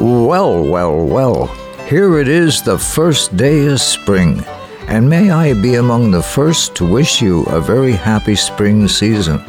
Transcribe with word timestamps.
Well, 0.00 0.64
well, 0.64 1.04
well, 1.04 1.46
here 1.86 2.18
it 2.20 2.26
is 2.26 2.62
the 2.62 2.78
first 2.78 3.36
day 3.36 3.66
of 3.66 3.82
spring, 3.82 4.42
and 4.88 5.06
may 5.06 5.30
I 5.30 5.52
be 5.52 5.74
among 5.74 6.10
the 6.10 6.22
first 6.22 6.74
to 6.76 6.86
wish 6.86 7.20
you 7.20 7.42
a 7.42 7.60
very 7.60 7.92
happy 7.92 8.34
spring 8.34 8.88
season. 8.88 9.44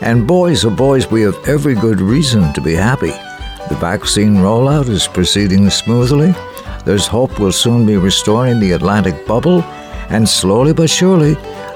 And 0.00 0.26
boys, 0.26 0.64
oh 0.64 0.70
boys, 0.70 1.10
we 1.10 1.20
have 1.20 1.36
every 1.46 1.74
good 1.74 2.00
reason 2.00 2.50
to 2.54 2.62
be 2.62 2.72
happy. 2.72 3.12
The 3.68 3.76
vaccine 3.78 4.36
rollout 4.36 4.88
is 4.88 5.06
proceeding 5.06 5.68
smoothly. 5.68 6.34
There's 6.86 7.06
hope 7.06 7.38
we'll 7.38 7.52
soon 7.52 7.84
be 7.84 7.98
restoring 7.98 8.58
the 8.58 8.72
Atlantic 8.72 9.26
bubble, 9.26 9.62
and 10.08 10.26
slowly 10.26 10.72
but 10.72 10.88
surely, 10.88 11.34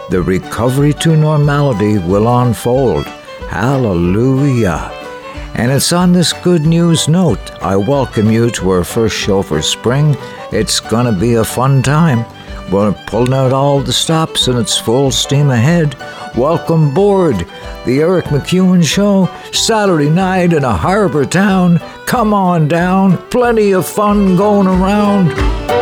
the 0.08 0.22
recovery 0.22 0.94
to 0.94 1.14
normality 1.14 1.98
will 1.98 2.26
unfold. 2.40 3.04
Hallelujah. 3.50 5.03
And 5.56 5.70
it's 5.70 5.92
on 5.92 6.12
this 6.12 6.32
good 6.32 6.66
news 6.66 7.06
note 7.06 7.52
I 7.62 7.76
welcome 7.76 8.28
you 8.28 8.50
to 8.50 8.70
our 8.70 8.82
first 8.82 9.16
show 9.16 9.40
for 9.40 9.62
spring. 9.62 10.16
It's 10.50 10.80
going 10.80 11.06
to 11.06 11.18
be 11.18 11.34
a 11.34 11.44
fun 11.44 11.80
time. 11.80 12.24
We're 12.72 12.92
pulling 13.06 13.32
out 13.32 13.52
all 13.52 13.80
the 13.80 13.92
stops 13.92 14.48
and 14.48 14.58
it's 14.58 14.76
full 14.76 15.12
steam 15.12 15.50
ahead. 15.50 15.94
Welcome 16.36 16.88
aboard 16.90 17.46
the 17.86 18.00
Eric 18.00 18.26
McEwen 18.26 18.82
Show, 18.84 19.28
Saturday 19.52 20.10
night 20.10 20.52
in 20.52 20.64
a 20.64 20.74
harbor 20.74 21.24
town. 21.24 21.78
Come 22.04 22.34
on 22.34 22.66
down, 22.66 23.16
plenty 23.28 23.72
of 23.72 23.86
fun 23.86 24.36
going 24.36 24.66
around. 24.66 25.73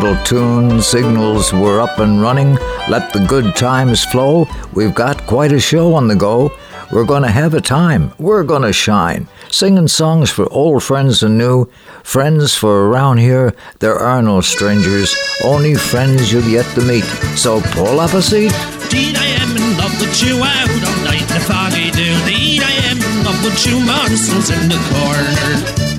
Little 0.00 0.24
tune 0.24 0.80
signals 0.80 1.52
we're 1.52 1.78
up 1.80 1.98
and 1.98 2.22
running. 2.22 2.54
Let 2.88 3.12
the 3.12 3.24
good 3.28 3.54
times 3.54 4.02
flow. 4.02 4.46
We've 4.72 4.94
got 4.94 5.26
quite 5.26 5.52
a 5.52 5.60
show 5.60 5.92
on 5.92 6.08
the 6.08 6.16
go. 6.16 6.56
We're 6.90 7.04
going 7.04 7.22
to 7.22 7.30
have 7.30 7.52
a 7.52 7.60
time. 7.60 8.12
We're 8.18 8.44
going 8.44 8.62
to 8.62 8.72
shine. 8.72 9.28
Singing 9.50 9.88
songs 9.88 10.30
for 10.30 10.50
old 10.50 10.82
friends 10.82 11.22
and 11.22 11.36
new. 11.36 11.66
Friends 12.02 12.54
for 12.54 12.88
around 12.88 13.18
here, 13.18 13.54
there 13.80 13.96
are 13.96 14.22
no 14.22 14.40
strangers, 14.40 15.14
only 15.44 15.74
friends 15.74 16.32
you've 16.32 16.48
yet 16.48 16.66
to 16.76 16.80
meet. 16.80 17.04
So 17.36 17.60
pull 17.60 18.00
up 18.00 18.14
a 18.14 18.22
seat. 18.22 18.54
Indeed, 18.84 19.16
I 19.16 19.26
am 19.26 19.54
in 19.54 19.76
love 19.76 20.00
with 20.00 20.22
you 20.22 20.42
out 20.42 20.70
all 20.88 21.04
night 21.04 21.20
in 21.20 21.28
the 21.28 21.40
foggy 21.40 21.90
dew. 21.90 22.02
Indeed, 22.02 22.62
I 22.62 22.72
am 22.88 22.96
in 22.96 23.24
love 23.24 23.44
with 23.44 23.66
you, 23.66 23.78
monsters 23.84 24.48
in 24.48 24.68
the 24.68 24.80
corner. 24.88 25.89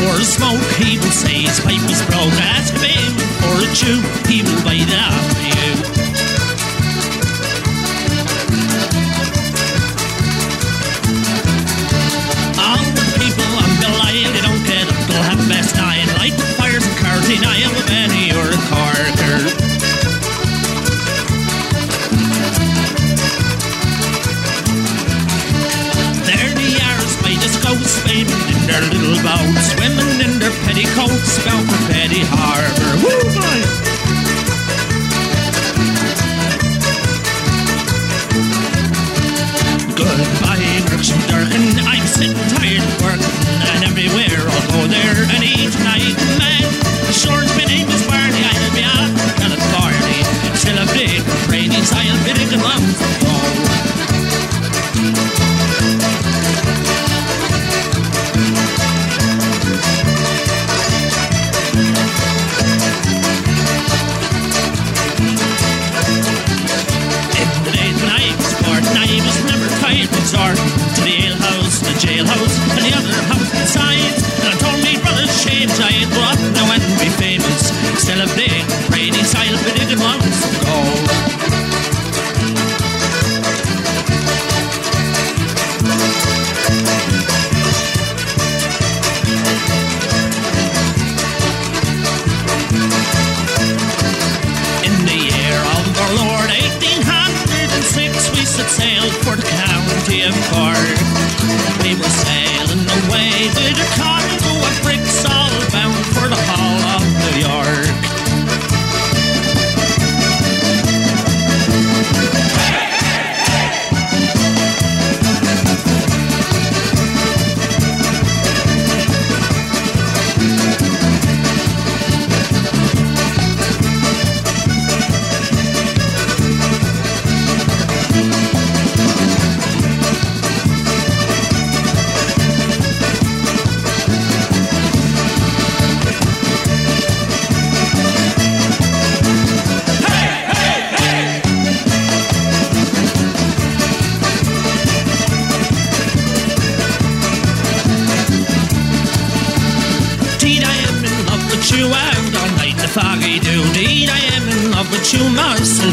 For 0.00 0.16
a 0.16 0.24
smoke, 0.24 0.64
he 0.80 0.98
will 0.98 1.12
say 1.12 1.44
his 1.44 1.60
pipe 1.60 1.84
is 1.90 2.00
broke. 2.08 2.32
Ask 2.56 2.72
him 2.80 3.12
for 3.44 3.56
a 3.60 3.68
chew, 3.76 4.00
he 4.28 4.42
will 4.42 4.62
buy 4.64 4.80
that 4.88 5.12
for 5.28 5.42
you. 5.44 5.70
All 12.56 12.84
the 12.96 13.06
people 13.20 13.50
the 13.84 13.92
line, 14.00 14.32
they 14.32 14.40
don't 14.40 14.64
get 14.64 14.88
up 14.88 14.96
till 15.06 15.22
half 15.28 15.40
past 15.52 15.76
nine. 15.76 16.08
Light 16.16 16.36
the 16.36 16.48
fires 16.56 16.84
and 16.86 16.96
carting, 16.96 17.44
I 17.44 17.56
am 17.66 17.72
a 17.76 17.84
Benny 17.86 18.32
or 18.32 18.46
a 18.48 18.60
Carter. 18.72 19.79
Their 28.70 28.82
little 28.86 29.18
boats, 29.26 29.74
swimming 29.74 30.22
in 30.22 30.38
their 30.38 30.54
petticoats, 30.62 31.42
bound 31.44 31.66
for 31.66 31.80
Petty 31.90 32.22
Harbor. 32.22 32.92
Woo, 33.02 33.18
boy! 33.34 33.58
Goodbye, 39.98 40.78
Merchant 40.86 41.24
Durkin. 41.26 41.82
I'm 41.82 42.06
sitting 42.06 42.38
tired 42.54 42.86
of 42.86 42.94
working, 43.02 43.34
and 43.74 43.82
everywhere 43.90 44.38
I'll 44.38 44.68
go 44.70 44.86
there 44.86 45.18
and 45.34 45.42
eat 45.42 45.74
and 45.74 46.38
man. 46.38 46.62
The 47.10 47.14
shore's 47.14 47.50
my 47.58 47.66
name 47.66 47.90
is 47.90 48.06
Barney, 48.06 48.38
I'll 48.38 48.74
be 48.74 48.86
out 48.86 49.10
and 49.42 49.50
at 49.50 49.62
Barney. 49.74 50.22
Still 50.54 50.78
a 50.78 50.86
big 50.94 51.18
rainy, 51.50 51.74
I'll 51.74 52.19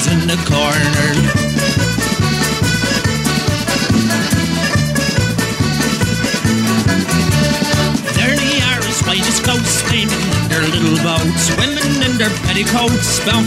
in 0.09 0.27
the 0.27 0.37
corner. 0.47 1.09
There 8.15 8.35
they 8.35 8.61
are, 8.61 8.79
as 8.79 9.01
white 9.03 9.27
as 9.27 9.39
ghosts, 9.39 9.83
swimming 9.83 10.09
in 10.09 10.49
their 10.49 10.61
little 10.61 10.97
boats, 11.03 11.53
swimming 11.53 12.01
in 12.03 12.17
their 12.17 12.31
petticoats, 12.47 13.19
bound 13.25 13.45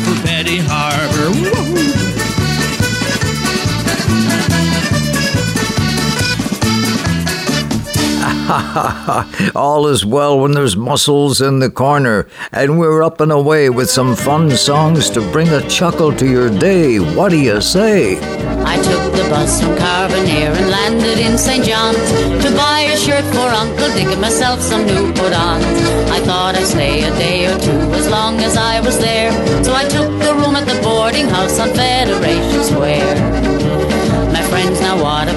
All 9.57 9.89
is 9.89 10.05
well 10.05 10.39
when 10.39 10.53
there's 10.53 10.77
mussels 10.77 11.41
in 11.41 11.59
the 11.59 11.71
corner, 11.71 12.29
and 12.53 12.79
we're 12.79 13.03
up 13.03 13.21
and 13.21 13.33
away 13.33 13.69
with 13.69 13.91
some 13.91 14.15
fun 14.15 14.51
songs 14.51 15.11
to 15.11 15.21
bring 15.33 15.49
a 15.49 15.69
chuckle 15.69 16.13
to 16.17 16.27
your 16.27 16.51
day. 16.51 16.99
What 16.99 17.31
do 17.31 17.39
you 17.39 17.61
say? 17.61 18.19
I 18.65 18.77
took 18.77 19.13
the 19.13 19.27
bus 19.29 19.61
from 19.61 19.77
Carbonear 19.77 20.55
and 20.55 20.71
landed 20.71 21.19
in 21.19 21.37
St. 21.37 21.65
John's 21.65 21.99
to 22.45 22.51
buy 22.57 22.83
a 22.83 22.97
shirt 22.97 23.25
for 23.35 23.49
Uncle 23.49 23.89
Dick 23.95 24.07
and 24.07 24.21
myself 24.21 24.61
some 24.61 24.87
new 24.87 25.13
put-ons. 25.15 25.65
I 26.11 26.21
thought 26.21 26.55
I'd 26.55 26.67
stay 26.67 27.03
a 27.03 27.11
day 27.19 27.47
or 27.47 27.59
two 27.59 27.81
as 27.99 28.09
long 28.09 28.39
as 28.41 28.57
I 28.57 28.81
was 28.81 28.99
there, 29.01 29.33
so 29.65 29.75
I 29.75 29.83
took 29.85 30.11
the 30.21 30.35
room 30.35 30.55
at 30.55 30.67
the 30.67 30.81
boarding 30.83 31.27
house 31.27 31.59
on 31.59 31.71
Federation 31.71 32.63
Square 32.63 33.30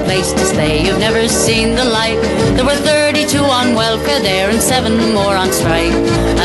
place 0.03 0.31
to 0.33 0.45
stay. 0.45 0.85
You've 0.85 0.99
never 0.99 1.27
seen 1.27 1.75
the 1.75 1.85
like. 1.85 2.19
There 2.55 2.65
were 2.65 2.75
32 2.75 3.37
on 3.39 3.75
welfare 3.75 4.21
there 4.21 4.49
and 4.49 4.61
seven 4.61 5.13
more 5.13 5.35
on 5.35 5.51
strike. 5.51 5.93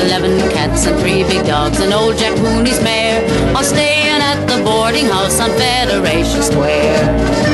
Eleven 0.03 0.39
cats 0.51 0.87
and 0.87 0.99
three 1.01 1.23
big 1.25 1.47
dogs 1.47 1.81
and 1.81 1.93
old 1.93 2.17
Jack 2.17 2.37
Mooney's 2.39 2.81
mare. 2.83 3.23
are 3.57 3.65
staying 3.65 4.21
at 4.31 4.39
the 4.47 4.63
boarding 4.65 5.07
house 5.07 5.41
on 5.41 5.51
Federation 5.51 6.43
Square. 6.43 7.48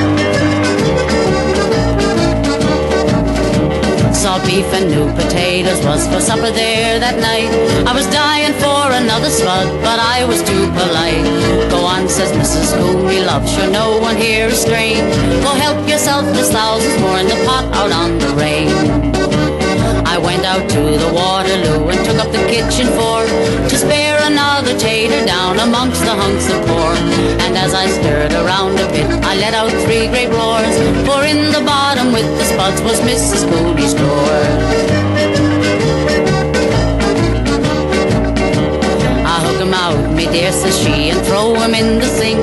Saw 4.24 4.42
beef 4.46 4.64
and 4.72 4.88
new 4.88 5.04
potatoes 5.12 5.84
was 5.84 6.08
for 6.08 6.18
supper 6.18 6.50
there 6.50 6.98
that 6.98 7.20
night. 7.20 7.52
I 7.86 7.92
was 7.92 8.06
dying 8.06 8.54
for 8.54 8.88
another 9.02 9.28
slug, 9.28 9.68
but 9.82 10.00
I 10.00 10.24
was 10.24 10.40
too 10.42 10.64
polite. 10.72 11.28
Go 11.68 11.84
on, 11.84 12.08
says 12.08 12.32
Mrs. 12.32 12.72
Cooney, 12.74 13.20
love, 13.20 13.46
sure 13.46 13.70
no 13.70 13.98
one 14.00 14.16
here 14.16 14.46
is 14.46 14.62
strange. 14.62 15.12
Go 15.44 15.52
help 15.64 15.86
yourself, 15.86 16.24
there's 16.32 16.50
thousands 16.50 16.98
more 17.02 17.18
in 17.18 17.26
the 17.26 17.36
pot 17.44 17.66
out 17.74 17.92
on 17.92 18.16
the 18.18 18.30
range. 18.40 19.13
Went 20.24 20.44
out 20.44 20.68
to 20.70 20.80
the 20.80 21.10
Waterloo 21.12 21.86
and 21.88 22.00
took 22.06 22.18
up 22.18 22.32
the 22.32 22.44
kitchen 22.48 22.88
fork 22.96 23.28
to 23.68 23.76
spare 23.76 24.18
another 24.24 24.76
tater 24.78 25.24
down 25.26 25.58
amongst 25.60 26.00
the 26.00 26.14
hunks 26.22 26.48
of 26.48 26.58
pork. 26.66 26.98
And 27.44 27.56
as 27.56 27.74
I 27.74 27.86
stirred 27.86 28.32
around 28.32 28.80
a 28.80 28.88
bit, 28.90 29.06
I 29.22 29.36
let 29.36 29.52
out 29.52 29.70
three 29.84 30.08
great 30.08 30.30
roars, 30.30 30.76
for 31.06 31.20
in 31.24 31.52
the 31.52 31.62
bottom 31.64 32.12
with 32.12 32.26
the 32.38 32.44
spuds 32.44 32.80
was 32.82 32.98
Mrs. 33.00 33.44
Cooney's 33.50 33.94
drawer. 33.94 35.03
Out, 39.74 40.14
me 40.14 40.26
dear, 40.26 40.52
says 40.52 40.78
she, 40.78 41.10
and 41.10 41.20
throw 41.26 41.54
him 41.54 41.74
in 41.74 41.98
the 41.98 42.06
sink. 42.06 42.38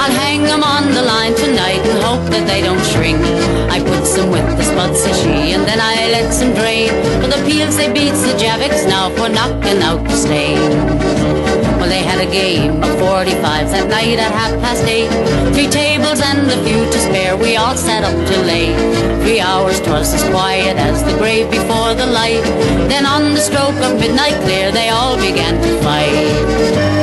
I'll 0.00 0.16
hang 0.24 0.40
him 0.40 0.62
on 0.64 0.94
the 0.94 1.02
line 1.02 1.34
tonight 1.34 1.84
and 1.84 1.98
hope 2.02 2.24
that 2.32 2.46
they 2.46 2.62
don't 2.62 2.84
shrink. 2.92 3.20
I 3.68 3.80
put 3.80 4.06
some 4.06 4.30
with 4.30 4.46
the 4.56 4.64
spuds, 4.64 5.00
says 5.00 5.20
she, 5.20 5.52
and 5.52 5.64
then 5.68 5.78
I 5.78 6.08
let 6.10 6.32
some 6.32 6.54
drain. 6.54 6.88
For 7.20 7.28
the 7.28 7.42
peels 7.46 7.76
they 7.76 7.92
beats 7.92 8.22
the 8.22 8.32
Javex 8.32 8.88
now 8.88 9.10
for 9.10 9.28
knocking 9.28 9.82
out 9.82 10.02
the 10.04 10.16
stain. 10.16 11.49
Well, 11.80 11.88
they 11.88 12.02
had 12.02 12.20
a 12.20 12.30
game 12.30 12.76
of 12.84 12.90
45s 13.00 13.72
that 13.72 13.88
night 13.88 14.18
at 14.18 14.30
half 14.32 14.52
past 14.60 14.84
eight. 14.84 15.08
Three 15.54 15.66
tables 15.66 16.20
and 16.20 16.44
a 16.50 16.62
few 16.62 16.84
to 16.84 16.98
spare, 16.98 17.38
we 17.38 17.56
all 17.56 17.74
sat 17.74 18.04
up 18.04 18.14
till 18.28 18.44
late. 18.44 18.76
Three 19.22 19.40
hours, 19.40 19.80
twas 19.80 20.12
as 20.12 20.22
quiet 20.28 20.76
as 20.76 21.02
the 21.02 21.16
grave 21.16 21.50
before 21.50 21.94
the 21.94 22.04
light. 22.04 22.44
Then 22.92 23.06
on 23.06 23.32
the 23.32 23.40
stroke 23.40 23.80
of 23.80 23.98
midnight 23.98 24.36
clear, 24.44 24.70
they 24.70 24.90
all 24.90 25.16
began 25.16 25.54
to 25.62 25.82
fight. 25.82 26.99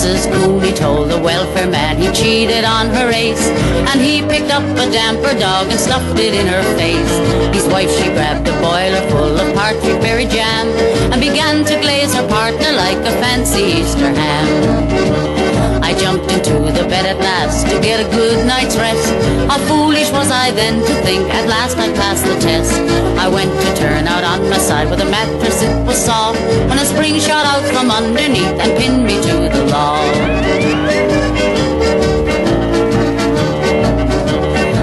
Mrs. 0.00 0.32
Cooney 0.32 0.72
told 0.72 1.10
the 1.10 1.18
welfare 1.18 1.68
man 1.68 1.98
he 1.98 2.10
cheated 2.12 2.64
on 2.64 2.88
her 2.88 3.10
ace. 3.10 3.48
And 3.92 4.00
he 4.00 4.22
picked 4.22 4.50
up 4.50 4.62
a 4.62 4.90
damper 4.90 5.38
dog 5.38 5.68
and 5.68 5.78
stuffed 5.78 6.18
it 6.18 6.32
in 6.32 6.46
her 6.46 6.62
face. 6.78 7.54
His 7.54 7.68
wife, 7.68 7.90
she 7.90 8.08
grabbed 8.08 8.48
a 8.48 8.52
boiler 8.62 9.06
full 9.10 9.36
of 9.38 9.54
partridge 9.54 10.00
berry 10.00 10.24
jam 10.24 10.68
and 11.12 11.20
began 11.20 11.66
to 11.66 11.78
glaze 11.82 12.14
her 12.14 12.26
partner 12.26 12.72
like 12.72 12.96
a 12.96 13.12
fancy 13.20 13.60
Easter 13.60 14.08
ham. 14.08 15.49
I 15.90 15.94
jumped 15.98 16.30
into 16.30 16.54
the 16.70 16.86
bed 16.86 17.04
at 17.04 17.18
last 17.18 17.66
to 17.66 17.80
get 17.82 17.98
a 17.98 18.08
good 18.14 18.46
night's 18.46 18.76
rest. 18.76 19.10
How 19.50 19.58
foolish 19.66 20.08
was 20.12 20.30
I 20.30 20.52
then 20.52 20.78
to 20.78 20.94
think 21.02 21.26
at 21.34 21.48
last 21.48 21.76
I 21.78 21.90
passed 21.98 22.24
the 22.24 22.38
test. 22.38 22.78
I 23.18 23.26
went 23.26 23.50
to 23.50 23.68
turn 23.74 24.06
out 24.06 24.22
on 24.22 24.48
my 24.48 24.58
side 24.58 24.88
with 24.88 25.00
a 25.00 25.10
mattress, 25.10 25.62
it 25.62 25.74
was 25.84 25.98
soft. 25.98 26.38
When 26.70 26.78
a 26.78 26.86
spring 26.86 27.18
shot 27.18 27.44
out 27.44 27.64
from 27.74 27.90
underneath 27.90 28.54
and 28.62 28.70
pinned 28.78 29.02
me 29.02 29.16
to 29.18 29.36
the 29.50 29.64
log. 29.66 30.14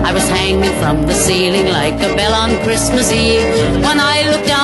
I 0.04 0.12
was 0.12 0.28
hanging 0.28 0.76
from 0.82 1.08
the 1.08 1.14
ceiling 1.14 1.68
like 1.72 1.96
a 2.04 2.12
bell 2.20 2.34
on 2.34 2.52
Christmas 2.66 3.14
Eve. 3.14 3.48
When 3.80 3.98
I 3.98 4.30
looked 4.30 4.48
down 4.48 4.57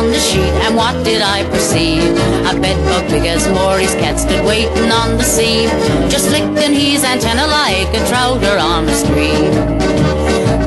upon 0.00 0.12
the 0.12 0.18
sheet, 0.18 0.54
and 0.64 0.76
what 0.76 1.04
did 1.04 1.20
I 1.20 1.44
perceive? 1.50 2.10
A 2.48 2.58
bedbug 2.58 3.10
big 3.10 3.26
as 3.26 3.46
Maury's 3.48 3.94
cat 3.94 4.18
stood 4.18 4.44
waiting 4.46 4.90
on 4.90 5.18
the 5.18 5.24
seam, 5.24 5.68
just 6.08 6.30
licking 6.30 6.72
his 6.72 7.04
antenna 7.04 7.46
like 7.46 7.88
a 7.92 8.00
trouter 8.08 8.56
on 8.56 8.88
a 8.88 8.94
stream. 8.94 9.52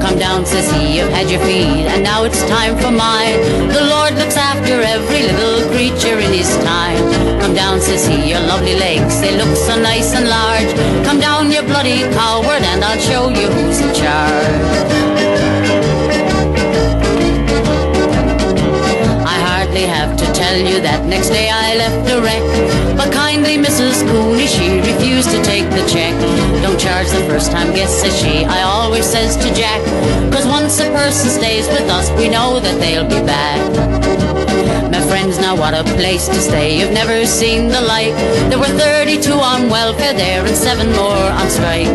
Come 0.01 0.19
down, 0.19 0.45
says 0.45 0.69
he, 0.73 0.97
you've 0.97 1.09
had 1.09 1.31
your 1.31 1.41
feed, 1.41 1.87
and 1.89 2.03
now 2.03 2.23
it's 2.25 2.41
time 2.47 2.77
for 2.77 2.91
mine. 2.91 3.39
The 3.73 3.85
Lord 3.93 4.13
looks 4.21 4.37
after 4.37 4.75
every 4.95 5.23
little 5.29 5.65
creature 5.73 6.19
in 6.19 6.31
his 6.31 6.51
time. 6.61 7.01
Come 7.41 7.55
down, 7.55 7.81
says 7.81 8.05
he, 8.05 8.29
your 8.29 8.41
lovely 8.41 8.75
legs, 8.75 9.19
they 9.19 9.35
look 9.35 9.55
so 9.57 9.81
nice 9.81 10.13
and 10.13 10.29
large. 10.29 10.71
Come 11.05 11.19
down, 11.19 11.49
you 11.49 11.63
bloody 11.63 12.01
coward, 12.13 12.61
and 12.61 12.83
I'll 12.83 12.99
show 12.99 13.29
you 13.29 13.47
who's 13.47 13.79
in 13.81 13.93
charge. 13.95 15.02
Hardly 19.83 19.87
have 19.87 20.17
to 20.17 20.25
tell 20.33 20.57
you 20.57 20.81
that 20.81 21.05
next 21.05 21.29
day 21.29 21.49
I 21.49 21.75
left 21.75 22.09
a 22.11 22.21
wreck. 22.21 22.97
But 22.97 23.11
kindly 23.13 23.57
Mrs. 23.57 24.05
Cooney, 24.07 24.47
she 24.47 24.79
refused 24.79 25.29
to 25.31 25.41
take 25.43 25.69
the 25.69 25.85
check. 25.89 26.13
Don't 26.61 26.79
charge 26.79 27.07
the 27.07 27.25
first 27.27 27.51
time 27.51 27.73
guest, 27.73 28.01
says 28.01 28.17
she. 28.19 28.45
I 28.45 28.61
always 28.63 29.05
says 29.05 29.35
to 29.37 29.53
Jack, 29.53 29.81
cause 30.31 30.45
once 30.45 30.79
a 30.79 30.89
person 30.91 31.29
stays 31.29 31.67
with 31.67 31.89
us, 31.89 32.09
we 32.17 32.29
know 32.29 32.59
that 32.59 32.79
they'll 32.79 33.07
be 33.07 33.25
back 33.25 34.02
now 35.53 35.61
what 35.61 35.73
a 35.73 35.83
place 35.95 36.27
to 36.27 36.35
stay. 36.35 36.79
You've 36.79 36.91
never 36.91 37.25
seen 37.25 37.67
the 37.67 37.81
like. 37.81 38.15
There 38.49 38.59
were 38.59 38.65
32 38.65 39.31
on 39.33 39.69
welfare 39.69 40.13
there 40.13 40.45
and 40.45 40.55
seven 40.55 40.91
more 40.91 41.27
on 41.39 41.49
strike. 41.49 41.87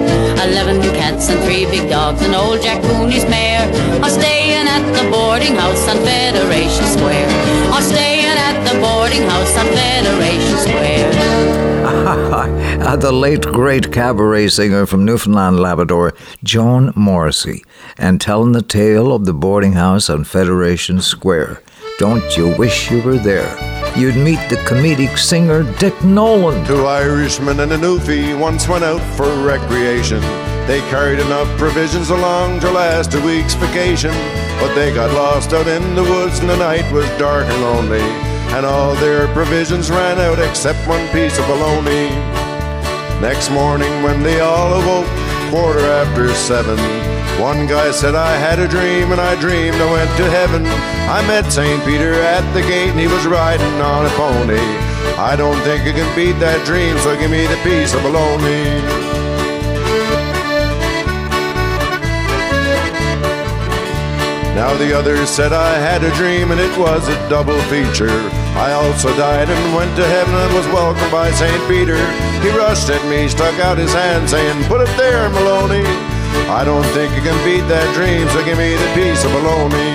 Eleven 0.46 0.80
cats 0.94 1.28
and 1.28 1.42
three 1.44 1.64
big 1.66 1.88
dogs 1.88 2.22
and 2.22 2.34
old 2.34 2.62
Jack 2.62 2.82
Cooney's 2.82 3.24
mare 3.24 3.66
are 4.02 4.10
staying 4.10 4.66
at 4.68 4.84
the 4.92 5.10
boarding 5.10 5.54
house 5.54 5.88
on 5.88 5.96
Federation 6.04 6.84
Square. 6.86 7.28
Are 7.72 7.82
staying 7.82 8.36
at 8.48 8.56
the 8.68 8.78
boarding 8.80 9.22
house 9.22 9.56
on 9.56 9.66
Federation 9.66 10.56
Square. 10.58 11.58
the 13.00 13.12
late 13.12 13.46
great 13.46 13.92
cabaret 13.92 14.48
singer 14.48 14.86
from 14.86 15.04
Newfoundland, 15.04 15.60
Labrador, 15.60 16.14
Joan 16.44 16.92
Morrissey, 16.94 17.64
and 17.96 18.20
telling 18.20 18.52
the 18.52 18.62
tale 18.62 19.12
of 19.12 19.24
the 19.24 19.34
boarding 19.34 19.72
house 19.72 20.10
on 20.10 20.24
Federation 20.24 21.00
Square. 21.00 21.62
Don't 21.98 22.36
you 22.36 22.54
wish 22.56 22.92
you 22.92 23.02
were 23.02 23.18
there? 23.18 23.58
You'd 23.98 24.14
meet 24.14 24.38
the 24.48 24.62
comedic 24.68 25.18
singer 25.18 25.64
Dick 25.80 26.04
Nolan. 26.04 26.64
Two 26.64 26.86
Irishmen 26.86 27.58
and 27.58 27.72
a 27.72 27.76
Newfie 27.76 28.38
once 28.38 28.68
went 28.68 28.84
out 28.84 29.00
for 29.16 29.26
recreation. 29.42 30.20
They 30.68 30.78
carried 30.90 31.18
enough 31.18 31.48
provisions 31.58 32.10
along 32.10 32.60
to 32.60 32.70
last 32.70 33.14
a 33.14 33.20
week's 33.20 33.54
vacation. 33.54 34.12
But 34.60 34.76
they 34.76 34.94
got 34.94 35.12
lost 35.12 35.52
out 35.52 35.66
in 35.66 35.96
the 35.96 36.04
woods 36.04 36.38
and 36.38 36.48
the 36.48 36.56
night 36.58 36.88
was 36.92 37.08
dark 37.18 37.46
and 37.46 37.62
lonely. 37.62 38.06
And 38.54 38.64
all 38.64 38.94
their 38.94 39.26
provisions 39.34 39.90
ran 39.90 40.20
out 40.20 40.38
except 40.38 40.86
one 40.86 41.04
piece 41.08 41.36
of 41.36 41.48
bologna. 41.48 42.10
Next 43.20 43.50
morning 43.50 44.04
when 44.04 44.22
they 44.22 44.38
all 44.38 44.80
awoke, 44.80 45.10
quarter 45.50 45.80
after 45.80 46.32
seven, 46.32 46.78
one 47.40 47.66
guy 47.66 47.92
said, 47.92 48.14
I 48.16 48.36
had 48.36 48.58
a 48.58 48.66
dream 48.66 49.12
and 49.12 49.20
I 49.20 49.38
dreamed 49.40 49.76
I 49.76 49.92
went 49.92 50.10
to 50.18 50.28
heaven. 50.28 50.66
I 50.66 51.24
met 51.26 51.52
St. 51.52 51.84
Peter 51.84 52.12
at 52.14 52.42
the 52.52 52.62
gate 52.62 52.90
and 52.90 52.98
he 52.98 53.06
was 53.06 53.26
riding 53.26 53.80
on 53.80 54.06
a 54.06 54.10
pony. 54.18 54.58
I 55.14 55.36
don't 55.36 55.60
think 55.62 55.82
I 55.86 55.92
can 55.92 56.16
beat 56.16 56.38
that 56.40 56.66
dream, 56.66 56.98
so 56.98 57.16
give 57.16 57.30
me 57.30 57.46
the 57.46 57.60
piece 57.62 57.94
of 57.94 58.02
baloney. 58.02 58.82
Now 64.58 64.74
the 64.76 64.98
others 64.98 65.30
said 65.30 65.52
I 65.52 65.78
had 65.78 66.02
a 66.02 66.10
dream 66.16 66.50
and 66.50 66.60
it 66.60 66.76
was 66.76 67.06
a 67.06 67.28
double 67.30 67.60
feature. 67.70 68.18
I 68.58 68.72
also 68.74 69.14
died 69.16 69.48
and 69.48 69.74
went 69.76 69.94
to 69.94 70.04
heaven 70.04 70.34
and 70.34 70.54
was 70.54 70.66
welcomed 70.74 71.12
by 71.12 71.30
St. 71.30 71.62
Peter. 71.70 72.02
He 72.42 72.50
rushed 72.50 72.90
at 72.90 73.04
me, 73.08 73.28
stuck 73.28 73.54
out 73.60 73.78
his 73.78 73.92
hand, 73.92 74.28
saying, 74.28 74.64
Put 74.64 74.82
it 74.82 74.90
there, 74.98 75.30
Maloney. 75.30 76.17
I 76.48 76.64
don't 76.64 76.86
think 76.96 77.14
you 77.14 77.22
can 77.22 77.36
beat 77.44 77.66
that 77.68 77.86
dream, 77.94 78.24
so 78.32 78.44
give 78.44 78.58
me 78.58 78.72
the 78.72 78.90
piece 78.96 79.24
of 79.24 79.30
baloney. 79.32 79.94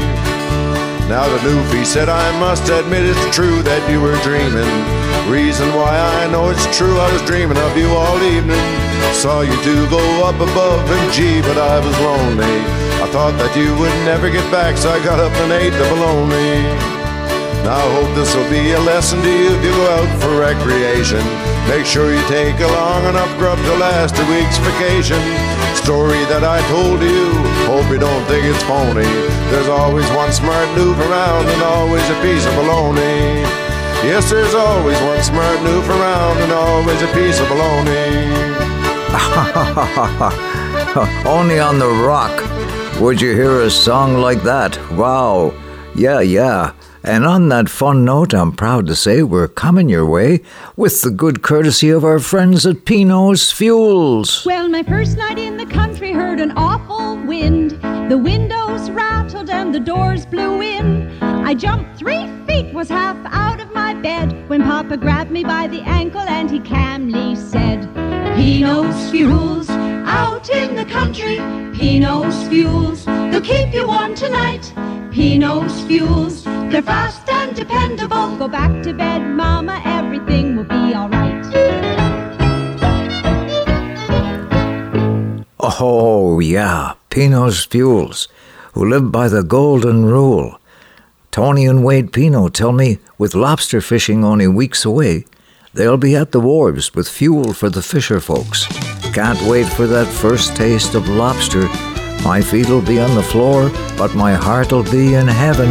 Now 1.09 1.27
the 1.27 1.41
newfie 1.43 1.85
said, 1.85 2.07
I 2.07 2.31
must 2.39 2.69
admit 2.69 3.03
it's 3.03 3.35
true 3.35 3.61
that 3.61 3.83
you 3.91 3.99
were 3.99 4.15
dreaming. 4.23 4.69
Reason 5.29 5.67
why 5.75 5.93
I 5.93 6.31
know 6.31 6.49
it's 6.49 6.63
true, 6.71 6.95
I 6.97 7.11
was 7.11 7.21
dreaming 7.27 7.57
of 7.59 7.75
you 7.75 7.91
all 7.91 8.17
evening. 8.23 8.63
Saw 9.11 9.41
you 9.41 9.53
two 9.61 9.83
go 9.91 10.01
up 10.23 10.39
above, 10.39 10.83
and 10.87 11.07
gee, 11.11 11.43
but 11.43 11.59
I 11.59 11.83
was 11.83 11.95
lonely. 11.99 12.55
I 13.03 13.07
thought 13.11 13.35
that 13.37 13.53
you 13.53 13.75
would 13.77 13.93
never 14.07 14.31
get 14.31 14.45
back, 14.47 14.77
so 14.79 14.89
I 14.89 15.03
got 15.03 15.19
up 15.19 15.35
and 15.43 15.51
ate 15.51 15.75
the 15.75 15.85
baloney. 15.91 16.63
Now 17.67 17.79
I 17.79 17.87
hope 17.99 18.11
this 18.15 18.35
will 18.35 18.49
be 18.49 18.71
a 18.71 18.79
lesson 18.79 19.21
to 19.21 19.31
you 19.31 19.51
if 19.55 19.61
you 19.63 19.71
go 19.71 19.87
out 19.95 20.11
for 20.19 20.39
recreation. 20.39 21.23
Make 21.67 21.85
sure 21.85 22.11
you 22.11 22.23
take 22.27 22.59
a 22.59 22.67
long 22.67 23.07
enough 23.07 23.31
grub 23.37 23.57
to 23.59 23.75
last 23.75 24.19
a 24.19 24.25
week's 24.27 24.59
vacation. 24.59 25.19
Story 25.75 26.23
that 26.31 26.43
I 26.43 26.61
told 26.71 27.01
you, 27.01 27.31
hope 27.67 27.89
you 27.91 27.99
don't 27.99 28.23
think 28.25 28.45
it's 28.45 28.63
phony. 28.63 29.03
There's 29.51 29.67
always 29.67 30.07
one 30.11 30.31
smart 30.31 30.67
noof 30.77 30.97
around 31.09 31.47
and 31.47 31.61
always 31.63 32.03
a 32.09 32.15
piece 32.21 32.45
of 32.45 32.53
baloney. 32.53 33.43
Yes, 34.03 34.29
there's 34.29 34.53
always 34.53 34.99
one 35.01 35.23
smart 35.23 35.57
noof 35.59 35.87
around 35.87 36.37
and 36.43 36.51
always 36.51 37.01
a 37.01 37.07
piece 37.13 37.39
of 37.39 37.47
baloney. 37.47 38.43
Only 41.25 41.59
on 41.59 41.79
the 41.79 41.89
rock 41.89 42.31
would 42.99 43.19
you 43.19 43.33
hear 43.33 43.61
a 43.61 43.69
song 43.69 44.17
like 44.17 44.43
that. 44.43 44.77
Wow. 44.91 45.53
Yeah, 45.95 46.21
yeah. 46.21 46.73
And 47.05 47.25
on 47.25 47.49
that 47.49 47.67
fun 47.67 48.05
note, 48.05 48.33
I'm 48.33 48.53
proud 48.53 48.87
to 48.87 48.95
say 48.95 49.23
we're 49.23 49.49
coming 49.49 49.89
your 49.89 50.05
way 50.05 50.39
with 50.77 51.01
the 51.01 51.11
good 51.11 51.41
courtesy 51.41 51.89
of 51.89 52.05
our 52.05 52.19
friends 52.19 52.65
at 52.65 52.85
Pino's 52.85 53.51
Fuels. 53.51 54.45
Well, 54.45 54.69
my 54.69 54.83
first 54.83 55.17
night 55.17 55.37
in 55.37 55.57
the 55.57 55.65
country 55.65 56.13
heard 56.13 56.39
an 56.39 56.51
awful 56.55 57.17
wind. 57.27 57.71
The 58.09 58.17
windows 58.17 58.89
rattled 58.89 59.49
and 59.49 59.75
the 59.75 59.81
doors 59.81 60.25
blew 60.25 60.61
in. 60.61 61.11
I 61.21 61.53
jumped 61.53 61.99
three 61.99 62.25
feet, 62.47 62.73
was 62.73 62.87
half 62.87 63.17
out 63.25 63.59
of 63.59 63.73
my 63.73 63.93
bed 63.95 64.49
when 64.49 64.61
Papa 64.61 64.95
grabbed 64.95 65.31
me 65.31 65.43
by 65.43 65.67
the 65.67 65.81
ankle 65.81 66.21
and 66.21 66.49
he 66.49 66.61
calmly 66.61 67.35
said, 67.35 68.12
Pino's 68.43 69.09
Fuels, 69.09 69.69
out 69.69 70.49
in 70.49 70.75
the 70.75 70.83
country. 70.83 71.37
Pino's 71.77 72.45
Fuels, 72.49 73.05
they'll 73.05 73.39
keep 73.39 73.73
you 73.73 73.87
warm 73.87 74.15
tonight. 74.15 74.73
Pino's 75.13 75.79
Fuels, 75.83 76.43
they're 76.43 76.81
fast 76.81 77.29
and 77.29 77.55
dependable. 77.55 78.35
Go 78.35 78.49
back 78.49 78.83
to 78.83 78.93
bed, 78.93 79.21
Mama, 79.21 79.81
everything 79.85 80.57
will 80.57 80.65
be 80.65 80.93
alright. 80.93 81.45
Oh, 85.61 86.41
yeah, 86.41 86.95
Pino's 87.09 87.63
Fuels, 87.63 88.27
who 88.73 88.89
live 88.89 89.09
by 89.09 89.29
the 89.29 89.43
golden 89.43 90.03
rule. 90.03 90.59
Tony 91.31 91.65
and 91.65 91.81
Wade 91.85 92.11
Pino 92.11 92.49
tell 92.49 92.73
me 92.73 92.99
with 93.17 93.35
lobster 93.35 93.79
fishing 93.79 94.25
only 94.25 94.49
weeks 94.49 94.83
away, 94.83 95.23
they'll 95.73 95.97
be 95.97 96.15
at 96.15 96.31
the 96.31 96.41
wharves 96.41 96.95
with 96.95 97.07
fuel 97.07 97.53
for 97.53 97.69
the 97.69 97.81
fisher 97.81 98.19
folks. 98.19 98.65
Can't 99.13 99.41
wait 99.43 99.67
for 99.67 99.87
that 99.87 100.07
first 100.07 100.55
taste 100.55 100.95
of 100.95 101.07
lobster 101.09 101.67
my 102.23 102.39
feet'll 102.39 102.81
be 102.81 103.01
on 103.01 103.15
the 103.15 103.23
floor, 103.23 103.69
but 103.97 104.15
my 104.15 104.33
heart'll 104.33 104.83
be 104.83 105.15
in 105.15 105.27
heaven. 105.27 105.67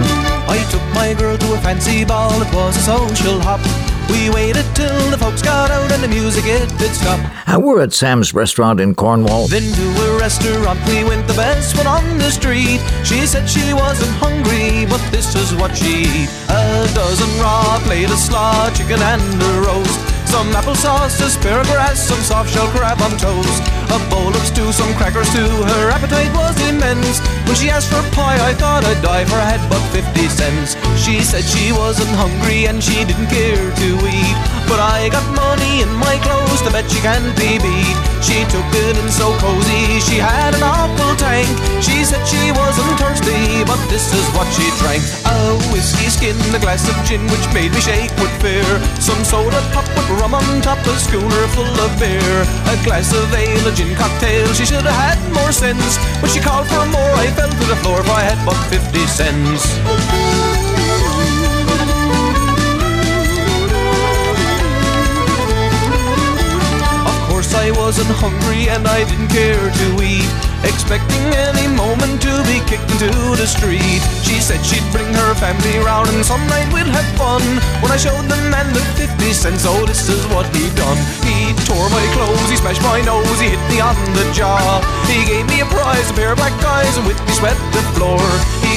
I 0.47 0.62
took 0.71 0.82
my 0.94 1.14
girl 1.14 1.38
to 1.38 1.54
a 1.54 1.59
fancy 1.59 2.04
ball, 2.04 2.42
it 2.42 2.54
was 2.54 2.76
a 2.76 2.80
social 2.80 3.40
hop. 3.40 3.92
We 4.12 4.28
waited 4.28 4.66
till 4.75 5.11
the 5.11 5.16
folks 5.16 5.40
got 5.40 5.71
out 5.71 5.90
and 5.90 6.02
the 6.02 6.09
music 6.09 6.45
it 6.47 6.69
did 6.78 6.92
stop. 6.92 7.19
And 7.49 7.64
we're 7.64 7.81
at 7.81 7.95
Sam's 7.95 8.35
restaurant 8.35 8.78
in 8.78 8.95
Cornwall. 8.95 9.49
Then 9.49 9.73
to 9.73 9.87
a 10.04 10.19
restaurant 10.19 10.78
we 10.87 11.02
went, 11.02 11.26
the 11.26 11.33
best 11.33 11.76
one 11.78 11.87
on 11.87 12.19
the 12.19 12.31
street. 12.31 12.81
She 13.04 13.26
said 13.26 13.49
she 13.49 13.73
wasn't 13.73 14.12
hungry, 14.21 14.85
but 14.85 15.00
this 15.11 15.35
is 15.35 15.54
what 15.54 15.75
she 15.75 16.04
eat. 16.04 16.31
A 16.50 16.87
dozen 16.95 17.31
raw, 17.40 17.81
plate 17.85 18.11
of 18.11 18.19
slaw, 18.19 18.69
chicken 18.75 19.00
and 19.00 19.42
a 19.42 19.61
roast. 19.66 20.12
Some 20.33 20.51
applesauce, 20.53 21.21
asparagus, 21.21 22.09
some 22.09 22.19
soft 22.21 22.55
shell 22.55 22.67
crab 22.69 22.99
on 23.03 23.11
toast. 23.19 23.62
A 23.93 23.99
bowl 24.09 24.29
of 24.29 24.43
stew, 24.49 24.73
some 24.73 24.91
crackers 24.95 25.31
too. 25.31 25.45
Her 25.45 25.91
appetite 25.91 26.33
was 26.33 26.57
immense. 26.71 27.21
When 27.45 27.55
she 27.55 27.69
asked 27.69 27.93
for 27.93 28.01
pie, 28.17 28.41
I 28.41 28.55
thought 28.55 28.83
I'd 28.83 29.03
die 29.03 29.27
for 29.27 29.37
a 29.37 29.45
head 29.45 29.61
but 29.69 29.83
50 29.93 30.29
cents. 30.29 30.75
She 30.97 31.21
said 31.21 31.45
she 31.45 31.71
wasn't 31.73 32.09
hungry 32.17 32.65
and 32.65 32.83
she 32.83 33.05
didn't 33.05 33.27
care 33.27 33.61
to 33.77 33.89
eat. 34.09 34.62
But 34.73 34.81
I 34.81 35.12
got 35.12 35.29
money 35.37 35.85
in 35.85 35.93
my 36.00 36.17
clothes 36.25 36.64
to 36.64 36.73
bet 36.73 36.88
she 36.88 36.97
can't 37.05 37.29
be 37.37 37.61
beat. 37.61 37.97
She 38.25 38.41
took 38.49 38.64
it 38.73 38.97
in 38.97 39.09
so 39.12 39.37
cozy, 39.37 40.00
she 40.00 40.17
had 40.17 40.57
an 40.57 40.64
awful 40.64 41.12
tank. 41.21 41.45
She 41.85 42.00
said 42.09 42.25
she 42.25 42.57
wasn't 42.57 42.97
thirsty, 42.97 43.69
but 43.69 43.76
this 43.93 44.09
is 44.17 44.25
what 44.33 44.49
she 44.57 44.64
drank. 44.81 45.05
A 45.29 45.61
whiskey 45.76 46.09
skin, 46.09 46.41
a 46.57 46.61
glass 46.62 46.88
of 46.88 46.97
gin, 47.05 47.21
which 47.29 47.45
made 47.52 47.69
me 47.76 47.85
shake 47.85 48.17
with 48.17 48.33
fear. 48.41 48.64
Some 48.97 49.21
soda 49.29 49.61
pop 49.76 49.85
with 49.93 50.09
rum 50.17 50.33
on 50.33 50.49
top, 50.64 50.81
a 50.88 50.97
schooner 50.97 51.45
full 51.52 51.69
of 51.85 51.93
beer. 52.00 52.41
A 52.73 52.76
glass 52.81 53.12
of 53.12 53.29
ale, 53.29 53.69
a 53.69 53.73
gin 53.76 53.93
cocktail, 53.93 54.49
she 54.57 54.64
should 54.64 54.88
have 54.88 54.97
had 54.97 55.21
more 55.37 55.52
sense. 55.52 56.00
When 56.25 56.33
she 56.33 56.41
called 56.41 56.64
for 56.73 56.88
more, 56.88 57.12
I 57.21 57.29
fell 57.37 57.52
to 57.52 57.64
the 57.69 57.76
floor 57.85 58.00
if 58.00 58.09
I 58.09 58.25
had 58.25 58.41
but 58.49 58.57
50 58.73 59.05
cents. 59.05 60.51
I 67.62 67.71
wasn't 67.78 68.11
hungry 68.19 68.66
and 68.66 68.83
I 68.90 69.07
didn't 69.07 69.31
care 69.31 69.54
to 69.54 69.87
eat. 70.02 70.26
Expecting 70.66 71.23
any 71.47 71.71
moment 71.71 72.19
to 72.26 72.35
be 72.50 72.59
kicked 72.66 72.90
into 72.90 73.14
the 73.38 73.47
street. 73.47 74.02
She 74.26 74.42
said 74.42 74.59
she'd 74.66 74.83
bring 74.90 75.07
her 75.07 75.33
family 75.38 75.78
round 75.78 76.11
and 76.11 76.26
some 76.26 76.42
night 76.50 76.66
we'd 76.75 76.90
have 76.90 77.07
fun. 77.14 77.38
When 77.78 77.95
I 77.95 78.02
showed 78.02 78.26
the 78.26 78.35
man 78.50 78.66
the 78.75 78.83
50 78.99 79.31
cents, 79.31 79.62
oh, 79.62 79.87
this 79.87 80.11
is 80.11 80.26
what 80.35 80.50
he 80.50 80.75
done. 80.75 80.99
He 81.23 81.54
tore 81.62 81.87
my 81.87 82.02
clothes, 82.19 82.50
he 82.50 82.59
smashed 82.59 82.83
my 82.83 82.99
nose, 83.07 83.38
he 83.38 83.54
hit 83.54 83.62
me 83.71 83.78
on 83.78 83.95
the 84.11 84.26
jaw. 84.35 84.83
He 85.07 85.23
gave 85.23 85.47
me 85.47 85.62
a 85.62 85.69
prize, 85.71 86.11
a 86.11 86.14
pair 86.19 86.35
of 86.35 86.42
black 86.42 86.59
eyes, 86.66 86.99
and 86.99 87.07
with 87.07 87.21
me 87.23 87.33
swept 87.38 87.62
the 87.71 87.83
floor. 87.95 88.19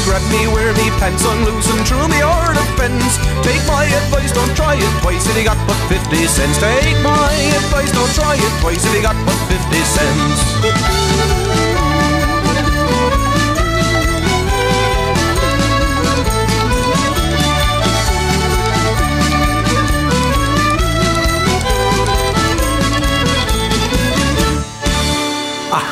Grabbed 0.06 0.30
me 0.30 0.46
where 0.54 0.72
me 0.78 0.90
pants 1.02 1.26
unloose 1.26 1.66
and 1.74 1.82
threw 1.88 2.08
me 2.08 2.22
the 2.22 2.66
fence. 2.78 3.18
Take 3.42 3.66
my 3.66 3.86
advice, 3.86 4.32
don't 4.32 4.56
try 4.56 4.76
it 4.76 5.02
twice 5.02 5.28
if 5.28 5.36
he 5.36 5.44
got 5.44 5.58
but 5.66 5.78
50 5.90 6.16
cents. 6.28 6.60
Take 6.60 7.02
my 7.02 7.34
advice, 7.58 7.92
don't 7.92 8.14
try 8.14 8.36
it 8.36 8.62
twice 8.62 8.86
if 8.86 8.94
he 8.94 9.02
got 9.02 9.18
but 9.26 9.36
50 9.50 9.82
cents. 9.98 11.55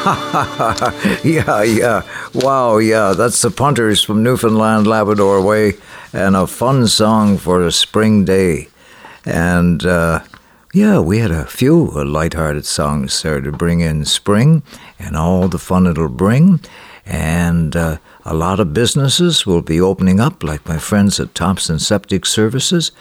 yeah, 1.24 1.64
yeah. 1.64 2.02
Wow, 2.34 2.78
yeah. 2.78 3.14
That's 3.14 3.42
the 3.42 3.50
Punters 3.50 4.04
from 4.04 4.22
Newfoundland, 4.22 4.86
Labrador 4.86 5.42
Way, 5.42 5.76
and 6.12 6.36
a 6.36 6.46
fun 6.46 6.88
song 6.88 7.38
for 7.38 7.62
a 7.62 7.72
spring 7.72 8.26
day. 8.26 8.68
And 9.24 9.86
uh, 9.86 10.24
yeah, 10.74 11.00
we 11.00 11.20
had 11.20 11.32
a 11.32 11.46
few 11.46 11.86
light-hearted 11.86 12.66
songs 12.66 13.22
there 13.22 13.40
to 13.40 13.52
bring 13.54 13.80
in 13.80 14.04
spring 14.04 14.64
and 15.00 15.16
all 15.16 15.48
the 15.48 15.58
fun 15.58 15.88
it'll 15.88 16.10
bring. 16.10 16.60
And 17.06 17.74
uh, 17.74 18.00
a 18.26 18.34
lot 18.34 18.60
of 18.60 18.74
businesses 18.74 19.46
will 19.46 19.62
be 19.62 19.80
opening 19.80 20.20
up, 20.20 20.44
like 20.44 20.68
my 20.68 20.80
friends 20.80 21.18
at 21.22 21.34
Thompson 21.34 21.80
Septic 21.80 22.26
Services. 22.26 22.92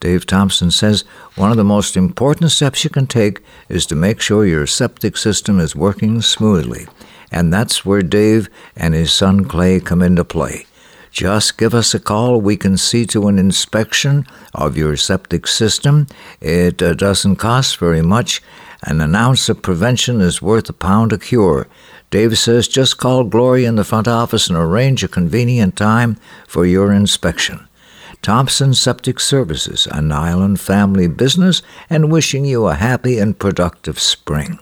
Dave 0.00 0.24
Thompson 0.24 0.70
says 0.70 1.04
one 1.36 1.50
of 1.50 1.58
the 1.58 1.64
most 1.64 1.96
important 1.96 2.50
steps 2.50 2.82
you 2.82 2.90
can 2.90 3.06
take 3.06 3.40
is 3.68 3.84
to 3.86 3.94
make 3.94 4.20
sure 4.20 4.46
your 4.46 4.66
septic 4.66 5.16
system 5.16 5.60
is 5.60 5.76
working 5.76 6.22
smoothly. 6.22 6.86
And 7.30 7.52
that's 7.52 7.84
where 7.84 8.02
Dave 8.02 8.48
and 8.74 8.94
his 8.94 9.12
son 9.12 9.44
Clay 9.44 9.78
come 9.78 10.02
into 10.02 10.24
play. 10.24 10.66
Just 11.10 11.58
give 11.58 11.74
us 11.74 11.92
a 11.92 12.00
call. 12.00 12.40
We 12.40 12.56
can 12.56 12.76
see 12.76 13.04
to 13.06 13.28
an 13.28 13.38
inspection 13.38 14.26
of 14.54 14.76
your 14.76 14.96
septic 14.96 15.46
system. 15.46 16.06
It 16.40 16.82
uh, 16.82 16.94
doesn't 16.94 17.36
cost 17.36 17.78
very 17.78 18.02
much. 18.02 18.42
And 18.82 19.02
an 19.02 19.14
ounce 19.14 19.48
of 19.48 19.60
prevention 19.60 20.20
is 20.20 20.40
worth 20.40 20.68
a 20.70 20.72
pound 20.72 21.12
of 21.12 21.20
cure. 21.20 21.68
Dave 22.10 22.38
says 22.38 22.66
just 22.66 22.96
call 22.96 23.24
Gloria 23.24 23.68
in 23.68 23.76
the 23.76 23.84
front 23.84 24.08
office 24.08 24.48
and 24.48 24.56
arrange 24.56 25.04
a 25.04 25.08
convenient 25.08 25.76
time 25.76 26.16
for 26.48 26.64
your 26.64 26.92
inspection. 26.92 27.68
Thompson 28.22 28.74
Septic 28.74 29.18
Services, 29.18 29.88
an 29.90 30.12
island 30.12 30.60
family 30.60 31.08
business, 31.08 31.62
and 31.88 32.12
wishing 32.12 32.44
you 32.44 32.66
a 32.66 32.74
happy 32.74 33.18
and 33.18 33.38
productive 33.38 33.98
spring. 33.98 34.58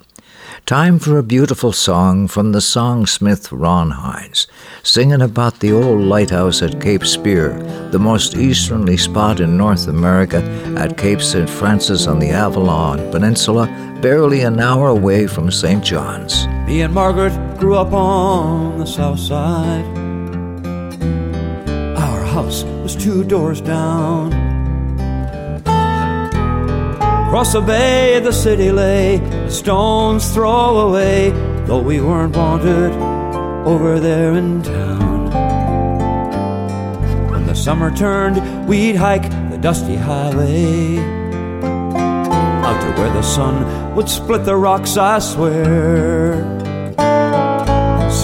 Time 0.64 0.98
for 0.98 1.18
a 1.18 1.24
beautiful 1.24 1.72
song 1.72 2.28
from 2.28 2.52
the 2.52 2.60
songsmith 2.60 3.48
Ron 3.50 3.90
Hynes, 3.90 4.46
singing 4.82 5.22
about 5.22 5.58
the 5.58 5.72
old 5.72 6.02
lighthouse 6.02 6.62
at 6.62 6.80
Cape 6.80 7.04
Spear, 7.04 7.58
the 7.90 7.98
most 7.98 8.36
easterly 8.36 8.96
spot 8.96 9.40
in 9.40 9.56
North 9.56 9.88
America 9.88 10.42
at 10.76 10.96
Cape 10.96 11.22
St. 11.22 11.50
Francis 11.50 12.06
on 12.06 12.18
the 12.18 12.30
Avalon 12.30 13.10
Peninsula, 13.10 13.66
barely 14.00 14.42
an 14.42 14.60
hour 14.60 14.88
away 14.88 15.26
from 15.26 15.50
St. 15.50 15.82
John's. 15.82 16.46
Me 16.66 16.82
and 16.82 16.94
Margaret 16.94 17.58
grew 17.58 17.74
up 17.74 17.92
on 17.92 18.78
the 18.78 18.86
south 18.86 19.18
side 19.18 20.07
house 22.42 22.62
was 22.84 22.94
two 22.94 23.24
doors 23.24 23.60
down. 23.60 24.32
Across 27.26 27.52
the 27.54 27.60
bay, 27.60 28.20
the 28.20 28.32
city 28.32 28.70
lay, 28.70 29.16
a 29.16 29.50
stone's 29.50 30.32
throw 30.32 30.78
away, 30.88 31.30
though 31.66 31.82
we 31.82 32.00
weren't 32.00 32.36
wanted 32.36 32.92
over 33.66 33.98
there 33.98 34.34
in 34.34 34.62
town. 34.62 35.20
When 37.32 37.44
the 37.44 37.54
summer 37.54 37.90
turned, 38.04 38.38
we'd 38.68 38.96
hike 38.96 39.28
the 39.50 39.58
dusty 39.58 39.96
highway 39.96 40.98
out 42.68 42.78
to 42.82 42.90
where 43.00 43.12
the 43.20 43.26
sun 43.36 43.54
would 43.96 44.08
split 44.08 44.44
the 44.44 44.56
rocks, 44.56 44.96
I 44.96 45.18
swear. 45.18 46.44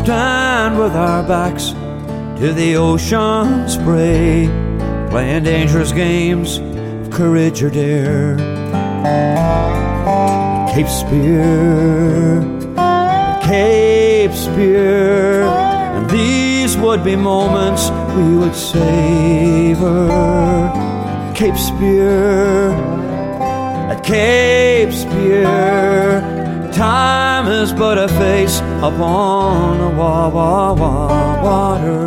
Stand 0.00 0.78
with 0.78 0.94
our 0.94 1.22
backs 1.26 1.74
to 2.38 2.52
the 2.52 2.76
ocean 2.76 3.68
spray, 3.68 4.48
playing 5.10 5.44
dangerous 5.44 5.92
games 5.92 6.58
of 6.58 7.10
courage 7.10 7.62
or 7.62 7.70
dare. 7.70 8.36
Cape 10.74 10.88
Spear, 10.88 12.42
Cape 13.44 14.32
Spear, 14.32 15.42
and 15.44 16.10
these 16.10 16.76
would 16.76 17.04
be 17.04 17.14
moments 17.14 17.90
we 18.16 18.36
would 18.36 18.54
savor. 18.56 20.08
Cape 21.36 21.56
Spear, 21.56 22.72
at 23.90 24.02
Cape 24.02 24.92
Spear, 24.92 26.33
time 26.74 27.46
is 27.46 27.72
but 27.72 27.98
a 27.98 28.08
face 28.08 28.58
upon 28.82 29.78
the 29.78 29.96
wa 29.96 30.28
wa 30.28 30.72
wa 30.72 31.42
water. 31.42 32.06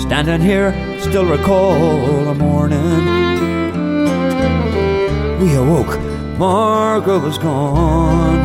Standing 0.00 0.40
here, 0.40 0.72
still 1.00 1.24
recall 1.24 2.24
the 2.24 2.34
morning. 2.34 3.06
We 5.40 5.54
awoke, 5.54 6.00
Margaret 6.36 7.20
was 7.20 7.38
gone. 7.38 8.44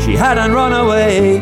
She 0.00 0.16
hadn't 0.16 0.52
run 0.52 0.72
away, 0.72 1.38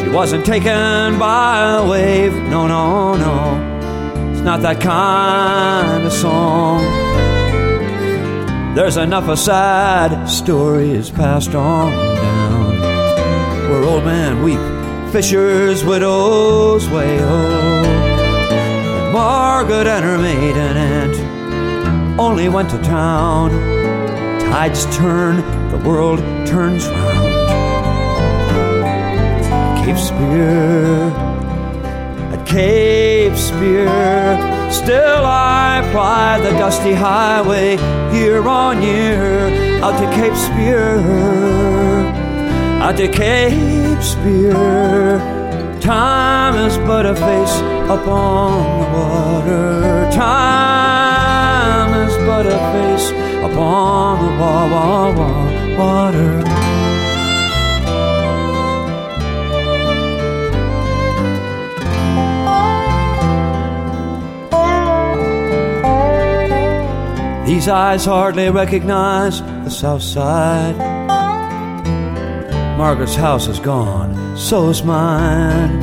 she 0.00 0.08
wasn't 0.08 0.46
taken 0.46 1.18
by 1.18 1.78
a 1.78 1.88
wave. 1.88 2.34
No, 2.34 2.68
no, 2.68 3.16
no, 3.16 3.65
not 4.46 4.62
that 4.62 4.80
kind 4.80 6.06
of 6.06 6.12
song. 6.12 6.80
There's 8.76 8.96
enough 8.96 9.28
of 9.28 9.40
sad 9.40 10.26
stories 10.26 11.10
passed 11.10 11.56
on 11.56 11.90
down 11.90 12.78
where 13.68 13.82
old 13.82 14.04
men 14.04 14.44
weep 14.44 14.60
fishers, 15.12 15.84
widows 15.84 16.88
wail. 16.88 17.28
And 17.28 19.12
Margaret 19.12 19.88
and 19.88 20.04
her 20.04 20.16
maiden 20.16 20.76
aunt 20.76 22.20
only 22.20 22.48
went 22.48 22.70
to 22.70 22.78
town. 22.82 23.50
Tides 24.42 24.86
turn, 24.96 25.38
the 25.72 25.78
world 25.78 26.20
turns 26.46 26.86
round. 26.86 27.34
Cape 29.84 29.98
Spear, 29.98 31.35
Cape 32.46 33.36
Spear, 33.36 33.90
still 34.70 35.24
I 35.24 35.86
ply 35.92 36.38
the 36.38 36.50
dusty 36.50 36.94
highway 36.94 37.76
year 38.16 38.46
on 38.46 38.82
year 38.82 39.48
out 39.82 39.98
to 39.98 40.06
Cape 40.14 40.34
Spear 40.34 41.00
out 42.86 42.96
to 42.98 43.08
Cape 43.08 44.02
Spear. 44.02 45.18
Time 45.80 46.54
is 46.66 46.76
but 46.78 47.04
a 47.04 47.16
face 47.16 47.60
upon 47.90 48.80
the 48.80 48.86
water. 48.96 50.08
Time 50.12 51.92
is 52.06 52.16
but 52.28 52.46
a 52.46 52.58
face 52.72 53.10
upon 53.42 54.24
the 54.24 54.30
wa 54.40 54.66
wa 54.70 55.10
wa 55.18 55.28
water. 55.78 56.65
These 67.46 67.68
eyes 67.68 68.04
hardly 68.06 68.50
recognize 68.50 69.40
the 69.40 69.70
south 69.70 70.02
side. 70.02 70.76
Margaret's 72.76 73.14
house 73.14 73.46
is 73.46 73.60
gone, 73.60 74.36
so 74.36 74.68
is 74.68 74.82
mine. 74.82 75.80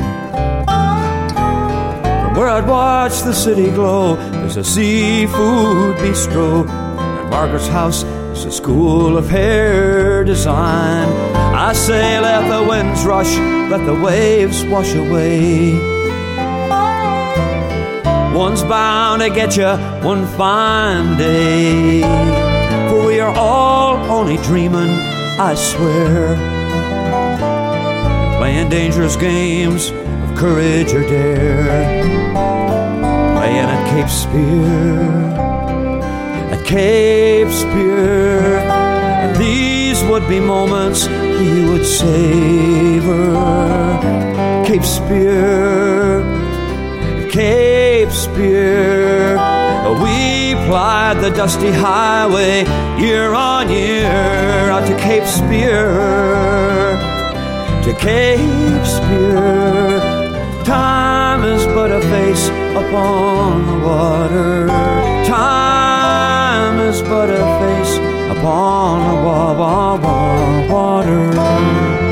From 0.66 2.34
where 2.36 2.50
I'd 2.50 2.68
watch 2.68 3.22
the 3.22 3.32
city 3.32 3.70
glow, 3.70 4.16
there's 4.16 4.58
a 4.58 4.62
seafood 4.62 5.96
bistro, 5.96 6.68
and 6.68 7.30
Margaret's 7.30 7.68
house 7.68 8.02
is 8.04 8.44
a 8.44 8.52
school 8.52 9.16
of 9.16 9.30
hair 9.30 10.22
design. 10.22 11.08
I 11.54 11.72
say, 11.72 12.20
let 12.20 12.46
the 12.46 12.68
winds 12.68 13.06
rush, 13.06 13.38
let 13.70 13.86
the 13.86 13.94
waves 13.94 14.66
wash 14.66 14.94
away. 14.94 15.93
One's 18.34 18.62
bound 18.64 19.22
to 19.22 19.30
get 19.30 19.56
you 19.56 19.70
one 20.04 20.26
fine 20.26 21.16
day. 21.16 22.02
For 22.90 23.06
we 23.06 23.20
are 23.20 23.34
all 23.36 23.96
only 24.10 24.36
dreaming, 24.38 24.90
I 25.38 25.54
swear 25.54 26.54
playing 28.44 28.68
dangerous 28.68 29.16
games 29.16 29.90
of 29.90 30.36
courage 30.36 30.92
or 30.92 31.00
dare. 31.00 32.02
Playing 33.34 33.56
at 33.56 33.90
Cape 33.90 34.10
Spear, 34.10 35.00
at 36.52 36.66
Cape 36.66 37.48
Spear, 37.48 38.58
and 38.58 39.34
these 39.36 40.02
would 40.04 40.28
be 40.28 40.40
moments 40.40 41.08
we 41.08 41.64
would 41.70 41.86
savor. 41.86 43.32
Cape 44.66 44.84
Spear, 44.84 46.22
Cape 47.30 47.83
Spear. 48.10 49.36
We 50.02 50.54
plied 50.66 51.20
the 51.20 51.30
dusty 51.30 51.70
highway 51.70 52.64
year 52.98 53.32
on 53.32 53.68
year 53.70 54.70
out 54.70 54.86
to 54.86 54.96
Cape 54.98 55.24
Spear 55.24 56.74
to 57.84 57.92
Cape 57.94 58.86
Spear. 58.86 60.00
Time 60.64 61.44
is 61.44 61.66
but 61.66 61.90
a 61.90 62.00
face 62.00 62.48
upon 62.74 63.66
the 63.66 63.86
water. 63.86 64.68
Time 65.26 66.78
is 66.80 67.02
but 67.02 67.28
a 67.28 67.44
face 67.60 67.98
upon 68.36 69.00
the 69.08 69.22
wa 69.22 69.52
wa 69.52 69.94
wa 69.96 70.72
water. 70.72 72.03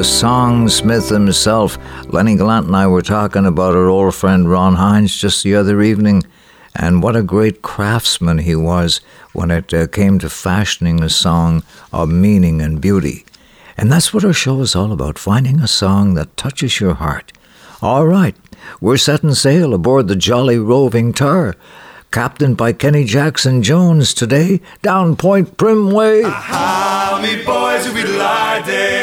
The 0.00 0.06
songsmith 0.06 1.10
himself. 1.10 1.76
Lenny 2.10 2.34
Gallant 2.34 2.68
and 2.68 2.74
I 2.74 2.86
were 2.86 3.02
talking 3.02 3.44
about 3.44 3.74
our 3.74 3.88
old 3.88 4.14
friend 4.14 4.50
Ron 4.50 4.76
Hynes 4.76 5.14
just 5.14 5.42
the 5.42 5.54
other 5.54 5.82
evening, 5.82 6.22
and 6.74 7.02
what 7.02 7.16
a 7.16 7.22
great 7.22 7.60
craftsman 7.60 8.38
he 8.38 8.56
was 8.56 9.02
when 9.34 9.50
it 9.50 9.74
uh, 9.74 9.88
came 9.88 10.18
to 10.20 10.30
fashioning 10.30 11.02
a 11.02 11.10
song 11.10 11.62
of 11.92 12.08
meaning 12.08 12.62
and 12.62 12.80
beauty. 12.80 13.26
And 13.76 13.92
that's 13.92 14.14
what 14.14 14.24
our 14.24 14.32
show 14.32 14.62
is 14.62 14.74
all 14.74 14.90
about 14.90 15.18
finding 15.18 15.60
a 15.60 15.68
song 15.68 16.14
that 16.14 16.34
touches 16.34 16.80
your 16.80 16.94
heart. 16.94 17.34
All 17.82 18.06
right, 18.06 18.36
we're 18.80 18.96
setting 18.96 19.34
sail 19.34 19.74
aboard 19.74 20.08
the 20.08 20.16
Jolly 20.16 20.58
Roving 20.58 21.12
Tar 21.12 21.56
captained 22.10 22.56
by 22.56 22.72
Kenny 22.72 23.04
Jackson 23.04 23.62
Jones 23.62 24.14
today 24.14 24.62
down 24.80 25.16
Point 25.16 25.58
Primway. 25.58 26.24
Aha, 26.24 27.20
me 27.22 27.44
boys 27.44 27.86
will 27.86 28.02
be 28.02 28.10
seen. 28.66 28.99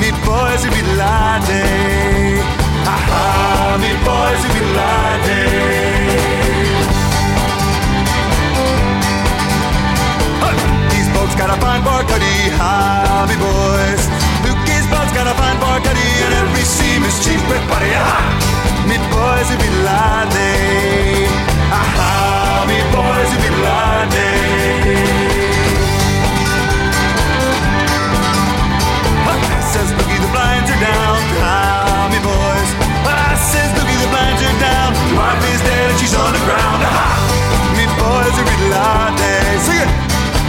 Mi 0.00 0.10
boys 0.24 0.64
in 0.64 0.70
Bin 0.72 0.88
mi 3.82 3.90
boys 4.04 4.40
in 4.46 4.50
Bin 4.54 4.68
Laden. 4.78 5.50
These 10.92 11.08
boats 11.14 11.34
gotta 11.36 11.56
find 11.60 11.84
Barcuddy, 11.84 12.50
hobby 12.58 13.36
boys. 13.36 14.08
Gotta 15.12 15.34
find 15.34 15.58
Barcuddy, 15.58 16.10
and 16.24 16.34
every 16.34 16.62
seam 16.62 17.02
is 17.02 17.18
cheap 17.22 17.40
with 17.50 17.60
buddy. 17.68 17.90
Me 18.88 18.96
boys 19.10 19.50
in 19.50 19.58
be 19.58 19.68
lying. 19.82 21.28
Aha, 21.72 22.64
me 22.68 22.78
boys 22.94 23.30
in 23.34 23.40
Bin 23.42 23.56
Laden. 23.66 25.19
to 38.40 38.50
be 38.50 38.70
lying. 38.70 39.60
Sing 39.60 39.80
it. 39.84 39.90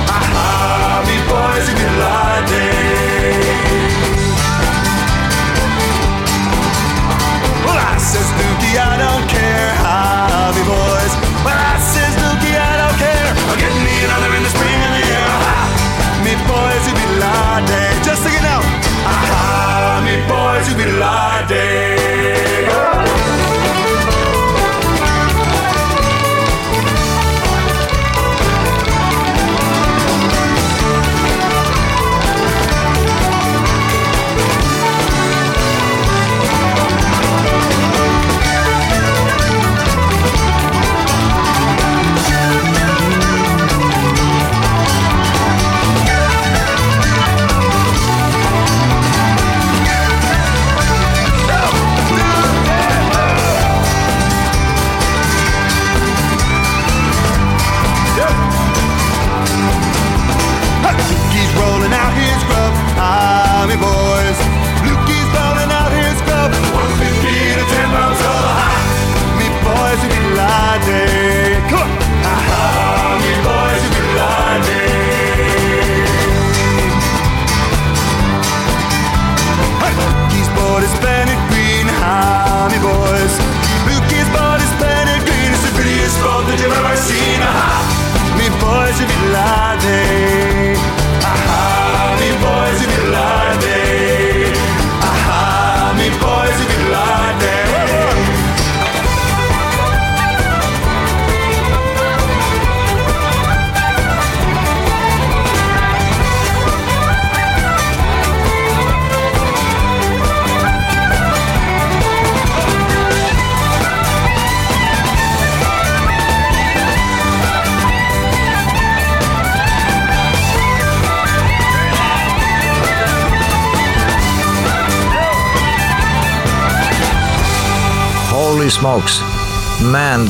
Aha, 0.08 1.04
me 1.08 1.18
boys 1.28 1.68
to 1.68 1.74
be. 1.76 2.61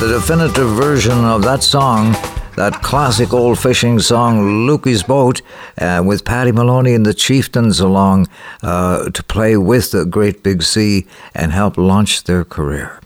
The 0.02 0.18
definitive 0.20 0.68
version 0.70 1.24
of 1.26 1.44
that 1.44 1.62
song, 1.62 2.14
that 2.56 2.82
classic 2.82 3.36
old 3.36 3.60
fishing 3.60 4.00
song, 4.00 4.66
Lukey's 4.68 5.04
Boat, 5.04 5.44
uh, 5.78 6.02
with 6.04 6.26
Paddy 6.26 6.52
Moloney 6.52 6.96
and 6.96 7.06
the 7.06 7.14
Chieftains 7.14 7.80
along 7.80 8.28
uh, 8.64 9.12
to 9.12 9.24
play 9.24 9.58
with 9.58 9.92
the 9.92 10.04
Great 10.08 10.42
Big 10.42 10.64
Sea 10.64 11.06
and 11.36 11.52
help 11.52 11.78
launch 11.78 12.24
their 12.24 12.44
career. 12.44 13.00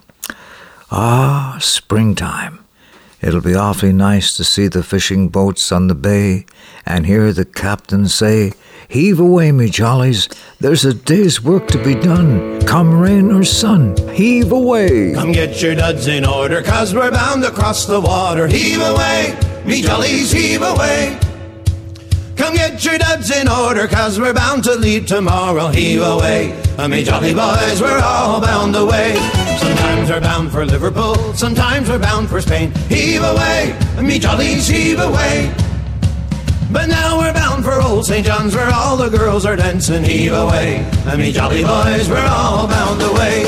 Ah, 0.89 1.57
springtime. 1.59 2.63
It'll 3.21 3.41
be 3.41 3.55
awfully 3.55 3.91
nice 3.91 4.33
to 4.37 4.45
see 4.45 4.69
the 4.69 4.81
fishing 4.81 5.27
boats 5.27 5.73
on 5.73 5.87
the 5.87 5.95
bay 5.95 6.45
and 6.85 7.05
hear 7.05 7.33
the 7.33 7.43
captain 7.43 8.07
say, 8.07 8.53
Heave 8.89 9.19
away, 9.19 9.51
me 9.51 9.69
jollies, 9.69 10.29
there's 10.59 10.85
a 10.85 10.93
day's 10.93 11.41
work 11.41 11.67
to 11.69 11.83
be 11.83 11.95
done. 11.95 12.61
Come 12.61 12.99
rain 12.99 13.31
or 13.31 13.43
sun, 13.43 13.95
heave 14.13 14.51
away. 14.51 15.13
Come 15.13 15.31
get 15.31 15.61
your 15.61 15.75
duds 15.75 16.07
in 16.07 16.25
order, 16.25 16.61
cause 16.61 16.93
we're 16.93 17.11
bound 17.11 17.43
across 17.43 17.85
the 17.85 17.99
water. 17.99 18.47
Heave 18.47 18.81
away, 18.81 19.37
me 19.65 19.81
jollies, 19.81 20.31
heave 20.31 20.61
away. 20.61 21.17
Come 22.35 22.55
get 22.55 22.83
your 22.85 22.97
duds 22.97 23.31
in 23.31 23.47
order, 23.47 23.87
cause 23.87 24.19
we're 24.19 24.33
bound 24.33 24.63
to 24.65 24.75
leave 24.75 25.07
tomorrow. 25.07 25.69
Heave 25.69 26.01
away, 26.01 26.53
uh, 26.77 26.87
me 26.87 27.03
jolly 27.03 27.33
boys, 27.33 27.81
we're 27.81 27.99
all 27.99 28.39
bound 28.39 28.75
away. 28.75 29.15
Sometimes 29.57 30.09
we're 30.09 30.21
bound 30.21 30.51
for 30.51 30.65
Liverpool, 30.65 31.15
sometimes 31.33 31.89
we're 31.89 31.99
bound 31.99 32.29
for 32.29 32.39
Spain. 32.39 32.71
Heave 32.87 33.23
away, 33.23 33.77
me 34.01 34.19
jollies, 34.19 34.67
heave 34.67 34.99
away. 34.99 35.51
But 36.75 36.89
now 36.89 37.17
we're 37.19 37.31
bound 37.31 37.63
for 37.63 37.81
old 37.81 38.05
St. 38.05 38.25
John's 38.25 38.53
where 38.53 38.69
all 38.69 38.97
the 38.97 39.07
girls 39.07 39.45
are 39.45 39.55
dancing. 39.55 40.03
Heave 40.03 40.33
away, 40.33 40.83
and 41.07 41.17
me 41.21 41.31
jolly 41.31 41.63
boys, 41.63 42.09
we're 42.09 42.27
all 42.27 42.67
bound 42.67 43.01
away. 43.01 43.47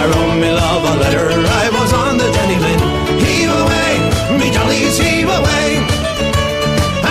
I 0.00 0.02
wrote 0.08 0.36
me 0.40 0.50
love 0.50 0.82
a 0.92 0.94
letter, 1.04 1.26
I 1.62 1.66
was 1.78 1.92
on 1.92 2.16
the 2.16 2.28
Jenny 2.36 2.58
Lind. 2.64 2.82
Heave 3.20 3.52
away, 3.62 3.90
me 4.40 4.48
jollies, 4.50 4.96
heave 4.96 5.28
away. 5.28 5.66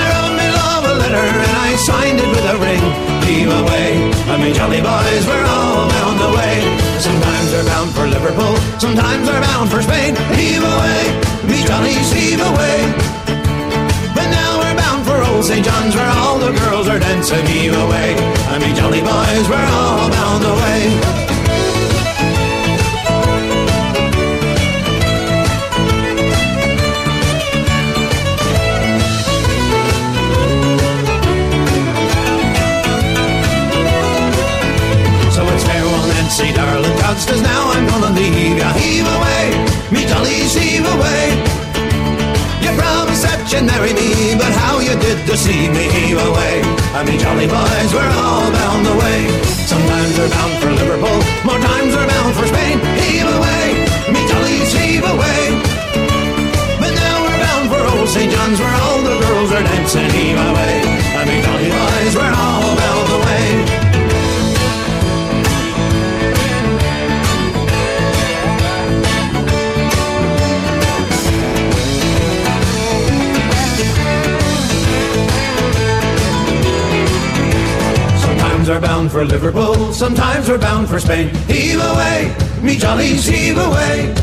I 0.01 0.03
wrote 0.09 0.35
me 0.41 0.47
love 0.61 0.83
a 0.89 0.95
letter 0.97 1.25
and 1.45 1.53
I 1.69 1.75
signed 1.89 2.19
it 2.19 2.29
with 2.33 2.45
a 2.49 2.57
ring. 2.65 2.85
Heave 3.29 3.53
away, 3.61 3.89
and 4.33 4.41
me 4.41 4.53
jolly 4.53 4.81
boys, 4.81 5.27
we're 5.27 5.45
all. 5.45 5.66
Sometimes 7.47 7.65
we're 7.65 7.71
bound 7.71 7.95
for 7.95 8.07
Liverpool, 8.07 8.57
sometimes 8.77 9.29
we're 9.29 9.39
bound 9.39 9.71
for 9.71 9.81
Spain. 9.81 10.15
Heave 10.35 10.63
away, 10.63 11.03
me 11.47 11.63
jollies, 11.63 12.11
heave 12.11 12.41
away. 12.41 12.93
But 14.13 14.27
now 14.35 14.59
we're 14.59 14.75
bound 14.75 15.05
for 15.05 15.23
old 15.31 15.45
St. 15.45 15.63
John's 15.63 15.95
where 15.95 16.09
all 16.09 16.39
the 16.39 16.51
girls 16.51 16.89
are 16.89 16.99
dancing. 16.99 17.45
Heave 17.45 17.71
away, 17.71 18.15
and 18.51 18.61
me 18.61 18.73
jolly 18.73 18.99
boys, 18.99 19.47
we're 19.47 19.63
all 19.63 20.09
bound 20.09 20.43
away. 20.43 20.91
So 35.31 35.47
it's 35.47 35.63
farewell, 35.63 36.07
Nancy, 36.07 36.51
darling, 36.51 36.96
cause 37.25 37.41
now 37.41 37.71
I'm 37.73 37.87
gonna 37.87 38.13
leave 38.13 38.57
ya. 38.57 38.69
Heave 38.73 39.07
away, 39.07 39.45
me 39.89 40.05
jollies, 40.05 40.53
heave 40.53 40.85
away. 40.85 41.23
You 42.61 42.71
promised 42.77 43.23
that 43.25 43.41
you'd 43.49 43.65
marry 43.65 43.93
me, 43.97 44.35
but 44.37 44.53
how 44.61 44.77
you 44.77 44.93
did 45.01 45.17
deceive 45.25 45.71
me, 45.73 45.89
heave 45.89 46.19
away. 46.19 46.61
I 46.93 47.01
mean, 47.07 47.17
jolly 47.17 47.47
boys, 47.49 47.89
we're 47.95 48.13
all 48.21 48.51
bound 48.53 48.85
away. 48.85 49.19
Sometimes 49.65 50.13
we're 50.19 50.29
bound 50.29 50.53
for 50.61 50.69
Liverpool, 50.69 51.19
more 51.47 51.61
times 51.61 51.91
we're 51.95 52.05
bound 52.05 52.33
for 52.37 52.45
Spain. 52.45 52.77
Heave 53.01 53.29
away, 53.37 53.65
me 54.13 54.21
jollies, 54.29 54.71
heave 54.77 55.05
away. 55.07 55.41
But 56.77 56.91
now 56.93 57.15
we're 57.25 57.39
bound 57.41 57.65
for 57.71 57.81
old 57.97 58.09
St. 58.13 58.29
John's, 58.29 58.59
where 58.61 58.75
all 58.85 59.01
the 59.01 59.15
girls 59.25 59.49
are 59.57 59.63
dancing. 59.63 60.09
Heave 60.13 60.37
away, 60.37 60.66
for 79.17 79.25
Liverpool, 79.25 79.91
sometimes 79.93 80.47
we're 80.47 80.59
bound 80.59 80.87
for 80.87 80.99
Spain. 80.99 81.33
Heave 81.49 81.81
away, 81.81 82.29
me 82.61 82.77
jollies, 82.77 83.25
heave 83.25 83.57
away. 83.57 84.13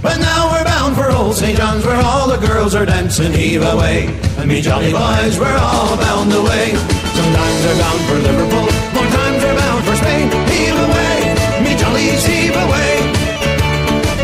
But 0.00 0.22
now 0.22 0.52
we're 0.52 0.62
bound 0.62 0.94
for 0.94 1.10
old 1.10 1.34
St. 1.34 1.58
John's 1.58 1.84
where 1.84 1.98
all 1.98 2.28
the 2.30 2.38
girls 2.46 2.76
are 2.76 2.86
dancing. 2.86 3.32
Heave 3.32 3.62
away, 3.66 4.06
and 4.38 4.46
me 4.46 4.60
jolly 4.60 4.92
boys, 4.92 5.34
we're 5.42 5.58
all 5.58 5.96
bound 5.96 6.30
away. 6.30 6.70
Sometimes 7.18 7.58
we're 7.66 7.80
bound 7.82 8.00
for 8.06 8.18
Liverpool, 8.30 8.68
more 8.94 9.10
times 9.10 9.42
we're 9.42 9.58
bound 9.58 9.82
for 9.82 9.96
Spain. 9.98 10.26
Heave 10.54 10.78
away, 10.86 11.14
me 11.66 11.72
jollies, 11.74 12.22
heave 12.30 12.54
away. 12.54 12.92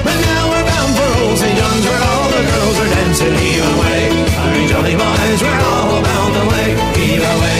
But 0.06 0.16
now 0.30 0.42
we're 0.46 0.66
bound 0.70 0.92
for 0.94 1.08
old 1.26 1.38
St. 1.42 1.58
John's 1.58 1.84
where 1.90 2.02
all 2.06 2.28
the 2.38 2.44
girls 2.54 2.76
are 2.86 2.90
dancing. 3.02 3.34
Heave 3.34 3.66
away, 3.74 4.00
and 4.14 4.50
me 4.54 4.62
jolly 4.70 4.94
boys, 4.94 5.38
we're 5.42 5.62
all 5.74 5.98
bound 6.06 6.34
away. 6.44 6.68
Heave 6.94 7.26
away, 7.34 7.55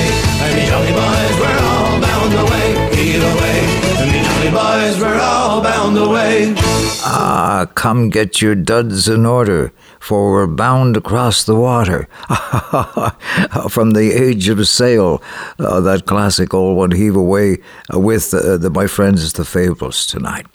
Ah, 7.09 7.67
come 7.75 8.11
get 8.11 8.43
your 8.43 8.55
duds 8.55 9.09
in 9.09 9.25
order, 9.25 9.73
for 10.01 10.33
we're 10.33 10.47
bound 10.47 10.97
across 10.97 11.45
the 11.45 11.55
water. 11.55 12.09
From 13.71 13.93
the 13.93 14.13
age 14.13 14.49
of 14.49 14.67
sail, 14.69 15.23
uh, 15.59 15.81
that 15.81 16.07
classic 16.07 16.53
old 16.53 16.77
one, 16.77 16.91
heave 16.91 17.17
away 17.17 17.59
uh, 17.93 17.99
with 17.99 18.35
uh, 18.35 18.57
the, 18.57 18.71
my 18.71 18.87
friends, 18.87 19.33
the 19.33 19.45
Fables 19.45 20.07
tonight. 20.07 20.47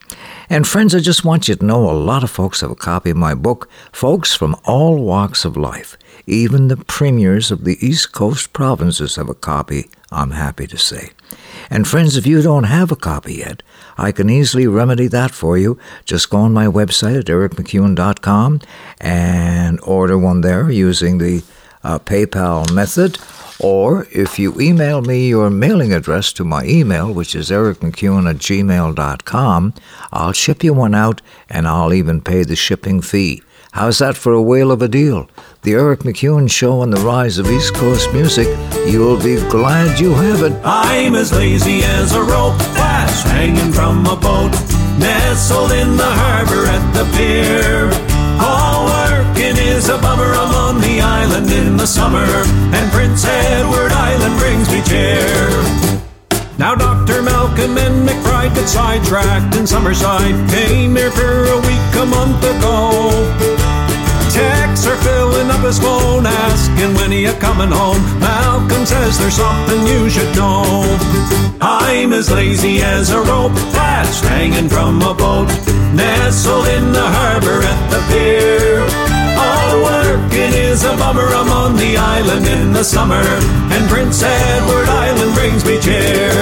And 0.49 0.67
friends, 0.67 0.93
I 0.93 0.99
just 0.99 1.25
want 1.25 1.47
you 1.47 1.55
to 1.55 1.65
know 1.65 1.89
a 1.89 1.93
lot 1.93 2.23
of 2.23 2.29
folks 2.29 2.61
have 2.61 2.71
a 2.71 2.75
copy 2.75 3.09
of 3.11 3.17
my 3.17 3.33
book, 3.33 3.69
folks 3.91 4.35
from 4.35 4.55
all 4.65 5.03
walks 5.03 5.45
of 5.45 5.57
life. 5.57 5.97
Even 6.27 6.67
the 6.67 6.77
premiers 6.77 7.51
of 7.51 7.63
the 7.63 7.77
East 7.85 8.11
Coast 8.11 8.53
provinces 8.53 9.15
have 9.15 9.29
a 9.29 9.33
copy, 9.33 9.89
I'm 10.11 10.31
happy 10.31 10.67
to 10.67 10.77
say. 10.77 11.11
And 11.69 11.87
friends, 11.87 12.17
if 12.17 12.25
you 12.27 12.41
don't 12.41 12.65
have 12.65 12.91
a 12.91 12.95
copy 12.95 13.35
yet, 13.35 13.63
I 13.97 14.11
can 14.11 14.29
easily 14.29 14.67
remedy 14.67 15.07
that 15.07 15.31
for 15.31 15.57
you. 15.57 15.77
Just 16.05 16.29
go 16.29 16.37
on 16.39 16.53
my 16.53 16.65
website 16.65 17.19
at 17.19 17.25
ericmcEwen.com 17.25 18.61
and 18.99 19.79
order 19.81 20.17
one 20.17 20.41
there 20.41 20.69
using 20.69 21.17
the 21.17 21.43
uh, 21.83 21.99
PayPal 21.99 22.73
method. 22.73 23.17
Or 23.59 24.07
if 24.11 24.39
you 24.39 24.59
email 24.59 25.01
me 25.01 25.29
your 25.29 25.49
mailing 25.51 25.93
address 25.93 26.33
to 26.33 26.43
my 26.43 26.65
email, 26.65 27.13
which 27.13 27.35
is 27.35 27.49
ericmcEwen 27.51 28.27
at 28.29 28.37
gmail.com, 28.37 29.73
I'll 30.11 30.33
ship 30.33 30.63
you 30.63 30.73
one 30.73 30.95
out 30.95 31.21
and 31.47 31.67
I'll 31.67 31.93
even 31.93 32.21
pay 32.21 32.43
the 32.43 32.55
shipping 32.55 33.01
fee. 33.01 33.43
How's 33.73 33.99
that 33.99 34.17
for 34.17 34.33
a 34.33 34.41
whale 34.41 34.71
of 34.71 34.81
a 34.81 34.87
deal? 34.87 35.29
The 35.63 35.73
Eric 35.73 35.99
McEwen 35.99 36.49
Show 36.49 36.79
on 36.81 36.89
the 36.89 36.99
Rise 37.01 37.37
of 37.37 37.45
East 37.45 37.75
Coast 37.75 38.11
Music. 38.13 38.47
You'll 38.87 39.21
be 39.21 39.35
glad 39.51 39.99
you 39.99 40.09
have 40.09 40.41
it. 40.41 40.53
I'm 40.65 41.13
as 41.13 41.31
lazy 41.31 41.83
as 41.83 42.15
a 42.15 42.23
rope 42.23 42.57
that's 42.73 43.21
hanging 43.21 43.71
from 43.71 44.07
a 44.07 44.15
boat, 44.15 44.49
nestled 44.97 45.71
in 45.71 45.97
the 45.97 46.09
harbor 46.09 46.65
at 46.65 46.81
the 46.97 47.05
pier. 47.13 47.93
All 48.41 48.89
working 48.89 49.55
is 49.61 49.87
a 49.89 49.99
bummer. 49.99 50.33
I'm 50.33 50.49
on 50.49 50.81
the 50.81 50.99
island 50.99 51.51
in 51.51 51.77
the 51.77 51.85
summer, 51.85 52.25
and 52.25 52.91
Prince 52.91 53.23
Edward 53.23 53.91
Island 53.91 54.39
brings 54.39 54.67
me 54.73 54.81
cheer. 54.81 55.21
Now 56.57 56.73
Dr. 56.73 57.21
Malcolm 57.21 57.77
and 57.77 58.09
McBride 58.09 58.55
got 58.55 58.67
sidetracked 58.67 59.53
in 59.53 59.65
Summerside. 59.65 60.49
Came 60.49 60.95
here 60.95 61.11
for 61.11 61.45
a 61.45 61.57
week 61.61 62.01
a 62.01 62.05
month 62.07 62.43
ago. 62.45 63.50
Are 64.91 64.97
filling 64.97 65.49
up 65.49 65.63
his 65.63 65.79
phone, 65.79 66.25
asking 66.25 66.93
when 66.95 67.13
he 67.13 67.23
a 67.23 67.33
coming 67.39 67.71
home. 67.71 68.03
Malcolm 68.19 68.85
says 68.85 69.17
there's 69.17 69.35
something 69.35 69.87
you 69.87 70.09
should 70.09 70.35
know. 70.35 70.83
I'm 71.61 72.11
as 72.11 72.29
lazy 72.29 72.81
as 72.81 73.09
a 73.11 73.21
rope 73.21 73.53
that's 73.71 74.19
hanging 74.19 74.67
from 74.67 75.01
a 75.01 75.13
boat, 75.13 75.47
nestled 75.95 76.67
in 76.67 76.91
the 76.91 77.07
harbor 77.07 77.63
at 77.63 77.81
the 77.87 78.01
pier. 78.11 78.83
All 79.39 79.81
working 79.81 80.51
is 80.59 80.83
a 80.83 80.97
bummer. 80.97 81.27
I'm 81.39 81.49
on 81.49 81.77
the 81.77 81.95
island 81.95 82.45
in 82.47 82.73
the 82.73 82.83
summer, 82.83 83.23
and 83.71 83.89
Prince 83.89 84.21
Edward 84.21 84.89
Island 84.89 85.33
brings 85.35 85.63
me 85.63 85.79
cheer. 85.79 86.35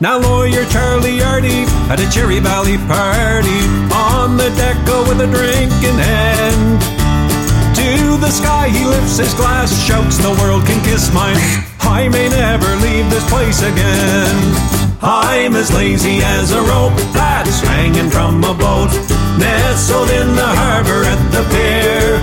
Now 0.00 0.16
lawyer 0.16 0.64
Charlie 0.72 1.20
Artie 1.20 1.68
at 1.92 2.00
a 2.00 2.10
Cherry 2.10 2.40
Valley 2.40 2.78
party 2.88 3.60
on 3.92 4.38
the 4.38 4.48
deck 4.56 4.78
with 5.06 5.20
a 5.20 5.26
drink 5.26 5.72
in 5.84 5.98
hand. 6.00 7.05
To 8.16 8.22
the 8.22 8.30
sky 8.30 8.70
he 8.70 8.82
lifts 8.86 9.18
his 9.18 9.34
glass, 9.34 9.68
shouts 9.84 10.16
the 10.16 10.30
world 10.40 10.64
can 10.64 10.82
kiss 10.84 11.12
mine. 11.12 11.36
I 11.80 12.08
may 12.08 12.30
never 12.30 12.74
leave 12.76 13.10
this 13.10 13.28
place 13.28 13.60
again. 13.60 14.32
I'm 15.02 15.54
as 15.54 15.70
lazy 15.74 16.20
as 16.22 16.50
a 16.50 16.62
rope 16.62 16.96
that's 17.12 17.60
hanging 17.60 18.08
from 18.08 18.42
a 18.42 18.54
boat, 18.54 18.88
nestled 19.36 20.08
in 20.08 20.34
the 20.34 20.48
harbor 20.48 21.04
at 21.04 21.20
the 21.28 21.44
pier. 21.52 22.16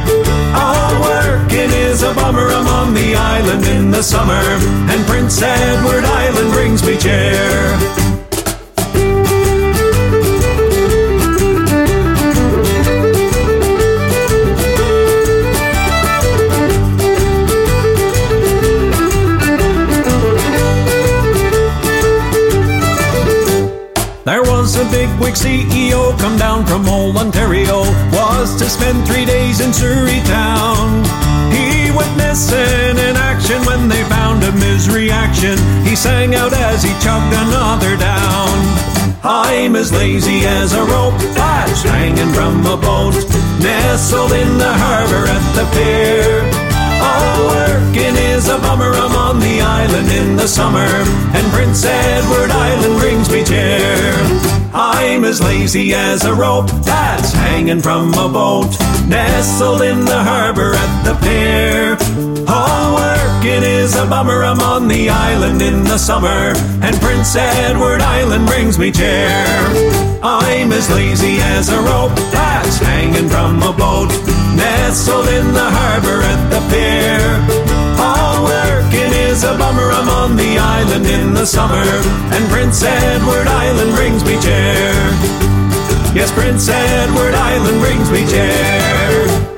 All 0.58 0.98
working 1.00 1.70
is 1.70 2.02
a 2.02 2.12
bummer. 2.16 2.50
I'm 2.50 2.66
on 2.66 2.96
the 2.96 3.14
island 3.14 3.64
in 3.66 3.92
the 3.92 4.02
summer, 4.02 4.42
and 4.90 5.06
Prince 5.06 5.40
Edward 5.44 6.06
Island 6.06 6.54
brings 6.54 6.82
me 6.82 6.98
cheer. 6.98 8.13
There 24.84 24.92
was 24.92 24.96
a 24.96 25.08
big 25.08 25.20
wig 25.20 25.34
CEO 25.36 26.18
come 26.20 26.38
down 26.38 26.66
from 26.66 26.88
old 26.90 27.16
Ontario, 27.16 27.82
was 28.12 28.56
to 28.58 28.70
spend 28.70 29.08
three 29.08 29.24
days 29.24 29.62
in 29.62 29.72
Souris 29.72 30.28
town. 30.28 31.04
He 31.52 31.92
went 31.96 32.16
missing 32.18 32.98
in 32.98 33.16
action 33.16 33.62
when 33.64 33.88
they 33.88 34.04
found 34.06 34.44
him. 34.44 34.54
His 34.56 34.90
reaction, 34.90 35.58
he 35.84 35.96
sang 35.96 36.36
out 36.36 36.54
as 36.54 36.84
he 36.84 36.92
chugged 37.00 37.34
another 37.34 37.96
down. 37.96 38.52
I'm 39.24 39.76
as 39.76 39.94
lazy 39.94 40.46
as 40.46 40.74
a 40.74 40.84
rope 40.84 41.18
that's 41.34 41.84
hanging 41.84 42.34
from 42.34 42.66
a 42.66 42.76
boat, 42.76 43.16
nestled 43.62 44.34
in 44.34 44.58
the 44.58 44.74
harbor 44.74 45.26
at 45.28 45.44
the 45.56 45.66
pier. 45.76 46.73
Working 47.48 48.16
is 48.16 48.48
a 48.50 48.58
bummer. 48.58 48.92
I'm 48.94 49.16
on 49.16 49.40
the 49.40 49.62
island 49.62 50.10
in 50.12 50.36
the 50.36 50.48
summer, 50.48 50.88
and 51.36 51.46
Prince 51.54 51.84
Edward 51.86 52.52
Island 52.52 53.00
brings 53.00 53.30
me 53.30 53.44
cheer. 53.44 54.14
I'm 54.74 55.24
as 55.24 55.42
lazy 55.42 55.94
as 55.94 56.26
a 56.26 56.34
rope 56.34 56.70
that's 56.84 57.32
hanging 57.32 57.80
from 57.80 58.14
a 58.14 58.28
boat, 58.28 58.76
nestled 59.08 59.84
in 59.84 60.04
the 60.06 60.24
harbor 60.24 60.74
at 60.74 61.04
the 61.04 61.16
pier. 61.22 61.98
All 62.48 62.96
working 62.96 63.64
is 63.64 63.96
a 63.96 64.06
bummer. 64.06 64.44
I'm 64.44 64.60
on 64.62 64.88
the 64.88 65.10
island 65.10 65.62
in 65.62 65.84
the 65.84 65.98
summer, 65.98 66.54
and 66.82 66.96
Prince 67.02 67.36
Edward 67.36 68.02
Island 68.02 68.48
brings 68.48 68.80
me 68.80 68.92
cheer. 68.92 69.30
I'm 70.24 70.72
as 70.72 70.90
lazy 70.90 71.38
as 71.40 71.70
a 71.70 71.80
rope 71.82 72.16
that's 72.32 72.78
hanging 72.78 73.30
from 73.30 73.62
a 73.62 73.74
boat, 73.74 74.10
nestled 74.56 75.28
in 75.28 75.54
the 75.54 75.70
harbor 75.78 76.22
at 76.22 76.42
the 76.50 76.62
pier. 76.70 77.22
All 78.00 78.46
working 78.46 79.12
is 79.30 79.44
a 79.44 79.58
bummer. 79.58 79.90
I'm 79.92 80.10
on 80.10 80.36
the 80.36 80.58
island 80.58 81.06
in 81.06 81.34
the 81.34 81.46
summer, 81.46 81.84
and 82.34 82.44
Prince 82.50 82.84
Edward 82.84 83.48
Island 83.48 83.96
brings 83.96 84.24
me 84.24 84.40
cheer. 84.42 84.94
Yes, 86.14 86.32
Prince 86.32 86.70
Edward 86.70 87.34
Island 87.34 87.80
brings 87.82 88.10
me 88.12 88.26
cheer. 88.28 89.50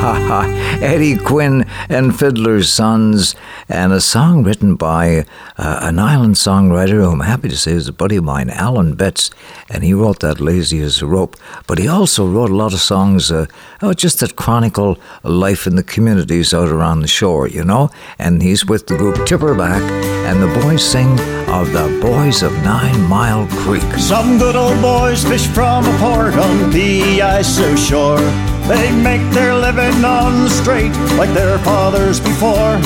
Eddie 0.82 1.16
Quinn 1.16 1.64
and 1.90 2.16
Fiddler's 2.16 2.72
Sons, 2.72 3.34
and 3.68 3.92
a 3.92 4.00
song 4.00 4.44
written 4.44 4.76
by 4.76 5.26
uh, 5.58 5.80
an 5.82 5.98
island 5.98 6.36
songwriter 6.36 7.02
who 7.02 7.10
I'm 7.10 7.20
happy 7.20 7.48
to 7.48 7.56
say 7.56 7.72
is 7.72 7.88
a 7.88 7.92
buddy 7.92 8.16
of 8.16 8.24
mine, 8.24 8.48
Alan 8.48 8.94
Betts, 8.94 9.30
and 9.68 9.82
he 9.82 9.92
wrote 9.92 10.20
that 10.20 10.40
Lazy 10.40 10.80
as 10.80 11.02
a 11.02 11.06
Rope. 11.06 11.36
But 11.66 11.78
he 11.78 11.88
also 11.88 12.26
wrote 12.26 12.50
a 12.50 12.54
lot 12.54 12.72
of 12.72 12.80
songs 12.80 13.32
uh, 13.32 13.46
oh, 13.82 13.92
just 13.92 14.20
that 14.20 14.36
chronicle 14.36 14.98
life 15.24 15.66
in 15.66 15.74
the 15.74 15.82
communities 15.82 16.54
out 16.54 16.68
around 16.68 17.00
the 17.00 17.08
shore, 17.08 17.48
you 17.48 17.64
know? 17.64 17.90
And 18.20 18.40
he's 18.40 18.64
with 18.64 18.86
the 18.86 18.96
group 18.96 19.16
Tipperback, 19.16 19.82
and 20.26 20.40
the 20.40 20.60
boys 20.62 20.88
sing 20.88 21.18
of 21.48 21.72
the 21.72 21.98
Boys 22.00 22.42
of 22.42 22.52
Nine 22.62 23.00
Mile 23.08 23.48
Creek. 23.48 23.82
Some 23.98 24.38
good 24.38 24.54
old 24.54 24.80
boys 24.80 25.24
fish 25.24 25.48
from 25.48 25.84
a 25.84 25.98
port 25.98 26.34
on 26.34 26.70
the 26.70 27.18
ISO 27.18 27.76
shore. 27.76 28.49
They 28.68 28.90
make 28.92 29.22
their 29.32 29.54
living 29.54 30.04
on 30.04 30.44
the 30.44 30.50
strait 30.50 30.92
like 31.16 31.32
their 31.34 31.58
fathers 31.60 32.20
before. 32.20 32.78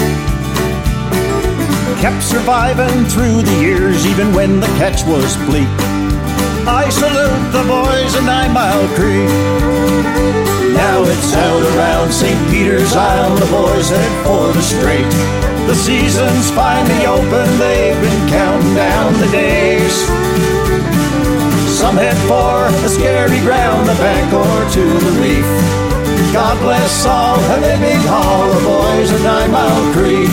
Kept 2.00 2.22
surviving 2.22 3.04
through 3.06 3.42
the 3.42 3.58
years 3.60 4.06
even 4.06 4.34
when 4.34 4.60
the 4.60 4.66
catch 4.78 5.04
was 5.04 5.36
bleak. 5.48 5.68
I 6.66 6.88
salute 6.88 7.52
the 7.52 7.64
boys 7.68 8.14
in 8.16 8.26
Nine 8.26 8.52
Mile 8.52 8.88
Creek. 8.96 9.28
Now 10.74 11.02
it's 11.04 11.34
out 11.34 11.62
around 11.76 12.12
St. 12.12 12.50
Peter's 12.50 12.94
Isle, 12.94 13.36
the 13.36 13.46
boys 13.46 13.90
head 13.90 14.24
for 14.24 14.52
the 14.52 14.62
strait. 14.62 15.10
The 15.66 15.74
season's 15.74 16.50
finally 16.50 17.06
open, 17.06 17.46
they've 17.58 18.00
been 18.00 18.28
counting 18.28 18.74
down 18.74 19.12
the 19.20 19.28
days. 19.28 20.23
Some 21.84 21.98
head 21.98 22.16
for 22.26 22.64
a 22.86 22.88
scary 22.88 23.40
ground, 23.40 23.86
the 23.86 23.92
bank 24.00 24.32
or 24.32 24.70
to 24.72 24.84
the 25.04 25.20
reef. 25.20 25.44
God 26.32 26.58
bless 26.62 27.04
all 27.04 27.38
of 27.38 27.60
the 27.60 27.76
big 27.78 28.00
haul, 28.08 28.48
the 28.48 28.64
boys 28.64 29.12
of 29.12 29.22
Nine 29.22 29.50
Mile 29.50 29.92
Creek. 29.92 30.32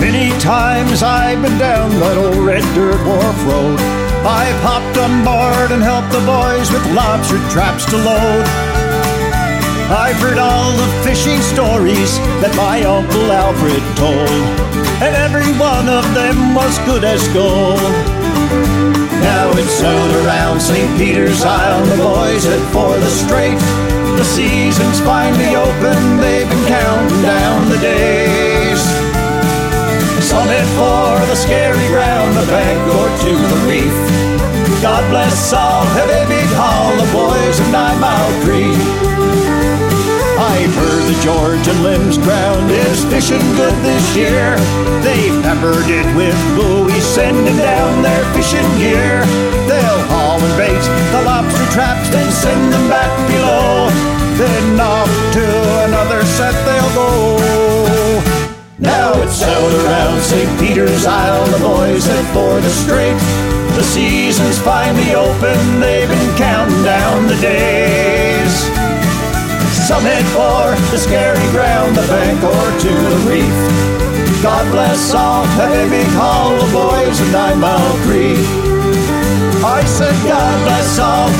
Many 0.00 0.30
times 0.40 1.02
I've 1.02 1.42
been 1.42 1.58
down 1.58 1.90
that 2.00 2.16
old 2.16 2.46
red 2.46 2.64
dirt 2.74 3.06
wharf 3.06 3.44
road. 3.44 3.78
I've 4.24 4.60
hopped 4.64 4.96
on 4.96 5.22
board 5.22 5.70
and 5.70 5.82
helped 5.82 6.12
the 6.12 6.24
boys 6.24 6.72
with 6.72 6.94
lobster 6.94 7.36
traps 7.50 7.84
to 7.90 7.96
load. 7.98 8.67
I've 9.88 10.20
heard 10.20 10.36
all 10.36 10.76
the 10.76 10.84
fishing 11.00 11.40
stories 11.40 12.20
that 12.44 12.52
my 12.60 12.84
Uncle 12.84 13.32
Alfred 13.32 13.80
told, 13.96 14.28
and 15.00 15.16
every 15.16 15.48
one 15.56 15.88
of 15.88 16.04
them 16.12 16.52
was 16.52 16.76
good 16.84 17.08
as 17.08 17.24
gold. 17.32 17.80
Now 19.24 19.48
it's 19.56 19.80
out 19.80 20.12
around 20.20 20.60
St. 20.60 20.92
Peter's 21.00 21.40
Isle, 21.40 21.80
the 21.88 22.04
boys 22.04 22.44
head 22.44 22.60
for 22.68 23.00
the 23.00 23.08
strait. 23.08 23.56
The 24.20 24.28
season's 24.28 25.00
finally 25.08 25.56
open, 25.56 26.20
they've 26.20 26.44
been 26.44 26.66
counting 26.68 27.24
down 27.24 27.72
the 27.72 27.80
days. 27.80 28.84
Some 30.20 30.52
head 30.52 30.68
for 30.76 31.16
the 31.32 31.38
scary 31.40 31.88
ground, 31.88 32.36
the 32.36 32.44
bank 32.52 32.76
or 32.92 33.08
to 33.24 33.32
the 33.32 33.60
reef. 33.64 33.96
God 34.84 35.00
bless 35.08 35.56
all 35.56 35.88
heavy 35.96 36.28
big 36.28 36.48
haul, 36.52 36.92
the 36.92 37.08
boys 37.08 37.56
of 37.56 37.72
Nine 37.72 37.96
Mile 37.96 38.44
Creek. 38.44 39.07
I've 40.58 40.74
the 40.74 41.14
George 41.22 41.68
and 41.68 41.82
Limbs 41.84 42.18
ground 42.18 42.68
is 42.68 43.04
fishing 43.04 43.38
good 43.54 43.78
this 43.86 44.16
year. 44.16 44.58
They've 45.06 45.38
peppered 45.46 45.86
it 45.86 46.08
with 46.18 46.34
buoys, 46.58 47.06
sending 47.14 47.56
down 47.56 48.02
their 48.02 48.24
fishing 48.34 48.66
gear. 48.74 49.22
They'll 49.70 50.02
haul 50.10 50.42
and 50.42 50.56
bait 50.58 50.82
the 51.14 51.22
lobster 51.22 51.62
traps, 51.70 52.10
then 52.10 52.26
send 52.32 52.72
them 52.72 52.90
back 52.90 53.06
below. 53.30 53.86
Then 54.34 54.80
off 54.80 55.06
to 55.38 55.46
another 55.86 56.24
set 56.24 56.58
they'll 56.66 56.94
go. 56.98 57.38
Now 58.80 59.14
it's 59.22 59.40
out 59.40 59.72
around 59.86 60.20
St. 60.22 60.50
Peter's 60.58 61.06
Isle, 61.06 61.46
the 61.54 61.62
boys 61.62 62.04
head 62.04 62.26
for 62.34 62.58
the 62.58 62.70
strait. 62.82 63.14
The 63.78 63.84
season's 63.84 64.58
finally 64.58 65.14
open, 65.14 65.78
they've 65.78 66.08
been 66.08 66.36
counting 66.36 66.82
down 66.82 67.28
the 67.28 67.36
days. 67.36 68.77
Some 69.88 70.02
head 70.02 70.26
for 70.36 70.76
the 70.92 70.98
scary 70.98 71.48
ground, 71.48 71.96
the 71.96 72.06
bank 72.08 72.44
or 72.44 72.78
to 72.78 72.88
the 72.92 73.16
reef. 73.24 74.42
God 74.42 74.70
bless 74.70 75.14
all 75.14 75.46
haul 76.12 76.52
of 76.60 76.70
boys 76.70 77.18
of 77.18 77.32
Nine 77.32 77.58
Mile 77.58 77.96
Creek. 78.04 78.36
I 79.64 79.82
said, 79.86 80.12
God 80.28 80.56
bless 80.66 80.98
all 80.98 81.30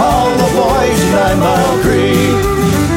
haul 0.00 0.32
of 0.32 0.52
boys 0.56 1.02
of 1.04 1.10
Nine 1.12 1.38
Mile 1.40 1.76
Creek. 1.84 2.93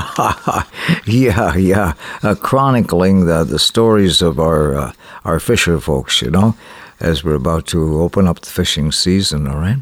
yeah, 1.06 1.56
yeah, 1.56 1.94
uh, 2.22 2.34
chronicling 2.34 3.26
the, 3.26 3.44
the 3.44 3.58
stories 3.58 4.22
of 4.22 4.38
our 4.38 4.74
uh, 4.74 4.92
our 5.24 5.40
fisher 5.40 5.78
folks, 5.80 6.22
you 6.22 6.30
know, 6.30 6.56
as 7.00 7.24
we're 7.24 7.34
about 7.34 7.66
to 7.66 8.00
open 8.00 8.26
up 8.26 8.40
the 8.40 8.50
fishing 8.50 8.92
season, 8.92 9.46
all 9.46 9.58
right? 9.58 9.78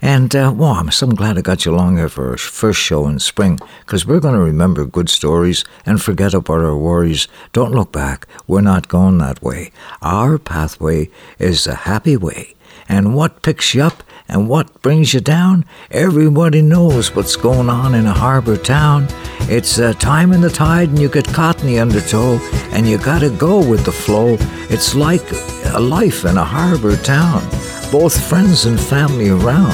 And, 0.00 0.34
uh, 0.36 0.54
I'm 0.54 0.92
so 0.92 1.08
glad 1.08 1.38
I 1.38 1.40
got 1.40 1.64
you 1.64 1.74
along 1.74 1.96
here 1.96 2.08
for 2.08 2.30
our 2.30 2.36
first 2.36 2.80
show 2.80 3.08
in 3.08 3.18
spring, 3.18 3.58
because 3.80 4.06
we're 4.06 4.20
going 4.20 4.34
to 4.34 4.40
remember 4.40 4.84
good 4.84 5.08
stories 5.08 5.64
and 5.84 6.00
forget 6.00 6.34
about 6.34 6.60
our 6.60 6.76
worries. 6.76 7.26
Don't 7.52 7.72
look 7.72 7.90
back. 7.90 8.28
We're 8.46 8.60
not 8.60 8.86
going 8.86 9.18
that 9.18 9.42
way. 9.42 9.72
Our 10.00 10.38
pathway 10.38 11.10
is 11.40 11.66
a 11.66 11.74
happy 11.74 12.16
way. 12.16 12.54
And 12.88 13.14
what 13.14 13.42
picks 13.42 13.74
you 13.74 13.82
up 13.82 14.04
And 14.28 14.48
what 14.48 14.82
brings 14.82 15.14
you 15.14 15.20
down? 15.20 15.64
Everybody 15.90 16.60
knows 16.60 17.16
what's 17.16 17.34
going 17.36 17.70
on 17.70 17.94
in 17.94 18.06
a 18.06 18.12
harbor 18.12 18.58
town. 18.58 19.06
It's 19.48 19.78
a 19.78 19.94
time 19.94 20.32
in 20.32 20.42
the 20.42 20.50
tide 20.50 20.90
and 20.90 20.98
you 20.98 21.08
get 21.08 21.26
caught 21.28 21.60
in 21.62 21.66
the 21.66 21.78
undertow 21.78 22.38
and 22.72 22.86
you 22.86 22.98
gotta 22.98 23.30
go 23.30 23.66
with 23.66 23.86
the 23.86 23.92
flow. 23.92 24.36
It's 24.68 24.94
like 24.94 25.24
a 25.72 25.80
life 25.80 26.26
in 26.26 26.36
a 26.36 26.44
harbor 26.44 26.96
town. 26.96 27.42
Both 27.90 28.28
friends 28.28 28.66
and 28.66 28.78
family 28.78 29.30
around. 29.30 29.72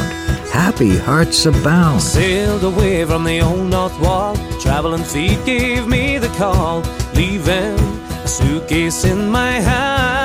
Happy 0.53 0.97
hearts 0.97 1.47
abound. 1.47 2.01
Sailed 2.01 2.62
away 2.62 3.05
from 3.05 3.25
the 3.25 3.40
old 3.40 3.69
north 3.69 3.99
wall. 4.01 4.37
Traveling 4.61 5.03
feet 5.03 5.45
gave 5.45 5.88
me 5.88 6.19
the 6.19 6.29
call. 6.38 6.83
Leaving 7.14 7.77
a 8.23 8.29
suitcase 8.29 9.05
in 9.05 9.29
my 9.29 9.51
hand. 9.51 10.24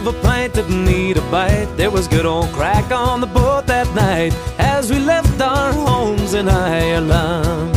Of 0.00 0.06
a 0.06 0.22
pint, 0.22 0.54
didn't 0.54 0.86
need 0.86 1.18
a 1.18 1.30
bite. 1.30 1.68
There 1.76 1.90
was 1.90 2.08
good 2.08 2.24
old 2.24 2.50
crack 2.54 2.90
on 2.90 3.20
the 3.20 3.26
boat 3.26 3.66
that 3.66 3.86
night 3.94 4.32
as 4.58 4.90
we 4.90 4.98
left 4.98 5.38
our 5.42 5.74
homes 5.74 6.32
in 6.32 6.48
Ireland. 6.48 7.76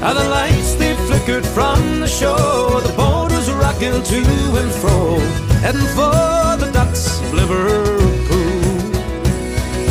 How 0.00 0.14
the 0.14 0.26
lights 0.30 0.76
they 0.76 0.94
flickered 1.06 1.44
from 1.44 2.00
the 2.00 2.06
shore. 2.06 2.80
The 2.80 2.94
boat 2.96 3.30
was 3.32 3.50
rocking 3.52 4.02
to 4.02 4.20
and 4.60 4.72
fro, 4.80 5.18
heading 5.60 5.88
for 5.92 6.56
the 6.56 6.70
docks 6.72 7.20
of 7.20 7.34
Liverpool. 7.34 8.62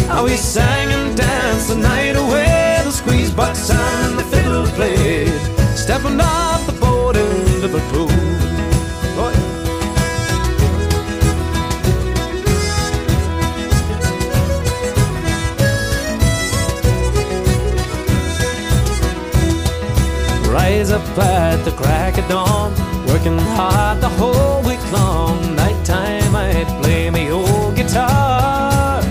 How 0.07 0.23
we 0.25 0.35
sang 0.35 0.89
and 0.89 1.15
danced 1.15 1.67
the 1.67 1.75
night 1.75 2.15
away. 2.15 2.81
The 2.83 2.91
squeeze 2.91 3.29
box 3.29 3.69
and 3.69 4.17
the 4.17 4.23
fiddle 4.23 4.65
played. 4.77 5.29
Stepping 5.77 6.19
off 6.19 6.65
the 6.65 6.73
boat 6.73 7.15
in 7.15 7.61
Liverpool. 7.61 8.26
At 21.19 21.63
the 21.65 21.71
crack 21.71 22.17
of 22.17 22.27
dawn, 22.27 22.71
working 23.07 23.37
hard 23.55 24.01
the 24.01 24.09
whole 24.09 24.61
week 24.63 24.79
long. 24.91 25.55
Nighttime 25.55 26.35
I'd 26.35 26.67
play 26.81 27.09
me 27.09 27.31
old 27.31 27.75
guitar. 27.75 29.01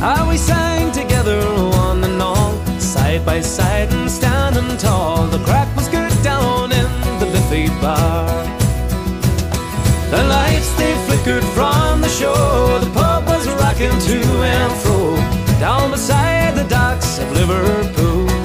How 0.00 0.28
we 0.28 0.36
sang 0.36 0.92
together 0.92 1.40
one 1.84 2.02
and 2.04 2.20
all, 2.20 2.54
side 2.80 3.24
by 3.24 3.40
side 3.40 3.92
and 3.92 4.10
standing 4.10 4.76
tall. 4.78 5.26
The 5.26 5.42
crack 5.44 5.74
was 5.76 5.88
good 5.88 6.12
down 6.22 6.72
in 6.72 6.90
the 7.20 7.26
Liffey 7.26 7.68
bar. 7.80 8.26
The 10.10 10.22
lights 10.24 10.70
they 10.76 10.94
flickered 11.06 11.44
from 11.54 12.00
the 12.00 12.08
shore. 12.08 12.78
The 12.80 12.90
pub 12.94 13.26
was 13.26 13.48
rocking 13.60 13.98
to 14.08 14.18
and 14.42 14.72
fro 14.82 15.16
down 15.60 15.90
beside 15.90 16.54
the 16.54 16.64
docks 16.64 17.18
of 17.18 17.30
Liverpool. 17.32 18.35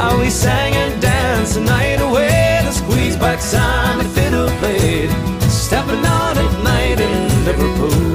How 0.00 0.18
we 0.18 0.30
sang 0.30 0.72
and 0.76 1.02
danced 1.02 1.56
the 1.56 1.60
night 1.60 2.00
away. 2.00 2.62
The 2.64 2.72
squeeze 2.72 3.18
box 3.18 3.52
and 3.52 4.00
the 4.00 4.04
fiddle 4.04 4.48
played, 4.58 5.10
stepping 5.42 6.02
out 6.06 6.38
at 6.38 6.64
night 6.64 7.00
in 7.00 7.44
Liverpool. 7.44 8.09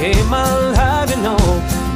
Came, 0.00 0.32
I'll 0.32 0.74
have 0.74 1.10
you 1.10 1.20
know. 1.26 1.44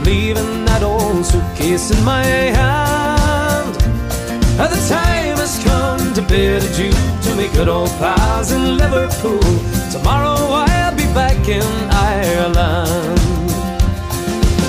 Leaving 0.05 0.67
that 0.67 0.83
old 0.83 1.25
suitcase 1.25 1.91
in 1.91 2.05
my 2.05 2.25
hand. 2.61 3.73
And 4.61 4.71
the 4.75 4.83
time 4.97 5.37
has 5.41 5.57
come 5.65 6.13
to 6.13 6.23
bid 6.23 6.63
adieu 6.69 6.93
to 7.25 7.31
me 7.39 7.49
good 7.57 7.69
old 7.69 7.89
pals 8.01 8.53
in 8.53 8.77
Liverpool. 8.77 9.41
Tomorrow 9.91 10.37
I'll 10.69 10.95
be 10.95 11.09
back 11.21 11.41
in 11.49 11.71
Ireland. 12.13 13.19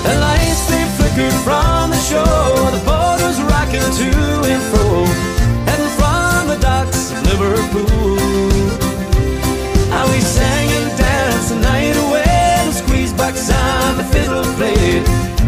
The 0.06 0.14
lights 0.26 0.62
they 0.70 0.84
flickered 0.96 1.38
from 1.46 1.90
the 1.94 2.00
shore, 2.08 2.70
the 2.76 2.82
boat 2.88 3.20
was 3.20 3.38
rocking 3.52 3.88
to 4.00 4.10
and 4.52 4.62
fro, 4.70 5.04
heading 5.68 5.92
from 6.00 6.48
the 6.52 6.58
docks 6.68 7.12
of 7.12 7.18
Liverpool. 7.30 8.16
How 9.92 10.04
we 10.12 10.20
sang 10.20 10.75
squeeze 13.36 13.50
box 13.50 13.96
the 13.96 14.04
fiddle 14.04 14.44
played. 14.54 15.45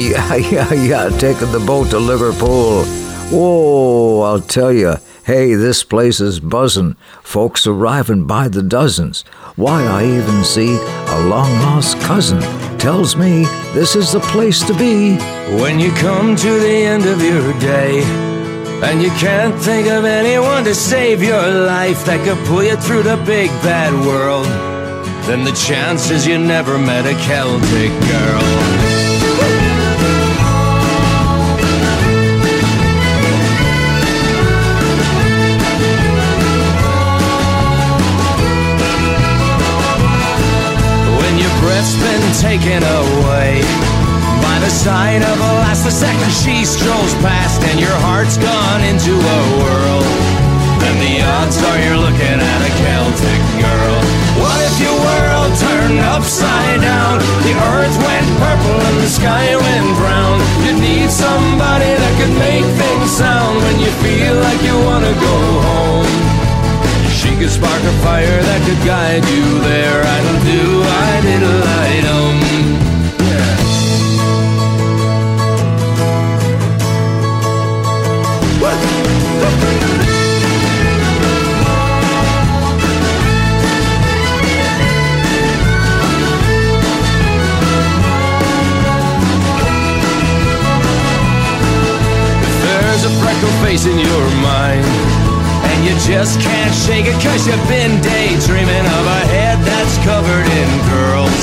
yeah, 0.08 0.34
yeah, 0.34 0.72
yeah, 0.72 1.08
taking 1.18 1.52
the 1.52 1.60
boat 1.60 1.90
to 1.90 1.98
Liverpool. 1.98 2.84
Whoa, 3.30 4.22
I'll 4.22 4.40
tell 4.40 4.72
you. 4.72 4.94
Hey, 5.26 5.52
this 5.52 5.84
place 5.84 6.20
is 6.20 6.40
buzzing. 6.40 6.94
Folks 7.22 7.66
arriving 7.66 8.26
by 8.26 8.48
the 8.48 8.62
dozens. 8.62 9.24
Why, 9.56 9.84
I 9.84 10.06
even 10.06 10.42
see 10.42 10.74
a 10.74 11.20
long 11.28 11.52
lost 11.60 12.00
cousin. 12.00 12.40
Tells 12.78 13.14
me 13.14 13.44
this 13.74 13.94
is 13.94 14.12
the 14.12 14.20
place 14.20 14.62
to 14.68 14.72
be. 14.72 15.16
When 15.60 15.78
you 15.78 15.92
come 15.92 16.34
to 16.34 16.50
the 16.50 16.76
end 16.82 17.04
of 17.04 17.22
your 17.22 17.52
day 17.60 18.02
and 18.82 19.02
you 19.02 19.10
can't 19.10 19.54
think 19.60 19.86
of 19.86 20.06
anyone 20.06 20.64
to 20.64 20.74
save 20.74 21.22
your 21.22 21.46
life 21.46 22.06
that 22.06 22.24
could 22.24 22.42
pull 22.46 22.64
you 22.64 22.76
through 22.76 23.02
the 23.02 23.22
big 23.26 23.50
bad 23.62 23.92
world, 24.06 24.46
then 25.26 25.44
the 25.44 25.52
chances 25.52 26.26
you 26.26 26.38
never 26.38 26.78
met 26.78 27.04
a 27.04 27.14
Celtic 27.26 27.90
girl. 28.08 28.89
Breath's 41.80 41.96
been 41.96 42.28
taken 42.44 42.82
away 42.84 43.64
by 44.44 44.56
the 44.60 44.68
sight 44.68 45.24
of 45.24 45.36
a 45.40 45.52
last 45.64 45.88
the 45.88 45.90
second 45.90 46.28
she 46.28 46.60
strolls 46.62 47.14
past 47.24 47.64
and 47.72 47.80
your 47.80 47.96
heart's 48.04 48.36
gone 48.36 48.84
into 48.84 49.16
a 49.16 49.40
whirl. 49.56 50.04
Then 50.76 50.96
the 51.00 51.24
odds 51.24 51.56
are 51.56 51.80
you're 51.80 51.96
looking 51.96 52.36
at 52.36 52.60
a 52.68 52.72
Celtic 52.84 53.40
girl. 53.64 53.96
What 54.44 54.60
if 54.60 54.76
your 54.76 54.92
world 54.92 55.56
turned 55.56 56.00
upside 56.04 56.84
down? 56.84 57.16
The 57.48 57.56
earth 57.72 57.96
went 57.96 58.28
purple 58.36 58.76
and 58.76 58.96
the 59.00 59.08
sky 59.08 59.56
went 59.56 59.88
brown. 59.96 60.36
You'd 60.60 60.84
need 60.84 61.08
somebody 61.08 61.96
that 61.96 62.12
could 62.20 62.36
make 62.36 62.66
things 62.76 63.08
sound 63.08 63.56
when 63.56 63.80
you 63.80 63.88
feel 64.04 64.36
like 64.36 64.60
you 64.60 64.76
wanna 64.84 65.16
go 65.16 65.36
home. 65.64 66.39
A 67.40 67.48
spark 67.48 67.82
of 67.82 67.94
fire 68.02 68.42
that 68.42 68.60
could 68.68 68.86
guide 68.86 69.24
you 69.24 69.60
there. 69.60 70.02
I 70.04 70.20
don't 70.20 70.44
do, 70.44 70.82
I 70.84 71.20
diddle, 71.24 71.62
I 71.64 72.00
dum. 72.04 72.36
Yeah. 73.24 73.56
If 92.44 92.56
there's 92.62 93.04
a 93.04 93.10
freckle 93.18 93.54
face 93.64 93.86
in 93.86 93.98
your 93.98 94.30
mind 94.44 94.99
just 96.08 96.40
can't 96.40 96.74
shake 96.74 97.06
it 97.06 97.14
cause 97.22 97.46
you've 97.46 97.68
been 97.68 98.00
daydreaming 98.00 98.86
of 98.98 99.04
a 99.04 99.22
head 99.30 99.60
that's 99.62 99.96
covered 100.02 100.48
in 100.48 100.70
curls. 100.90 101.42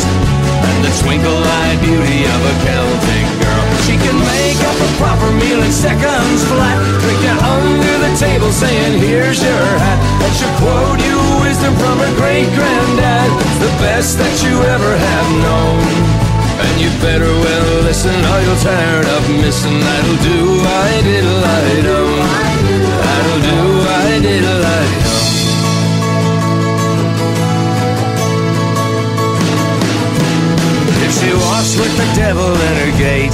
And 0.67 0.83
the 0.83 0.91
twinkle-eyed 1.01 1.79
beauty 1.79 2.25
of 2.25 2.41
a 2.41 2.53
Celtic 2.65 3.25
girl. 3.39 3.65
She 3.85 3.95
can 3.95 4.17
make 4.17 4.59
up 4.67 4.75
a 4.75 4.89
proper 4.97 5.29
meal 5.39 5.61
in 5.61 5.71
seconds 5.71 6.41
flat. 6.49 6.77
Drink 6.99 7.21
you 7.21 7.35
under 7.37 7.95
the 8.01 8.11
table 8.19 8.51
saying, 8.51 8.99
here's 8.99 9.39
your 9.39 9.67
hat. 9.79 9.99
And 10.25 10.33
she'll 10.35 10.57
quote 10.59 10.99
you 10.99 11.17
wisdom 11.45 11.73
from 11.77 12.01
her 12.01 12.13
great-granddad. 12.17 13.29
The 13.61 13.71
best 13.79 14.17
that 14.17 14.35
you 14.43 14.57
ever 14.67 14.91
have 14.97 15.27
known. 15.45 16.36
And 16.59 16.81
you 16.81 16.89
better 17.01 17.29
well 17.29 17.83
listen 17.83 18.13
or 18.13 18.39
you're 18.41 18.61
tired 18.65 19.05
of 19.05 19.29
missing 19.37 19.79
That'll 19.79 20.17
do, 20.25 20.61
I 20.61 21.01
diddle, 21.05 21.43
I 21.45 21.81
don't 21.85 22.25
That'll 23.05 23.41
do, 23.45 23.61
I 23.85 24.19
diddle, 24.25 24.61
I 24.65 24.81
don't 24.91 25.07
If 31.05 31.11
she 31.19 31.29
walks 31.45 31.77
with 31.77 31.93
the 32.01 32.09
devil 32.17 32.49
in 32.49 32.73
her 32.81 32.93
gait 32.97 33.31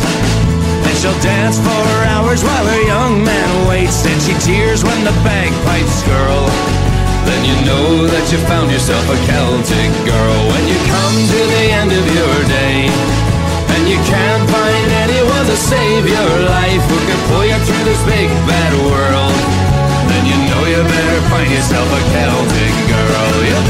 Then 0.84 0.96
she'll 1.00 1.22
dance 1.22 1.58
for 1.60 1.86
hours 2.12 2.44
while 2.44 2.66
her 2.66 2.82
young 2.88 3.24
man 3.24 3.68
waits. 3.68 4.04
Then 4.04 4.20
she 4.20 4.34
tears 4.44 4.84
when 4.84 5.04
the 5.06 5.16
bagpipes 5.24 6.04
skirl 6.04 6.83
then 7.26 7.42
you 7.46 7.56
know 7.66 8.06
that 8.08 8.26
you 8.32 8.38
found 8.50 8.72
yourself 8.72 9.04
a 9.08 9.18
Celtic 9.28 9.92
girl 10.04 10.40
when 10.52 10.64
you 10.68 10.78
come 10.92 11.16
to 11.16 11.40
the 11.56 11.66
end 11.72 11.92
of 11.92 12.06
your 12.12 12.38
day. 12.48 12.88
And 13.74 13.84
you 13.90 14.00
can't 14.06 14.46
find 14.50 14.90
anyone 15.08 15.46
to 15.48 15.58
save 15.58 16.06
your 16.06 16.34
life 16.46 16.84
who 16.88 17.00
can 17.08 17.20
pull 17.32 17.46
you 17.46 17.58
through 17.66 17.84
this 17.88 18.02
big 18.06 18.30
bad 18.46 18.74
world. 18.86 19.36
Then 20.10 20.24
you 20.30 20.38
know 20.50 20.62
you 20.68 20.82
better 20.84 21.22
find 21.32 21.50
yourself 21.52 21.88
a 21.90 22.02
Celtic 22.12 22.76
girl. 22.92 23.34
Yep. 23.50 23.64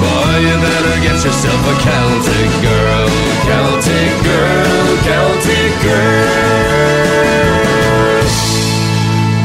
Boy, 0.00 0.32
you 0.44 0.56
better 0.60 0.96
get 1.04 1.18
yourself 1.24 1.60
a 1.72 1.74
Celtic 1.84 2.50
girl, 2.64 3.08
Celtic 3.50 4.12
girl, 4.22 4.86
Celtic 5.02 5.72
girl. 5.82 6.50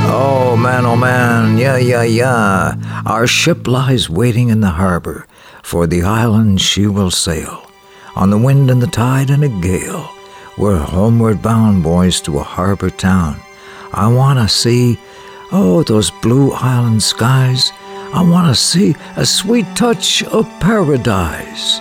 Oh 0.08 0.56
man, 0.56 0.86
oh 0.86 0.96
man, 0.96 1.58
yeah, 1.58 1.78
yeah, 1.78 2.04
yeah. 2.04 2.76
Our 3.06 3.26
ship 3.26 3.68
lies 3.68 4.10
waiting 4.10 4.50
in 4.50 4.62
the 4.62 4.70
harbor. 4.70 5.26
For 5.64 5.88
the 5.88 6.04
island 6.04 6.62
she 6.62 6.86
will 6.86 7.10
sail. 7.10 7.68
On 8.16 8.30
the 8.30 8.38
wind 8.38 8.70
and 8.70 8.80
the 8.80 8.88
tide 8.88 9.32
and 9.32 9.44
a 9.44 9.50
gale. 9.50 10.08
We're 10.56 10.78
homeward 10.78 11.42
bound, 11.42 11.82
boys, 11.82 12.22
to 12.22 12.38
a 12.38 12.44
harbor 12.44 12.92
town. 12.92 13.42
I 13.92 14.08
want 14.08 14.38
to 14.38 14.48
see, 14.48 15.00
oh, 15.52 15.82
those 15.82 16.12
blue 16.22 16.52
island 16.52 17.02
skies. 17.02 17.72
I 18.14 18.22
want 18.22 18.48
to 18.48 18.56
see 18.56 18.96
a 19.18 19.26
sweet 19.26 19.66
touch 19.76 20.24
of 20.26 20.46
paradise. 20.60 21.80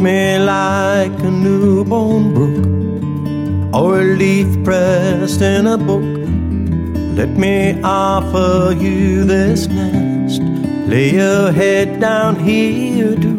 Me 0.00 0.38
like 0.38 1.18
a 1.20 1.30
newborn 1.30 2.34
brook 2.34 3.74
or 3.74 4.00
a 4.00 4.04
leaf 4.04 4.64
pressed 4.64 5.40
in 5.42 5.66
a 5.66 5.78
book. 5.78 6.02
Let 7.16 7.30
me 7.30 7.80
offer 7.82 8.74
you 8.78 9.24
this 9.24 9.66
nest. 9.68 10.42
Lay 10.88 11.14
your 11.14 11.52
head 11.52 12.00
down 12.00 12.36
here 12.36 13.14
to 13.16 13.37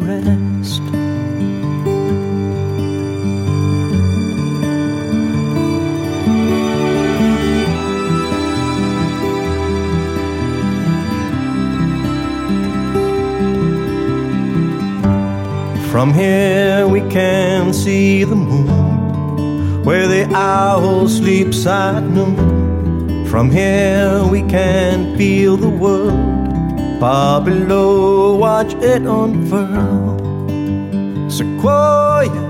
From 16.00 16.14
here 16.14 16.88
we 16.88 17.02
can 17.10 17.74
see 17.74 18.24
the 18.24 18.34
moon, 18.34 19.84
where 19.84 20.08
the 20.08 20.34
owl 20.34 21.10
sleeps 21.10 21.66
at 21.66 22.04
noon. 22.04 23.26
From 23.26 23.52
here 23.52 24.24
we 24.24 24.42
can 24.44 25.18
feel 25.18 25.58
the 25.58 25.68
world, 25.68 27.02
far 27.02 27.42
below 27.42 28.38
watch 28.38 28.76
it 28.76 29.02
unfurl. 29.06 30.16
Sequoia. 31.30 32.48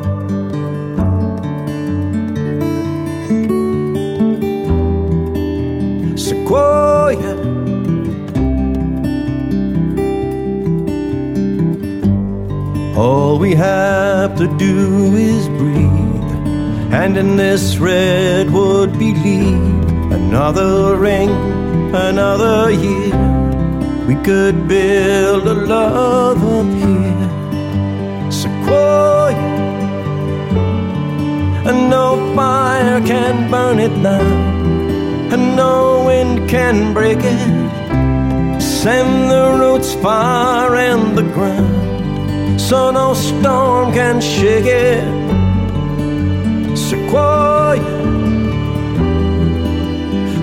Sequoia. 6.15 7.58
All 12.99 13.39
we 13.39 13.55
have 13.55 14.35
to 14.39 14.47
do 14.57 15.15
is 15.15 15.47
breathe, 15.47 16.91
and 16.91 17.15
in 17.17 17.37
this 17.37 17.77
redwood 17.77 18.91
believe 18.99 20.11
another 20.11 20.97
ring, 20.97 21.29
another 21.95 22.69
year. 22.69 23.15
We 24.05 24.15
could 24.15 24.67
build 24.67 25.47
a 25.47 25.53
love 25.53 26.43
up 26.43 26.71
here, 26.83 27.29
Sequoia, 28.29 29.47
and 31.69 31.89
no 31.89 32.33
fire 32.35 32.99
can 32.99 33.49
burn 33.49 33.79
it 33.79 33.95
down, 34.03 35.31
and 35.31 35.55
no 35.55 36.03
wind 36.05 36.49
can 36.49 36.93
break 36.93 37.19
it. 37.21 38.61
Send 38.61 39.31
the 39.31 39.55
roots 39.57 39.93
far 39.93 40.75
in 40.75 41.15
the 41.15 41.23
ground 41.23 41.78
so 42.59 42.91
no 42.91 43.13
storm 43.13 43.93
can 43.93 44.19
shake 44.19 44.65
it. 44.65 45.03
Sequoia, 46.77 47.79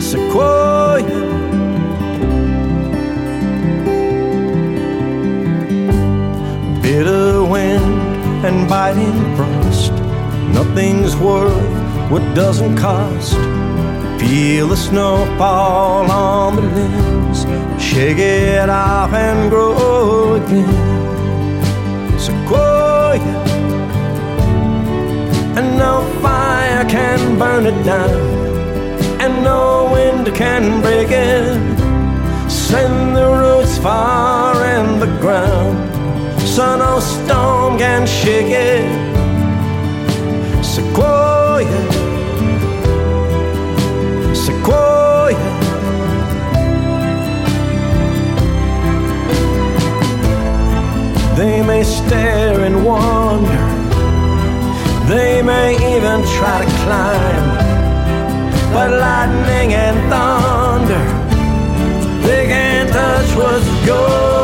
Sequoia. 0.01 1.05
Bitter 6.83 7.45
wind 7.45 7.85
and 8.47 8.69
biting 8.69 9.37
frost. 9.37 9.93
Nothing's 10.55 11.15
worth 11.17 12.11
what 12.11 12.23
doesn't 12.35 12.77
cost. 12.77 13.35
Feel 14.19 14.69
the 14.69 14.77
snow 14.77 15.27
fall 15.37 16.11
on 16.11 16.57
the 16.57 16.63
limbs. 16.63 17.45
Shake 17.83 18.19
it 18.19 18.71
off 18.71 19.13
and 19.13 19.51
grow 19.51 20.35
again 20.35 21.06
no 25.77 26.03
fire 26.23 26.85
can 26.89 27.39
burn 27.39 27.67
it 27.67 27.85
down, 27.85 28.11
and 29.21 29.45
no 29.45 29.91
wind 29.93 30.35
can 30.35 30.81
break 30.81 31.11
it. 31.11 31.61
Send 32.51 33.17
the 33.17 33.27
roots 33.27 33.79
far 33.79 34.55
in 34.77 34.99
the 34.99 35.07
ground, 35.21 35.77
so 36.41 36.77
no 36.77 37.01
storm 37.01 37.79
can 37.79 38.07
shake 38.07 38.51
it. 38.51 38.87
Sequoia, 40.65 41.81
sequoia. 44.35 45.47
They 51.37 51.63
may 51.63 51.83
stare 51.85 52.61
and 52.61 52.85
wonder. 52.85 53.76
They 55.09 55.41
may 55.41 55.75
even 55.95 56.19
try 56.37 56.65
to 56.65 56.71
climb. 56.83 57.47
But 58.73 58.91
lightning 58.91 59.73
and 59.73 59.97
thunder, 60.11 61.07
they 62.27 62.47
can't 62.47 62.91
touch 62.91 63.37
what's 63.37 63.87
yours 63.87 64.36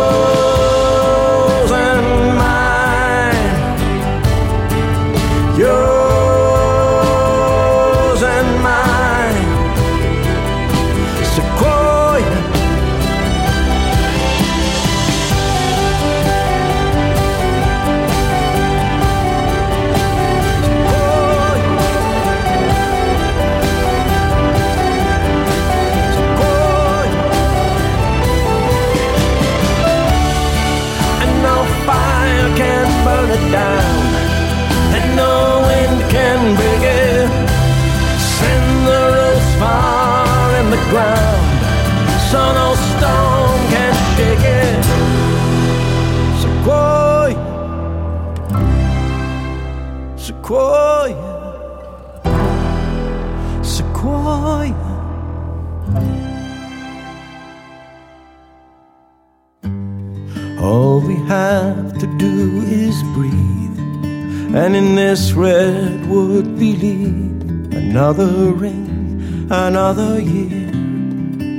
and 64.54 64.76
in 64.76 64.94
this 64.94 65.32
redwood 65.32 66.58
believe 66.58 67.72
another 67.72 68.52
ring, 68.52 69.46
another 69.50 70.20
year. 70.20 70.70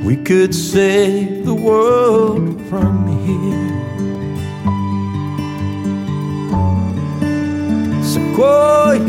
We 0.03 0.15
could 0.17 0.53
save 0.53 1.45
the 1.45 1.55
world 1.55 2.61
from 2.69 3.07
here. 3.25 3.73
Sequoia. 8.03 8.99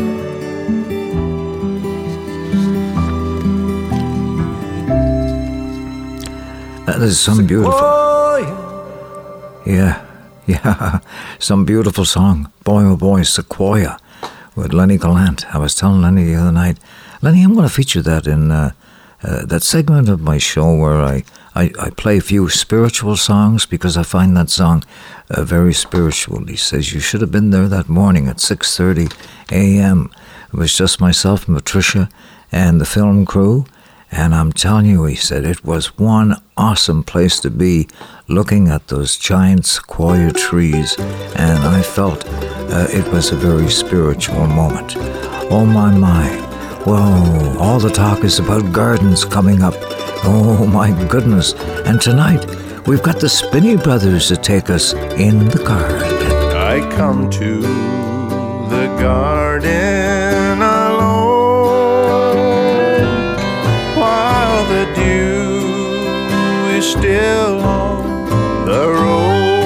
That 6.87 7.01
is 7.01 7.19
some 7.19 7.45
beautiful. 7.45 7.73
Yeah, 9.65 10.05
yeah, 10.47 10.99
some 11.39 11.65
beautiful 11.65 12.05
song. 12.05 12.51
Boy, 12.65 12.83
oh 12.83 12.97
boy, 12.97 13.21
Sequoia 13.21 13.99
with 14.55 14.73
Lenny 14.73 14.97
Gallant. 14.97 15.45
I 15.53 15.59
was 15.59 15.75
telling 15.75 16.01
Lenny 16.01 16.23
the 16.23 16.33
other 16.33 16.51
night, 16.51 16.79
Lenny, 17.21 17.43
I'm 17.43 17.53
going 17.53 17.67
to 17.67 17.71
feature 17.71 18.01
that 18.01 18.25
in 18.25 18.49
uh, 18.49 18.71
uh, 19.21 19.45
that 19.45 19.61
segment 19.61 20.09
of 20.09 20.19
my 20.19 20.39
show 20.39 20.75
where 20.75 20.99
I, 20.99 21.23
I, 21.53 21.71
I, 21.79 21.91
play 21.91 22.17
a 22.17 22.21
few 22.21 22.49
spiritual 22.49 23.17
songs 23.17 23.67
because 23.67 23.97
I 23.97 24.01
find 24.01 24.35
that 24.35 24.49
song 24.49 24.83
uh, 25.29 25.43
very 25.43 25.75
spiritual. 25.75 26.43
He 26.47 26.55
says, 26.55 26.91
You 26.91 26.99
should 26.99 27.21
have 27.21 27.31
been 27.31 27.51
there 27.51 27.67
that 27.67 27.87
morning 27.87 28.27
at 28.27 28.37
6.30 28.37 29.13
a.m. 29.51 30.09
It 30.51 30.57
was 30.57 30.75
just 30.75 30.99
myself 30.99 31.47
and 31.47 31.55
Patricia 31.55 32.09
and 32.51 32.81
the 32.81 32.85
film 32.85 33.27
crew. 33.27 33.67
And 34.11 34.33
I'm 34.33 34.53
telling 34.53 34.85
you, 34.85 35.05
he 35.05 35.15
said, 35.15 35.45
it 35.45 35.65
was 35.65 35.97
one 35.97 36.35
awesome 36.55 37.03
place 37.03 37.39
to 37.41 37.49
be 37.49 37.87
looking 38.27 38.69
at 38.69 38.87
those 38.87 39.17
giant 39.17 39.65
sequoia 39.65 40.31
trees. 40.31 40.95
And 41.35 41.59
I 41.63 41.81
felt 41.81 42.25
uh, 42.27 42.87
it 42.89 43.07
was 43.11 43.31
a 43.31 43.35
very 43.35 43.69
spiritual 43.69 44.47
moment. 44.47 44.95
Oh 45.51 45.65
my, 45.65 45.91
my. 45.95 46.27
Whoa, 46.85 47.57
all 47.59 47.79
the 47.79 47.89
talk 47.89 48.23
is 48.23 48.39
about 48.39 48.71
gardens 48.71 49.25
coming 49.25 49.63
up. 49.63 49.73
Oh 50.23 50.65
my 50.67 50.91
goodness. 51.07 51.53
And 51.85 51.99
tonight, 51.99 52.45
we've 52.87 53.03
got 53.03 53.19
the 53.19 53.29
Spinney 53.29 53.75
Brothers 53.75 54.27
to 54.27 54.37
take 54.37 54.69
us 54.69 54.93
in 54.93 55.49
the 55.49 55.63
garden. 55.63 56.03
I 56.55 56.79
come 56.95 57.29
to 57.31 57.61
the 58.69 58.85
garden 58.99 59.94
still 66.91 67.59
on 67.61 68.65
the 68.65 68.87
roses. 68.87 69.65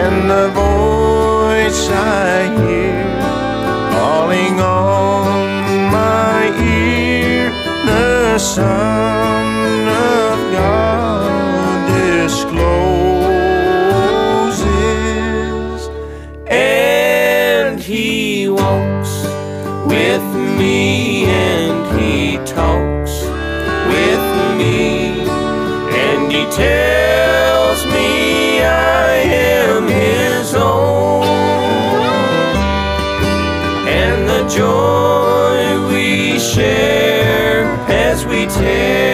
And 0.00 0.30
the 0.30 0.48
voice 0.48 1.88
I 1.90 2.52
hear 2.60 3.04
calling 3.96 4.60
on 4.60 5.90
my 5.90 6.40
ear 6.60 7.50
the 7.86 8.38
Son 8.38 9.33
joy 34.48 35.88
we 35.88 36.38
share 36.38 37.64
as 37.88 38.26
we 38.26 38.46
tarry 38.46 39.13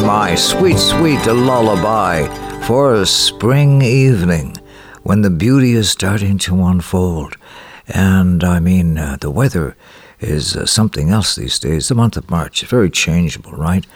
my, 0.00 0.06
my, 0.06 0.34
sweet, 0.34 0.78
sweet 0.78 1.24
lullaby 1.26 2.26
for 2.66 2.94
a 2.94 3.06
spring 3.06 3.82
evening 3.82 4.56
when 5.02 5.22
the 5.22 5.30
beauty 5.30 5.72
is 5.72 5.90
starting 5.90 6.38
to 6.38 6.64
unfold. 6.64 7.36
And 7.88 8.44
I 8.44 8.60
mean, 8.60 8.98
uh, 8.98 9.16
the 9.20 9.30
weather 9.30 9.76
is 10.20 10.56
uh, 10.56 10.66
something 10.66 11.10
else 11.10 11.34
these 11.34 11.58
days. 11.58 11.88
The 11.88 11.94
month 11.94 12.16
of 12.16 12.30
March, 12.30 12.62
very 12.62 12.90
changeable, 12.90 13.52
right? 13.52 13.86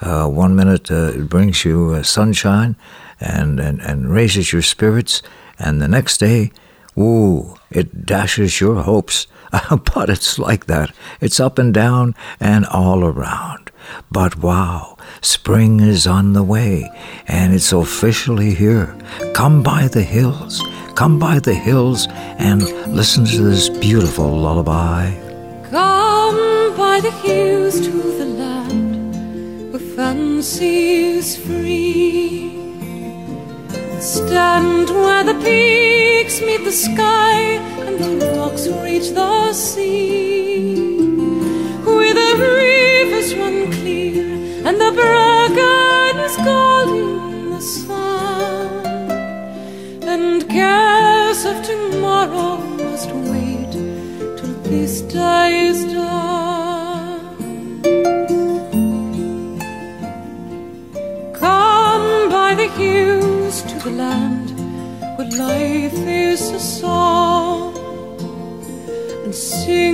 Uh, 0.00 0.26
one 0.28 0.56
minute 0.56 0.90
uh, 0.90 1.12
it 1.14 1.28
brings 1.28 1.64
you 1.64 1.90
uh, 1.90 2.02
sunshine 2.02 2.76
and, 3.20 3.60
and, 3.60 3.80
and 3.80 4.12
raises 4.12 4.52
your 4.52 4.62
spirits, 4.62 5.22
and 5.58 5.80
the 5.80 5.88
next 5.88 6.18
day, 6.18 6.50
ooh, 6.98 7.56
it 7.70 8.04
dashes 8.04 8.60
your 8.60 8.82
hopes. 8.82 9.26
but 9.94 10.08
it's 10.08 10.38
like 10.38 10.66
that. 10.66 10.92
It's 11.20 11.38
up 11.38 11.58
and 11.58 11.74
down 11.74 12.14
and 12.40 12.64
all 12.66 13.04
around. 13.04 13.70
But 14.10 14.36
wow, 14.36 14.91
spring 15.22 15.78
is 15.80 16.06
on 16.06 16.32
the 16.32 16.42
way, 16.42 16.90
and 17.28 17.54
it's 17.54 17.72
officially 17.72 18.54
here. 18.54 18.94
Come 19.34 19.62
by 19.62 19.88
the 19.88 20.02
hills, 20.02 20.62
come 20.94 21.18
by 21.18 21.38
the 21.38 21.54
hills, 21.54 22.08
and 22.38 22.62
listen 22.88 23.24
to 23.24 23.42
this 23.42 23.68
beautiful 23.68 24.28
lullaby. 24.28 25.12
Come 25.70 26.76
by 26.76 27.00
the 27.00 27.12
hills 27.22 27.80
to 27.80 27.90
the 27.90 28.26
land 28.26 29.72
where 29.72 29.96
fancy 29.96 31.16
is 31.16 31.36
free. 31.36 32.58
Stand 34.00 34.90
where 34.90 35.22
the 35.22 35.34
peaks 35.34 36.40
meet 36.40 36.64
the 36.64 36.72
sky 36.72 37.38
and 37.86 38.20
the 38.20 38.34
rocks 38.36 38.66
reach 38.66 39.10
the 39.10 39.52
sea. 39.52 40.74
Where 41.84 42.12
the 42.12 42.30
rivers 42.36 43.34
run 43.36 43.70
clear 43.70 44.31
and 44.66 44.76
the 44.80 44.92
bracken 44.98 46.20
is 46.26 46.36
golden 46.36 47.34
in 47.34 47.50
the 47.50 47.60
sun. 47.60 49.10
And 50.12 50.48
cares 50.48 51.44
of 51.44 51.56
tomorrow 51.62 52.58
must 52.82 53.10
wait 53.30 53.72
till 54.38 54.54
this 54.70 55.00
day 55.02 55.66
is 55.70 55.84
done. 55.92 57.36
Come 61.34 62.30
by 62.30 62.54
the 62.54 62.68
hills 62.80 63.62
to 63.62 63.74
the 63.80 63.90
land 63.90 64.48
where 65.16 65.30
life 65.48 66.00
is 66.06 66.40
a 66.50 66.60
song 66.60 67.76
and 69.24 69.34
sing 69.34 69.91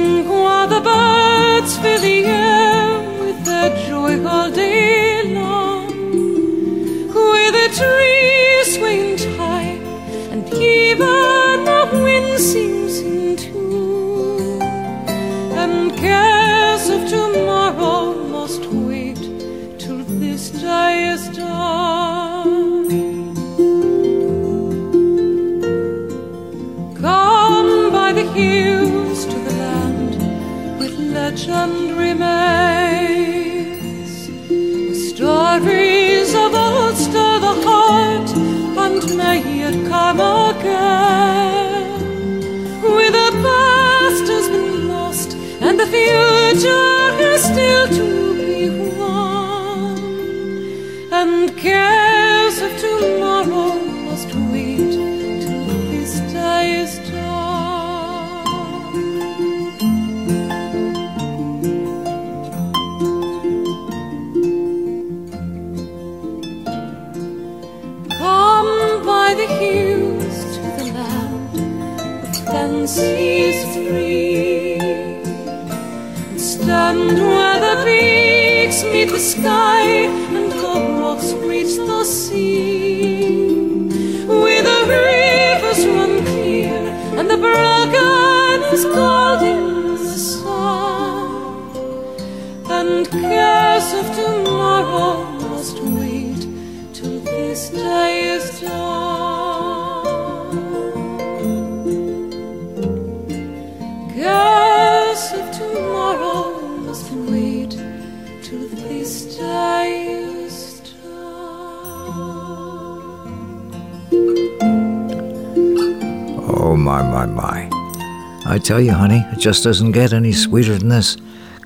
tell 118.69 118.81
you, 118.83 118.93
honey, 118.93 119.25
it 119.33 119.39
just 119.39 119.65
doesn't 119.65 119.93
get 119.93 120.13
any 120.13 120.31
sweeter 120.31 120.77
than 120.77 120.91
this. 120.91 121.17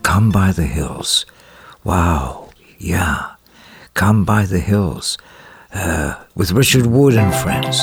Come 0.02 0.30
by 0.30 0.52
the 0.52 0.62
hills. 0.62 1.26
Wow, 1.82 2.50
yeah. 2.78 3.32
Come 3.94 4.24
by 4.24 4.44
the 4.46 4.60
hills. 4.60 5.18
Uh, 5.74 6.14
with 6.36 6.52
Richard 6.52 6.86
Wood 6.86 7.14
and 7.14 7.34
friends. 7.34 7.82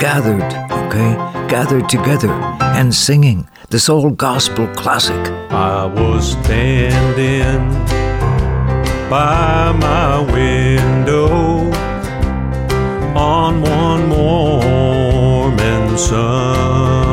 Gathered, 0.00 0.50
okay? 0.72 1.12
Gathered 1.46 1.90
together 1.90 2.30
and 2.78 2.94
singing 2.94 3.46
this 3.68 3.90
old 3.90 4.16
gospel 4.16 4.66
classic. 4.68 5.22
I 5.50 5.84
was 5.84 6.32
standing 6.32 7.68
by 9.10 9.72
my 9.72 10.20
window 10.32 11.70
on 13.14 13.60
one 13.60 14.08
warm 14.08 15.60
and 15.60 16.00
sunny 16.00 17.03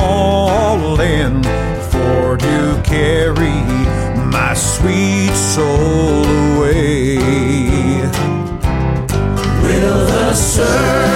for 1.91 2.37
to 2.37 2.81
carry 2.83 3.63
my 4.27 4.55
sweet 4.55 5.33
soul 5.33 6.25
away. 6.57 7.19
Will 9.63 10.07
the 10.07 10.35
circle 10.35 11.12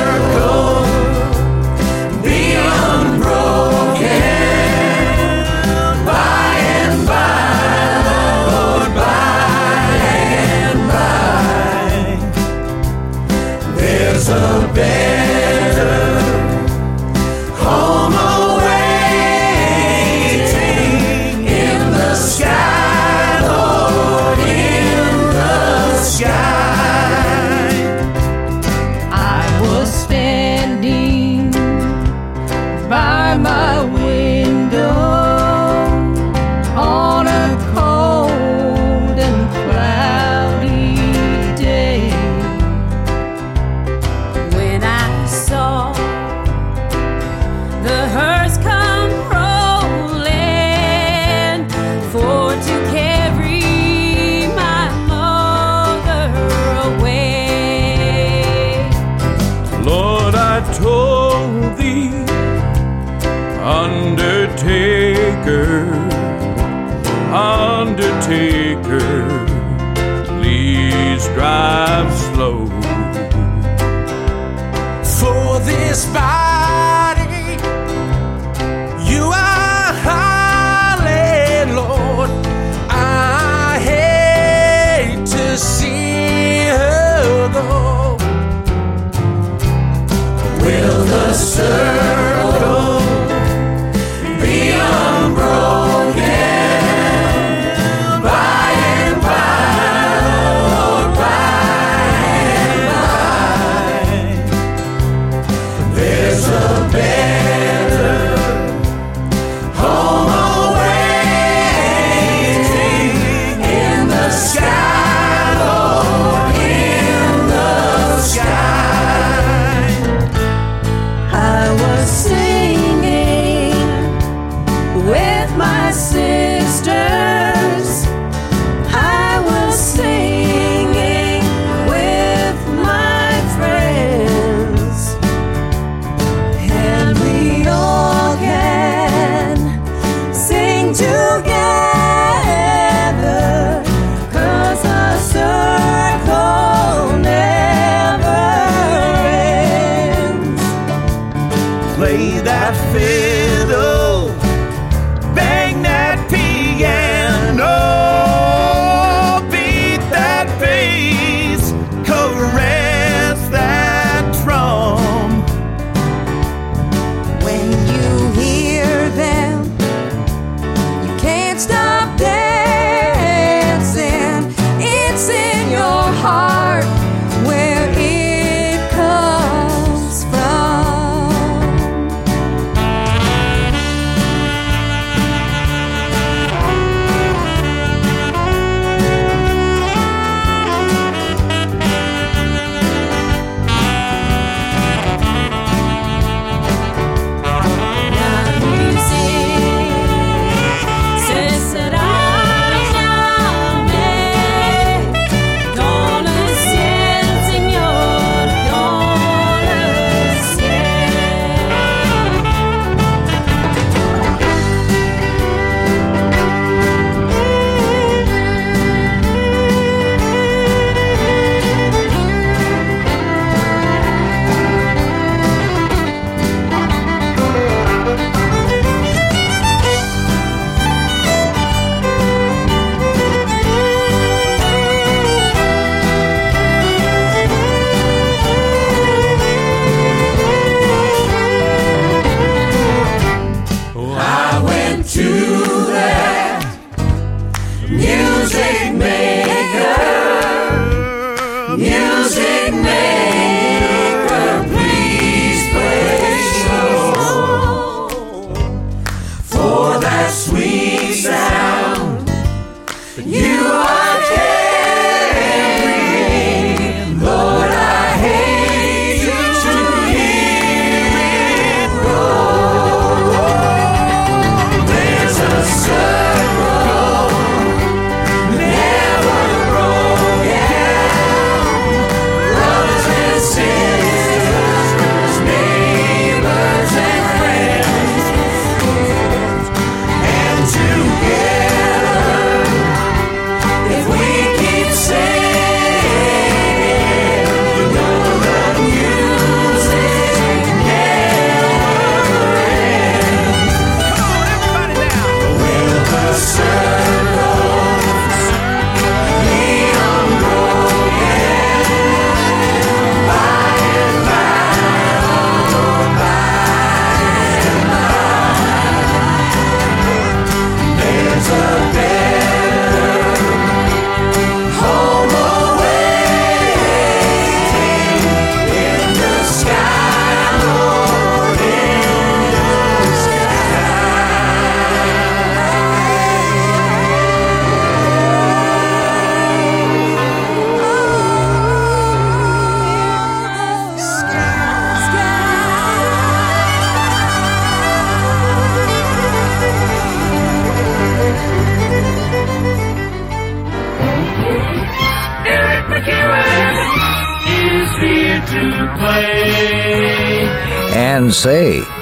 drive 72.65 72.96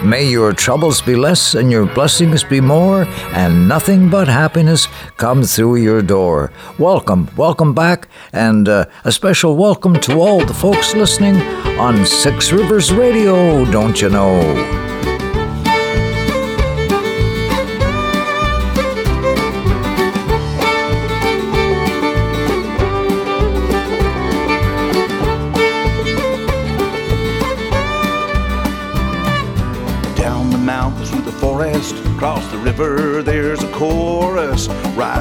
may 0.05 0.29
your 0.29 0.53
troubles 0.53 1.01
be 1.01 1.17
less 1.17 1.55
and 1.55 1.71
your 1.71 1.87
blessings 1.87 2.45
be 2.45 2.61
more, 2.61 3.05
and 3.33 3.67
nothing 3.69 4.11
but 4.11 4.29
happiness 4.29 4.87
come 5.17 5.43
through 5.43 5.77
your 5.77 6.03
door. 6.03 6.53
Welcome, 6.79 7.29
welcome 7.37 7.75
back, 7.75 8.09
and 8.33 8.69
uh, 8.69 8.87
a 9.05 9.13
special 9.13 9.57
welcome 9.57 9.99
to 10.01 10.21
all 10.21 10.45
the 10.45 10.55
folks 10.55 10.95
listening 10.95 11.37
on 11.79 12.05
Six 12.07 12.53
Rivers 12.53 12.93
Radio, 12.93 13.65
don't 13.71 14.01
you 14.01 14.11
know? 14.11 14.94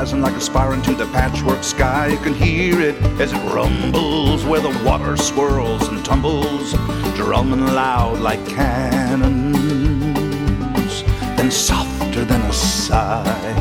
Rising 0.03 0.21
like 0.21 0.35
a 0.35 0.41
spire 0.41 0.73
into 0.73 0.93
the 0.93 1.05
patchwork 1.13 1.63
sky. 1.63 2.07
You 2.07 2.17
can 2.17 2.33
hear 2.33 2.81
it 2.81 3.01
as 3.21 3.31
it 3.31 3.37
rumbles 3.53 4.43
where 4.43 4.59
the 4.59 4.77
water 4.83 5.15
swirls 5.15 5.87
and 5.87 6.03
tumbles, 6.03 6.73
drumming 7.15 7.65
loud 7.67 8.19
like 8.19 8.45
cannons, 8.45 9.43
then 11.37 11.49
softer 11.49 12.25
than 12.25 12.41
a 12.41 12.51
sigh. 12.51 13.59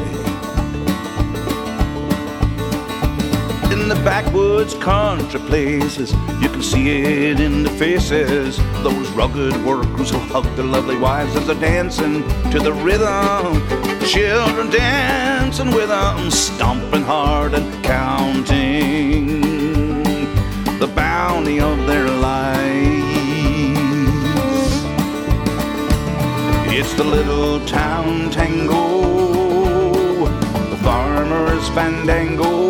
in 3.70 3.88
the 3.88 3.94
backwoods 4.04 4.74
country 4.74 5.40
places. 5.40 6.12
You 6.42 6.48
can 6.48 6.62
see 6.62 7.02
it 7.30 7.40
in 7.40 7.62
the 7.62 7.70
faces. 7.70 8.56
Those 8.82 9.08
rugged 9.10 9.64
workers 9.64 10.10
who 10.10 10.18
hug 10.18 10.44
their 10.56 10.64
lovely 10.64 10.96
wives 10.96 11.36
as 11.36 11.46
they're 11.46 11.54
dancing 11.54 12.22
to 12.50 12.58
the 12.58 12.72
rhythm. 12.72 13.62
Children 14.06 14.70
dancing 15.52 15.74
with 15.74 15.88
them, 15.88 16.30
stomping 16.30 17.02
hard 17.02 17.52
and 17.52 17.84
counting 17.84 19.42
the 20.78 20.86
bounty 20.94 21.60
of 21.60 21.86
their 21.86 22.08
lives. 22.08 23.02
It's 26.74 26.94
the 26.94 27.04
little 27.04 27.60
town 27.66 28.30
tango, 28.30 30.24
the 30.70 30.78
farmer's 30.78 31.68
fandango 31.70 32.62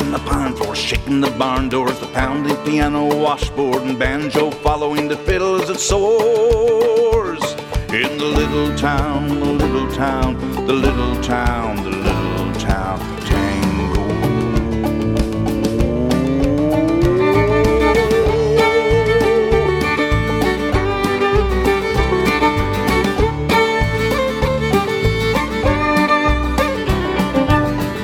on 0.00 0.10
the 0.12 0.18
pine 0.20 0.56
floor, 0.56 0.74
shaking 0.74 1.20
the 1.20 1.30
barn 1.32 1.68
doors, 1.68 1.98
the 2.00 2.06
pounding 2.06 2.56
piano, 2.64 3.14
washboard, 3.14 3.82
and 3.82 3.98
banjo, 3.98 4.50
following 4.50 5.08
the 5.08 5.16
fiddle 5.16 5.60
as 5.60 5.68
it 5.68 5.78
soars. 5.78 7.42
In 7.90 8.18
the 8.18 8.24
little 8.24 8.76
town, 8.76 9.28
the 9.28 9.52
little 9.52 9.88
town, 9.94 10.53
the 10.66 10.72
little 10.72 11.14
town, 11.22 11.76
the 11.84 11.90
little 11.90 12.52
town 12.54 12.98
tango. 13.26 14.08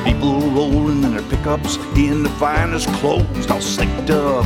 People 0.05 0.41
rolling 0.51 1.03
in 1.03 1.13
their 1.13 1.23
pickups 1.23 1.79
in 1.97 2.23
the 2.23 2.29
finest 2.39 2.89
clothes, 2.95 3.51
all 3.51 3.63
slicked 3.63 4.11
up, 4.11 4.45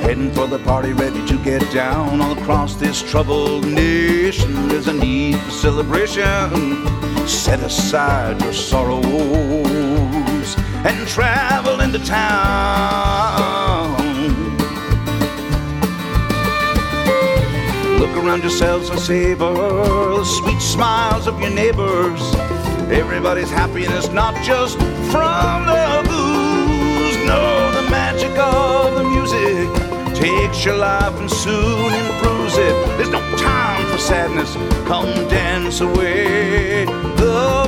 heading 0.00 0.32
for 0.32 0.46
the 0.46 0.58
party, 0.60 0.94
ready 0.94 1.22
to 1.26 1.36
get 1.44 1.60
down. 1.74 2.22
All 2.22 2.32
across 2.38 2.74
this 2.76 3.02
troubled 3.02 3.66
nation, 3.66 4.68
there's 4.68 4.88
a 4.88 4.94
need 4.94 5.38
for 5.40 5.50
celebration. 5.50 7.09
Set 7.26 7.60
aside 7.60 8.40
your 8.42 8.52
sorrows 8.52 9.04
and 10.84 11.06
travel 11.08 11.80
into 11.80 11.98
town. 11.98 13.96
Look 17.98 18.16
around 18.16 18.42
yourselves 18.42 18.90
and 18.90 18.98
savor 18.98 19.52
the 19.54 20.24
sweet 20.24 20.60
smiles 20.60 21.26
of 21.26 21.40
your 21.40 21.50
neighbors. 21.50 22.20
Everybody's 22.90 23.50
happiness, 23.50 24.08
not 24.08 24.34
just 24.42 24.78
from 25.12 25.66
the 25.66 26.02
booze. 26.08 27.16
No, 27.26 27.70
the 27.72 27.82
magic 27.90 28.36
of 28.38 28.94
the 28.96 29.04
music 29.04 29.68
takes 30.14 30.64
your 30.64 30.76
life 30.76 31.14
and 31.18 31.30
soon 31.30 31.92
improves 31.94 32.56
it. 32.56 32.74
There's 32.96 33.10
no 33.10 33.19
sadness. 34.10 34.54
Come 34.88 35.06
dance 35.28 35.80
away 35.80 36.84
the 37.16 37.59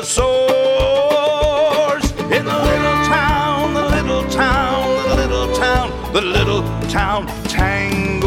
it 0.00 0.06
soars. 0.06 2.04
In 2.32 2.44
the 2.46 2.58
little 2.70 2.98
town, 3.04 3.74
the 3.74 3.82
little 3.82 4.24
town, 4.30 5.08
the 5.08 5.14
little 5.16 5.54
town, 5.54 6.12
the 6.12 6.22
little 6.22 6.62
town 6.88 7.26
tango. 7.44 8.19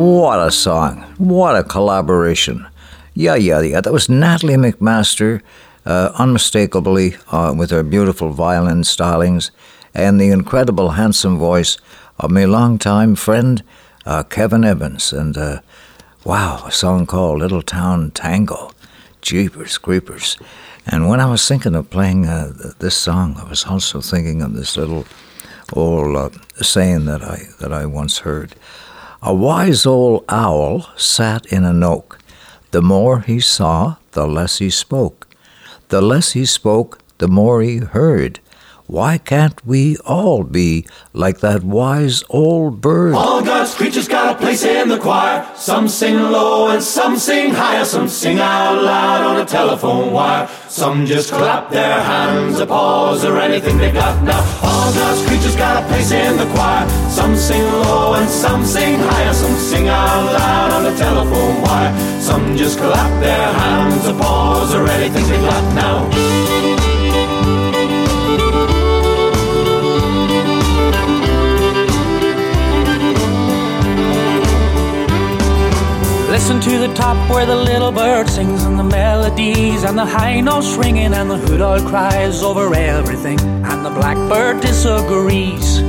What 0.00 0.40
a 0.40 0.50
song. 0.50 1.02
What 1.18 1.56
a 1.56 1.62
collaboration. 1.62 2.66
Yeah, 3.12 3.34
yeah, 3.34 3.60
yeah. 3.60 3.82
That 3.82 3.92
was 3.92 4.08
Natalie 4.08 4.54
MacMaster, 4.54 5.42
uh, 5.84 6.12
unmistakably, 6.14 7.16
uh, 7.30 7.52
with 7.54 7.70
her 7.70 7.82
beautiful 7.82 8.30
violin 8.30 8.80
stylings 8.80 9.50
and 9.92 10.18
the 10.18 10.30
incredible, 10.30 10.92
handsome 10.92 11.36
voice 11.36 11.76
of 12.18 12.30
my 12.30 12.46
longtime 12.46 13.14
friend, 13.14 13.62
uh, 14.06 14.22
Kevin 14.22 14.64
Evans. 14.64 15.12
And 15.12 15.36
uh, 15.36 15.60
wow, 16.24 16.64
a 16.64 16.72
song 16.72 17.04
called 17.04 17.38
Little 17.38 17.60
Town 17.60 18.10
Tango. 18.12 18.70
Jeepers, 19.20 19.76
creepers. 19.76 20.38
And 20.86 21.10
when 21.10 21.20
I 21.20 21.26
was 21.26 21.46
thinking 21.46 21.74
of 21.74 21.90
playing 21.90 22.24
uh, 22.24 22.54
this 22.78 22.96
song, 22.96 23.36
I 23.36 23.46
was 23.46 23.66
also 23.66 24.00
thinking 24.00 24.40
of 24.40 24.54
this 24.54 24.78
little 24.78 25.04
old 25.74 26.16
uh, 26.16 26.30
saying 26.62 27.04
that 27.04 27.22
I 27.22 27.48
that 27.58 27.70
I 27.70 27.84
once 27.84 28.20
heard. 28.20 28.54
A 29.22 29.34
wise 29.34 29.84
old 29.84 30.24
owl 30.30 30.88
sat 30.96 31.44
in 31.52 31.64
an 31.64 31.82
oak, 31.82 32.18
The 32.70 32.80
more 32.80 33.20
he 33.20 33.38
saw, 33.38 33.96
the 34.12 34.26
less 34.26 34.58
he 34.60 34.70
spoke. 34.70 35.26
The 35.88 36.00
less 36.00 36.32
he 36.32 36.46
spoke, 36.46 37.00
the 37.18 37.28
more 37.28 37.60
he 37.60 37.78
heard. 37.78 38.40
Why 38.90 39.18
can't 39.18 39.54
we 39.64 39.98
all 39.98 40.42
be 40.42 40.84
like 41.12 41.38
that 41.46 41.62
wise 41.62 42.24
old 42.28 42.80
bird? 42.80 43.14
All 43.14 43.40
God's 43.40 43.72
creatures 43.72 44.08
got 44.08 44.34
a 44.34 44.36
place 44.36 44.64
in 44.64 44.88
the 44.88 44.98
choir. 44.98 45.46
Some 45.54 45.86
sing 45.86 46.16
low 46.16 46.70
and 46.70 46.82
some 46.82 47.16
sing 47.16 47.54
higher. 47.54 47.84
Some 47.84 48.08
sing 48.08 48.40
out 48.40 48.82
loud 48.82 49.22
on 49.22 49.40
a 49.40 49.44
telephone 49.44 50.12
wire. 50.12 50.48
Some 50.66 51.06
just 51.06 51.30
clap 51.30 51.70
their 51.70 52.02
hands, 52.02 52.58
applause, 52.58 53.24
or 53.24 53.38
anything 53.38 53.78
they 53.78 53.92
got 53.92 54.24
now. 54.24 54.42
All 54.60 54.92
God's 54.92 55.24
creatures 55.24 55.54
got 55.54 55.84
a 55.84 55.86
place 55.86 56.10
in 56.10 56.36
the 56.36 56.46
choir. 56.46 56.88
Some 57.10 57.36
sing 57.36 57.62
low 57.62 58.14
and 58.14 58.28
some 58.28 58.64
sing 58.64 58.98
higher. 58.98 59.32
Some 59.32 59.54
sing 59.54 59.86
out 59.86 60.32
loud 60.32 60.72
on 60.72 60.92
a 60.92 60.96
telephone 60.96 61.62
wire. 61.62 62.20
Some 62.20 62.56
just 62.56 62.80
clap 62.80 63.22
their 63.22 63.52
hands, 63.52 64.04
applause, 64.08 64.74
or 64.74 64.84
anything 64.88 65.28
they 65.28 65.40
got 65.42 65.74
now. 65.76 66.79
Listen 76.40 76.58
to 76.72 76.78
the 76.78 76.94
top 76.94 77.18
where 77.30 77.44
the 77.44 77.54
little 77.54 77.92
bird 77.92 78.26
sings 78.26 78.64
and 78.64 78.78
the 78.78 78.82
melodies 78.82 79.84
and 79.84 79.96
the 79.96 80.06
high 80.06 80.40
notes 80.40 80.74
ringing 80.74 81.12
and 81.12 81.30
the 81.30 81.36
hood 81.36 81.60
owl 81.60 81.86
cries 81.86 82.42
over 82.42 82.74
everything 82.74 83.38
and 83.38 83.84
the 83.84 83.90
blackbird 83.90 84.62
disagrees. 84.62 85.82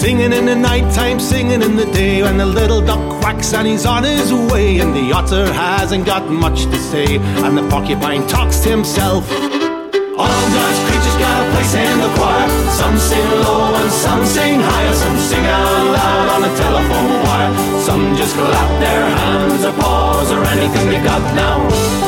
Singing 0.00 0.32
in 0.32 0.46
the 0.46 0.56
night 0.56 0.92
time, 0.92 1.20
singing 1.20 1.62
in 1.62 1.76
the 1.76 1.86
day 1.92 2.20
When 2.20 2.36
the 2.36 2.44
little 2.44 2.84
duck 2.84 3.20
quacks 3.20 3.54
and 3.54 3.66
he's 3.66 3.86
on 3.86 4.02
his 4.02 4.32
way 4.50 4.80
And 4.80 4.92
the 4.94 5.12
otter 5.12 5.50
hasn't 5.52 6.04
got 6.04 6.28
much 6.28 6.64
to 6.64 6.76
say 6.76 7.18
And 7.18 7.56
the 7.56 7.66
porcupine 7.70 8.26
talks 8.26 8.58
to 8.64 8.68
himself 8.68 9.30
All 9.30 10.26
a 10.26 10.85
place 11.56 11.74
in 11.74 11.98
the 12.00 12.10
choir. 12.16 12.48
Some 12.80 12.96
sing 12.98 13.28
low 13.44 13.74
and 13.80 13.90
some 13.90 14.24
sing 14.24 14.60
higher. 14.60 14.94
Some 14.94 15.18
sing 15.28 15.44
out 15.46 15.84
loud 15.96 16.28
on 16.34 16.40
the 16.46 16.52
telephone 16.62 17.12
wire. 17.24 17.52
Some 17.80 18.16
just 18.16 18.34
clap 18.36 18.70
their 18.80 19.04
hands 19.20 19.64
or 19.64 19.72
paws 19.80 20.30
or 20.32 20.42
anything 20.54 20.88
they 20.90 21.02
got 21.02 21.22
now 21.34 22.05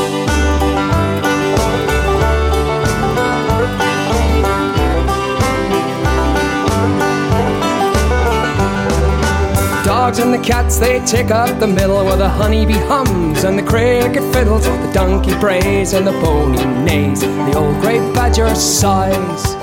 dogs 10.09 10.21
and 10.21 10.33
the 10.33 10.39
cats 10.39 10.79
they 10.79 11.01
take 11.05 11.31
up 11.31 11.61
the 11.61 11.67
middle 11.67 12.03
where 12.03 12.17
the 12.17 12.29
honeybee 12.29 12.73
hums 12.73 13.45
and 13.45 13.59
the 13.59 13.63
cricket 13.63 14.23
fiddles, 14.33 14.65
the 14.65 14.91
donkey 14.95 15.35
brays 15.39 15.93
and 15.93 16.07
the 16.07 16.13
pony 16.13 16.65
neighs, 16.83 17.21
the 17.21 17.53
old 17.55 17.79
grey 17.83 17.99
badger 18.15 18.55
sighs. 18.55 19.55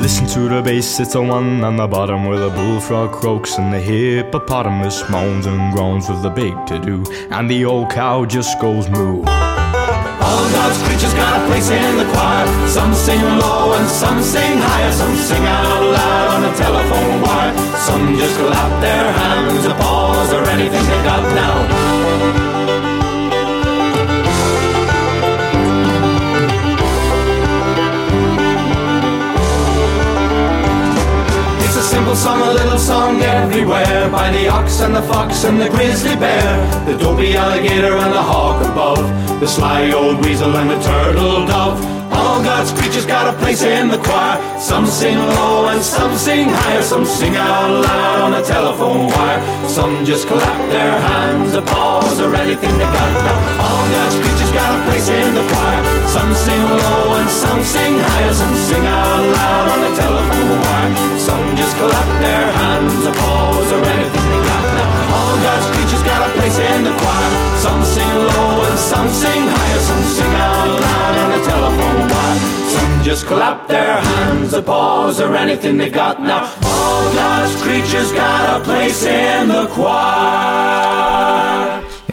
Listen 0.00 0.26
to 0.26 0.48
the 0.48 0.60
bass, 0.60 0.98
it's 0.98 1.14
a 1.14 1.22
one 1.22 1.62
on 1.62 1.76
the 1.76 1.86
bottom 1.86 2.24
where 2.24 2.40
the 2.40 2.50
bullfrog 2.50 3.12
croaks 3.12 3.58
and 3.58 3.72
the 3.72 3.78
hippopotamus 3.78 5.08
moans 5.08 5.46
and 5.46 5.72
groans 5.72 6.08
with 6.08 6.22
the 6.22 6.30
big 6.30 6.54
to 6.66 6.80
do, 6.80 7.04
and 7.30 7.48
the 7.48 7.64
old 7.64 7.88
cow 7.88 8.24
just 8.24 8.60
goes 8.60 8.88
moo. 8.88 9.22
All 10.32 10.48
God's 10.56 10.80
creatures 10.88 11.12
got 11.12 11.40
a 11.40 11.46
place 11.46 11.68
in 11.68 11.98
the 12.00 12.08
choir. 12.12 12.46
Some 12.66 12.94
sing 12.94 13.20
low 13.20 13.76
and 13.76 13.88
some 13.88 14.22
sing 14.22 14.56
higher. 14.56 14.92
Some 14.92 15.14
sing 15.16 15.44
out 15.44 15.82
loud 15.96 16.28
on 16.34 16.42
a 16.50 16.52
telephone 16.56 17.20
wire. 17.20 17.52
Some 17.86 18.16
just 18.16 18.36
clap 18.40 18.72
their 18.80 19.12
hands, 19.12 19.64
applause, 19.66 20.32
or 20.32 20.42
anything 20.48 20.84
they 20.88 21.00
got 21.04 21.22
now. 21.34 21.91
Simple 31.92 32.16
song, 32.16 32.40
a 32.40 32.52
little 32.54 32.78
song 32.78 33.20
everywhere 33.20 34.08
by 34.08 34.30
the 34.32 34.48
ox 34.48 34.80
and 34.80 34.94
the 34.96 35.02
fox 35.02 35.44
and 35.44 35.60
the 35.60 35.68
grizzly 35.68 36.16
bear, 36.16 36.50
the 36.86 36.96
dopey 36.96 37.36
alligator 37.36 37.94
and 38.04 38.12
the 38.18 38.24
hawk 38.30 38.58
above, 38.64 39.04
the 39.40 39.46
sly 39.46 39.92
old 39.92 40.24
weasel 40.24 40.56
and 40.56 40.70
the 40.70 40.80
turtle 40.80 41.44
dove. 41.46 41.78
All 42.14 42.42
God's 42.42 42.72
creatures 42.72 43.04
got 43.04 43.24
a 43.32 43.34
place 43.38 43.62
in 43.62 43.88
the 43.88 43.98
choir. 43.98 44.36
Some 44.58 44.86
sing 44.86 45.18
low 45.18 45.68
and 45.68 45.82
some 45.82 46.14
sing 46.16 46.48
higher. 46.48 46.82
Some 46.82 47.06
sing 47.06 47.36
out 47.36 47.70
loud 47.86 48.20
on 48.20 48.32
a. 48.34 48.51
Some 49.72 50.04
just 50.04 50.28
clap 50.28 50.68
their 50.68 51.00
hands, 51.00 51.54
applause, 51.54 52.20
or 52.20 52.34
anything 52.36 52.76
they 52.76 52.84
got 52.84 53.12
now. 53.24 53.64
All 53.64 53.84
God's 53.88 54.16
creatures 54.20 54.52
got 54.52 54.68
a 54.68 54.84
place 54.84 55.08
in 55.08 55.32
the 55.32 55.40
choir. 55.48 55.82
Some 56.12 56.28
sing 56.36 56.60
low 56.60 57.16
and 57.16 57.30
some 57.30 57.62
sing 57.64 57.96
higher. 57.96 58.34
Some 58.36 58.52
sing 58.68 58.84
out 58.84 59.24
loud 59.32 59.66
on 59.72 59.80
a 59.88 59.92
telephone 59.96 60.60
wire. 60.60 60.92
Some 61.16 61.56
just 61.56 61.72
clap 61.80 62.08
their 62.20 62.52
hands, 62.52 63.00
applause, 63.00 63.72
or 63.72 63.80
anything 63.96 64.26
they 64.28 64.42
got 64.44 64.64
now. 64.76 65.16
All 65.16 65.36
God's 65.40 65.66
creatures 65.72 66.04
got 66.04 66.20
a 66.20 66.30
place 66.36 66.58
in 66.60 66.84
the 66.84 66.92
choir. 66.92 67.32
Some 67.64 67.80
sing 67.80 68.12
low 68.28 68.68
and 68.68 68.76
some 68.76 69.08
sing 69.08 69.42
higher. 69.56 69.80
Some 69.88 70.04
sing 70.04 70.32
out 70.36 70.68
loud 70.84 71.14
on 71.16 71.30
a 71.32 71.40
telephone 71.48 72.00
wire. 72.12 72.40
Some 72.76 72.92
just 73.08 73.24
clap 73.24 73.68
their 73.68 73.96
hands, 74.04 74.52
applause, 74.52 75.18
or 75.18 75.34
anything 75.34 75.78
they 75.78 75.88
got 75.88 76.20
now. 76.20 76.71
God's 77.14 77.60
creatures 77.62 78.12
got 78.12 78.60
a 78.60 78.64
place 78.64 79.02
in 79.04 79.48
the 79.48 79.66
choir. 79.68 81.02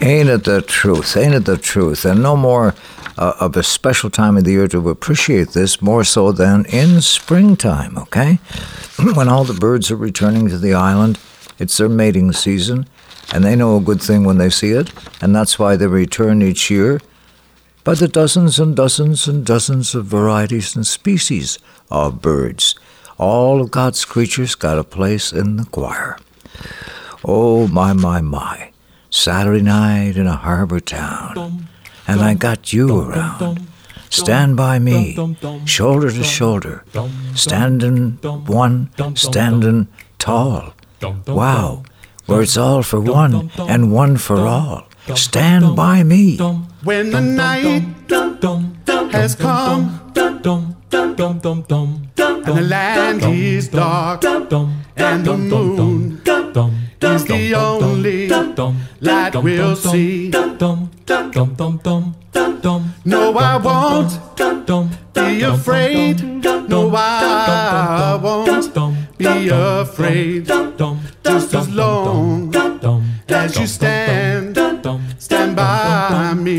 Ain't 0.02 0.28
it 0.28 0.44
the 0.44 0.62
truth? 0.62 1.16
Ain't 1.16 1.34
it 1.34 1.44
the 1.44 1.58
truth? 1.58 2.04
And 2.04 2.22
no 2.22 2.36
more 2.36 2.74
uh, 3.18 3.34
of 3.38 3.56
a 3.56 3.62
special 3.62 4.08
time 4.08 4.36
of 4.36 4.44
the 4.44 4.52
year 4.52 4.66
to 4.68 4.88
appreciate 4.88 5.50
this 5.50 5.82
more 5.82 6.04
so 6.04 6.32
than 6.32 6.64
in 6.66 7.00
springtime, 7.02 7.98
okay? 7.98 8.38
when 9.14 9.28
all 9.28 9.44
the 9.44 9.52
birds 9.52 9.90
are 9.90 9.96
returning 9.96 10.48
to 10.48 10.58
the 10.58 10.72
island, 10.72 11.18
it's 11.58 11.76
their 11.76 11.88
mating 11.88 12.32
season, 12.32 12.88
and 13.32 13.44
they 13.44 13.54
know 13.54 13.76
a 13.76 13.80
good 13.80 14.00
thing 14.00 14.24
when 14.24 14.38
they 14.38 14.48
see 14.48 14.70
it, 14.70 14.90
and 15.20 15.36
that's 15.36 15.58
why 15.58 15.76
they 15.76 15.86
return 15.86 16.40
each 16.40 16.70
year 16.70 17.00
by 17.84 17.94
the 17.94 18.08
dozens 18.08 18.58
and 18.58 18.74
dozens 18.74 19.28
and 19.28 19.44
dozens 19.44 19.94
of 19.94 20.06
varieties 20.06 20.74
and 20.74 20.86
species 20.86 21.58
of 21.90 22.22
birds. 22.22 22.74
All 23.20 23.60
of 23.60 23.70
God's 23.70 24.06
creatures 24.06 24.54
got 24.54 24.78
a 24.78 24.82
place 24.82 25.30
in 25.30 25.58
the 25.58 25.66
choir. 25.66 26.16
Oh, 27.22 27.68
my, 27.68 27.92
my, 27.92 28.22
my. 28.22 28.70
Saturday 29.10 29.60
night 29.60 30.16
in 30.16 30.26
a 30.26 30.36
harbor 30.36 30.80
town, 30.80 31.68
and 32.08 32.22
I 32.22 32.32
got 32.32 32.72
you 32.72 32.98
around. 32.98 33.68
Stand 34.08 34.56
by 34.56 34.78
me, 34.78 35.18
shoulder 35.66 36.10
to 36.10 36.24
shoulder, 36.24 36.82
standing 37.34 38.12
one, 38.46 38.88
standing 39.14 39.88
tall. 40.18 40.72
Wow, 41.26 41.82
where 42.24 42.40
it's 42.40 42.56
all 42.56 42.82
for 42.82 43.00
one 43.02 43.50
and 43.58 43.92
one 43.92 44.16
for 44.16 44.38
all. 44.38 44.86
Stand 45.14 45.76
by 45.76 46.02
me. 46.04 46.38
When 46.84 47.10
the 47.10 47.20
night 47.20 47.82
has 49.12 49.34
come 49.34 50.79
and 50.92 51.16
the 52.44 52.66
land 52.68 53.22
is 53.24 53.68
dark 53.68 54.24
and 54.24 55.24
the 55.24 55.36
moon 55.36 56.20
is 57.00 57.24
the 57.24 57.54
only 57.54 58.28
light 59.00 59.34
we'll 59.42 59.76
see. 59.76 60.30
No, 63.04 63.32
I 63.38 63.56
won't 63.56 65.14
be 65.14 65.42
afraid. 65.42 66.22
No, 66.68 66.94
I 66.94 68.18
won't 68.22 69.18
be 69.18 69.48
afraid. 69.48 70.46
Just 71.24 71.54
as 71.54 71.68
long 71.68 72.54
as 73.28 73.58
you 73.58 73.66
stand, 73.66 74.69
stand 75.20 75.54
by 75.54 76.34
me. 76.34 76.58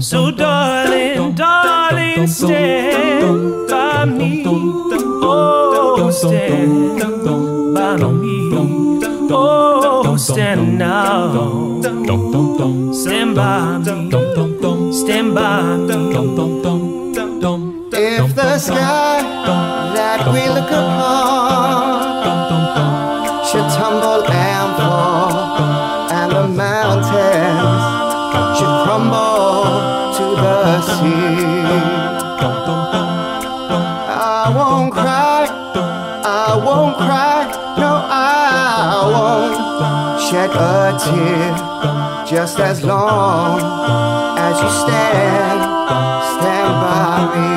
So, 0.00 0.30
darling, 0.30 1.34
darling, 1.34 2.26
stand 2.26 3.68
by 3.68 4.04
me. 4.06 4.44
Oh, 4.46 6.10
stand 6.10 7.00
by 7.74 7.96
me. 7.96 8.50
Oh, 9.30 10.16
stand 10.16 10.78
now. 10.78 11.82
Stand 12.92 13.34
by 13.36 13.78
me. 13.78 14.10
Stand 14.92 15.34
by 15.34 15.76
me. 15.76 15.94
If 17.96 18.34
the 18.34 18.58
sky 18.58 19.22
that 19.94 20.26
we 20.32 20.48
look 20.48 20.70
upon 20.70 21.83
a 40.94 40.98
tear. 40.98 42.26
just 42.26 42.58
as 42.60 42.84
long 42.84 43.58
as 44.38 44.60
you 44.62 44.70
stand, 44.70 45.60
stand 46.34 46.74
by 46.84 47.18
me. 47.34 47.54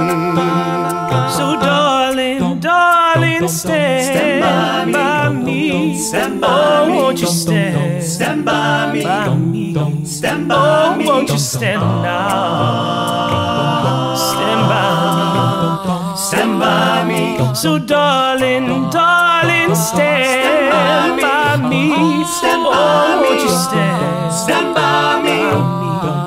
So, 1.35 1.45
darling, 1.59 2.59
darling, 2.59 3.47
stand, 3.47 4.91
by 4.93 5.29
me. 5.29 5.97
Stand 5.97 6.41
by 6.41 6.47
oh, 6.49 6.89
won't 6.89 7.21
you 7.21 7.27
stand? 7.27 8.03
Stand 8.03 8.45
by 8.45 8.91
me. 8.93 9.03
By 9.03 9.35
me. 9.35 9.73
Stand 10.05 10.51
oh, 10.51 10.55
by 10.55 11.03
oh, 11.03 11.07
won't 11.07 11.29
you 11.29 11.37
stand 11.37 11.81
now? 11.81 13.35
Stand 14.15 14.69
by 14.69 15.21
me. 15.21 15.26
Stand 16.17 16.59
by 16.59 17.03
me. 17.05 17.37
So, 17.53 17.77
darling, 17.77 18.89
darling, 18.89 19.75
stand 19.75 20.71
by 20.71 21.57
me. 21.69 22.25
Stand 22.25 22.63
by 22.63 22.71
oh, 22.73 23.21
me. 23.21 23.29
won't 23.29 23.41
you 23.43 23.49
stand? 23.49 24.33
Stand 24.33 24.73
by 24.75 25.21
me. 25.21 25.37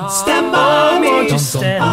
Stand 0.09 0.47
Oh, 0.47 0.51
by 0.53 0.99
me. 0.99 1.07
won't 1.09 1.31
you 1.31 1.39
stand? 1.39 1.83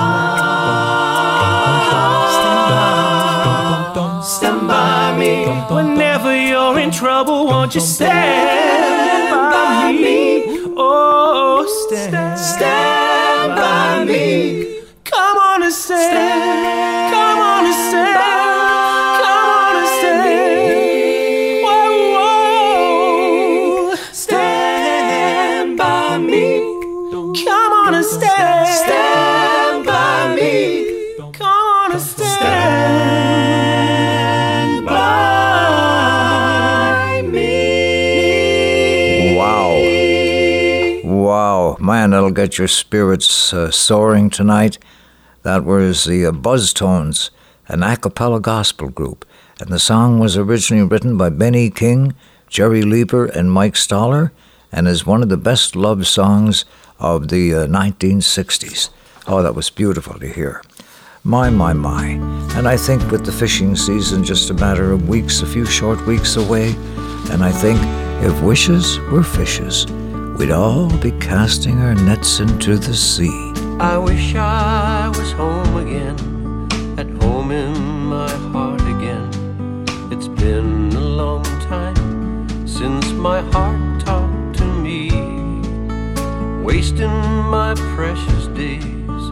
Stand 4.25 4.69
by 4.69 5.17
me. 5.19 5.47
Whenever 5.75 6.37
you're 6.37 6.79
in 6.79 6.91
trouble, 6.93 7.47
won't 7.47 7.75
you 7.75 7.81
stand 7.81 9.31
by 9.53 9.93
me? 9.93 10.45
Oh, 10.77 11.67
stand, 11.89 12.39
stand 12.39 13.57
by 13.57 14.05
me. 14.05 14.83
Come 15.05 15.37
on 15.39 15.63
and 15.65 15.73
stand. 15.73 17.28
Man, 42.09 42.13
that'll 42.13 42.31
get 42.31 42.57
your 42.57 42.69
spirits 42.69 43.53
uh, 43.53 43.71
soaring 43.71 44.31
tonight. 44.31 44.79
That 45.43 45.67
was 45.67 46.05
the 46.05 46.25
uh, 46.25 46.33
Buzz 46.33 46.73
Tones, 46.73 47.31
an 47.67 47.83
a 47.83 47.99
cappella 47.99 48.41
gospel 48.41 48.89
group. 48.89 49.27
And 49.61 49.69
the 49.69 49.79
song 49.79 50.19
was 50.19 50.35
originally 50.35 50.89
written 50.89 51.19
by 51.19 51.29
Benny 51.29 51.69
King, 51.69 52.15
Jerry 52.49 52.81
Leiber, 52.81 53.27
and 53.27 53.53
Mike 53.53 53.77
Stoller, 53.77 54.33
and 54.73 54.89
is 54.89 55.05
one 55.05 55.23
of 55.23 55.29
the 55.29 55.37
best 55.37 55.77
love 55.77 56.07
songs 56.07 56.65
of 56.99 57.29
the 57.29 57.53
uh, 57.53 57.67
1960s. 57.67 58.89
Oh, 59.27 59.43
that 59.43 59.55
was 59.55 59.69
beautiful 59.69 60.19
to 60.19 60.33
hear. 60.33 60.63
My, 61.25 61.51
my, 61.51 61.75
my. 61.75 62.13
And 62.57 62.67
I 62.67 62.79
think 62.79 63.11
with 63.11 63.27
the 63.27 63.33
fishing 63.33 63.77
season 63.77 64.25
just 64.25 64.49
a 64.49 64.55
matter 64.55 64.93
of 64.93 65.11
weeks, 65.11 65.43
a 65.43 65.47
few 65.47 65.67
short 65.67 66.01
weeks 66.07 66.37
away, 66.37 66.71
and 67.31 67.45
I 67.45 67.53
think 67.53 67.79
if 68.25 68.43
wishes 68.43 68.99
were 69.13 69.23
fishes, 69.23 69.85
we'd 70.39 70.53
all 70.53 70.89
be 70.99 71.11
casting 71.19 71.81
our 71.81 71.97
nets 71.97 72.39
into 72.39 72.79
the 72.79 72.95
sea. 72.95 73.53
I 73.81 73.99
wish 73.99 74.37
I 74.37 75.09
was 75.09 75.33
home 75.33 75.77
again, 75.77 76.17
at 76.97 77.09
home 77.23 77.51
in 77.51 77.75
my 78.05 78.31
heart 78.53 78.81
again. 78.83 79.29
It's 80.13 80.29
been 80.29 80.93
a 80.93 81.01
long 81.01 81.43
time 81.43 82.69
since 82.69 83.11
my 83.11 83.41
heart 83.51 84.01
talked 84.01 84.59
to 84.59 84.65
me, 84.65 85.11
wasting 86.63 87.19
my 87.57 87.75
precious 87.97 88.47
days, 88.49 89.25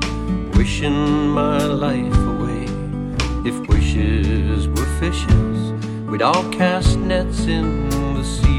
wishing 0.56 1.28
my 1.28 1.58
life 1.64 2.18
away. 2.34 2.66
If 3.48 3.56
wishes 3.68 4.66
were 4.66 4.90
fishes, 4.98 5.72
we'd 6.10 6.22
all 6.22 6.50
cast 6.50 6.98
nets 6.98 7.46
in 7.46 7.88
the 8.14 8.24
sea. 8.24 8.55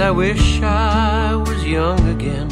And 0.00 0.06
I 0.06 0.12
wish 0.12 0.62
I 0.62 1.36
was 1.36 1.62
young 1.62 2.08
again, 2.08 2.48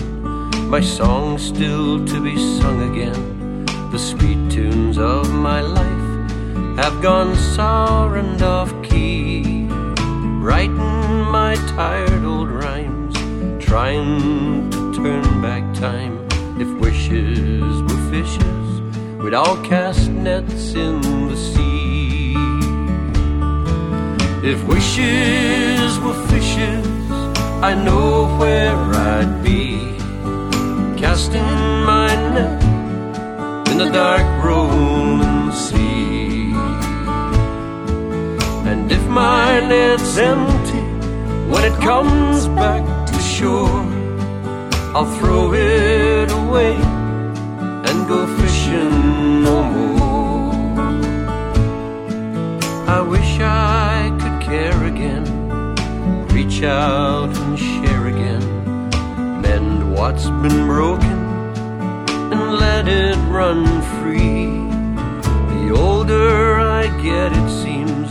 my 0.68 0.82
songs 0.82 1.46
still 1.46 2.04
to 2.04 2.20
be 2.20 2.36
sung 2.36 2.92
again. 2.92 3.64
The 3.90 3.98
sweet 3.98 4.50
tunes 4.50 4.98
of 4.98 5.32
my 5.32 5.62
life 5.62 6.28
have 6.76 7.00
gone 7.00 7.34
sour 7.36 8.18
and 8.18 8.42
off 8.42 8.70
key. 8.82 9.64
Writing 10.44 10.76
my 10.76 11.54
tired 11.68 12.22
old 12.22 12.50
rhymes, 12.50 13.16
trying 13.64 14.68
to 14.70 14.94
turn 14.94 15.40
back 15.40 15.64
time. 15.72 16.28
If 16.60 16.68
wishes 16.78 17.80
were 17.80 18.10
fishes, 18.10 18.68
we'd 19.22 19.32
all 19.32 19.56
cast 19.64 20.10
nets 20.10 20.74
in 20.74 21.00
the 21.30 21.36
sea. 21.38 22.34
If 24.46 24.62
wishes 24.64 25.98
were 26.00 26.26
fishes, 26.26 26.97
I 27.60 27.74
know 27.74 28.38
where 28.38 28.76
I'd 28.94 29.42
be, 29.42 29.98
casting 30.96 31.42
my 31.84 32.14
net 32.34 32.62
in 33.68 33.78
the 33.78 33.90
dark 33.90 34.44
rolling 34.44 35.50
sea. 35.50 36.52
And 38.70 38.90
if 38.92 39.04
my 39.08 39.58
net's 39.58 40.16
empty 40.18 40.84
when 41.50 41.64
it 41.64 41.76
comes 41.80 42.46
back 42.46 42.84
to 43.08 43.18
shore, 43.20 43.82
I'll 44.94 45.12
throw 45.18 45.52
it 45.52 46.30
away 46.30 46.76
and 47.88 48.06
go 48.06 48.24
fishing 48.38 49.42
no 49.42 49.64
more. 49.64 50.54
I 52.86 53.00
wish 53.00 53.40
I 53.40 53.67
reach 56.48 56.62
out 56.62 57.28
and 57.36 57.58
share 57.58 58.06
again, 58.06 58.90
mend 59.42 59.94
what's 59.94 60.30
been 60.42 60.66
broken, 60.66 61.18
and 62.32 62.54
let 62.54 62.88
it 62.88 63.16
run 63.28 63.66
free. 64.00 64.46
The 65.52 65.74
older 65.76 66.58
I 66.58 66.86
get, 67.02 67.32
it 67.32 67.50
seems, 67.50 68.10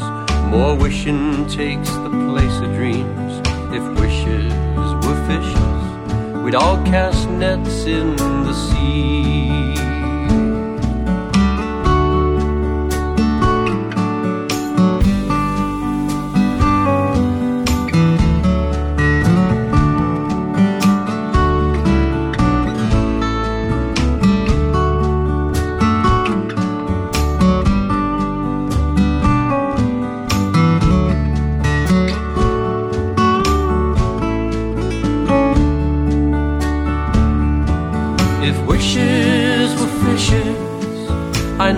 more 0.52 0.76
wishing 0.76 1.48
takes 1.48 1.90
the 1.90 2.10
place 2.30 2.58
of 2.60 2.76
dreams. 2.76 3.42
If 3.74 3.84
wishes 4.00 4.54
were 5.04 5.20
fishes, 5.26 6.44
we'd 6.44 6.54
all 6.54 6.78
cast 6.86 7.28
nets 7.30 7.86
in 7.86 8.16
the 8.18 8.54
sea. 8.54 9.67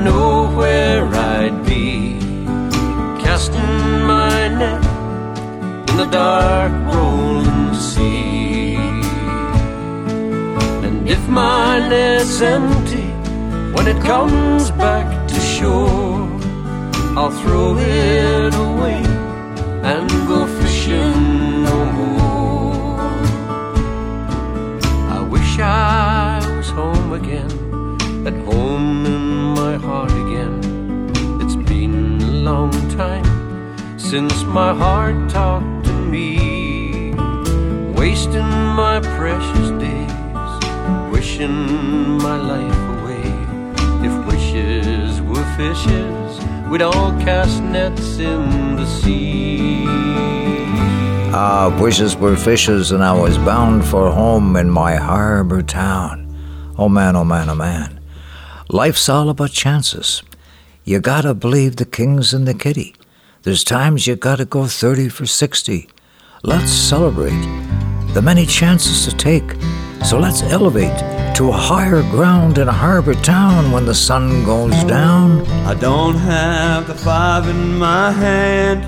Know 0.04 0.50
where 0.56 1.06
I'd 1.06 1.66
be. 1.66 2.20
Casting 3.24 4.02
my 4.14 4.48
net 4.60 4.84
in 5.90 5.98
the 5.98 6.06
dark 6.06 6.72
rolling 6.94 7.74
sea. 7.74 8.76
And 10.86 11.08
if 11.08 11.22
my 11.28 11.80
net's 11.90 12.42
empty 12.42 13.10
when 13.76 13.88
it 13.88 14.02
comes 14.04 14.72
back 14.72 15.28
to 15.28 15.40
shore, 15.40 16.28
I'll 17.18 17.32
throw 17.42 17.78
it 17.78 18.54
away 18.56 19.02
and 19.92 20.10
go 20.28 20.48
fishing 20.60 21.64
no 21.64 21.86
more. 22.00 23.00
I 25.18 25.20
wish 25.22 25.60
I 25.60 26.40
was 26.58 26.70
home 26.70 27.14
again, 27.14 27.52
at 28.28 28.38
home 28.46 29.19
since 34.10 34.44
my 34.46 34.74
heart 34.74 35.30
talked 35.30 35.86
to 35.86 35.94
me, 35.94 37.12
wasting 37.94 38.50
my 38.82 39.00
precious 39.00 39.70
days, 39.78 41.12
wishing 41.12 42.18
my 42.18 42.36
life 42.36 42.82
away. 42.96 43.22
If 44.08 44.26
wishes 44.26 45.22
were 45.22 45.46
fishes. 45.56 46.40
we'd 46.72 46.82
all 46.82 47.12
cast 47.22 47.62
nets 47.62 48.18
in 48.18 48.78
the 48.78 48.88
sea. 48.88 49.86
Ah, 51.32 51.78
wishes 51.80 52.16
were 52.16 52.36
fishes, 52.36 52.92
and 52.92 53.04
I 53.04 53.14
was 53.14 53.38
bound 53.38 53.86
for 53.86 54.10
home 54.10 54.56
in 54.56 54.72
my 54.72 54.96
harbor 54.96 55.62
town. 55.62 56.16
Oh 56.80 56.90
man, 56.90 57.16
oh 57.16 57.26
man, 57.26 57.48
oh 57.48 57.54
man. 57.54 58.00
Life's 58.70 59.08
all 59.08 59.30
about 59.30 59.52
chances. 59.52 60.24
You 60.84 61.00
gotta 61.00 61.36
believe 61.36 61.76
the 61.76 61.86
king's 61.86 62.34
in 62.34 62.46
the 62.46 62.56
kitty. 62.56 62.96
There's 63.44 63.64
times 63.64 64.06
you 64.06 64.18
gotta 64.18 64.44
go 64.44 64.68
30 64.68 65.08
for 65.08 65.26
60. 65.26 65.88
Let's 66.44 66.72
celebrate 66.72 67.40
the 68.14 68.22
many 68.22 68.46
chances 68.46 69.06
to 69.06 69.16
take. 69.16 69.56
So 70.04 70.20
let's 70.20 70.42
elevate 70.42 70.98
to 71.38 71.48
a 71.48 71.54
higher 71.54 72.02
ground 72.12 72.58
in 72.58 72.68
a 72.68 72.74
harbor 72.74 73.14
town 73.14 73.72
when 73.72 73.86
the 73.86 73.96
sun 73.96 74.44
goes 74.44 74.84
down. 74.84 75.48
I 75.66 75.74
don't 75.74 76.16
have 76.16 76.88
the 76.88 76.96
five 76.96 77.48
in 77.48 77.78
my 77.78 78.12
hand, 78.12 78.84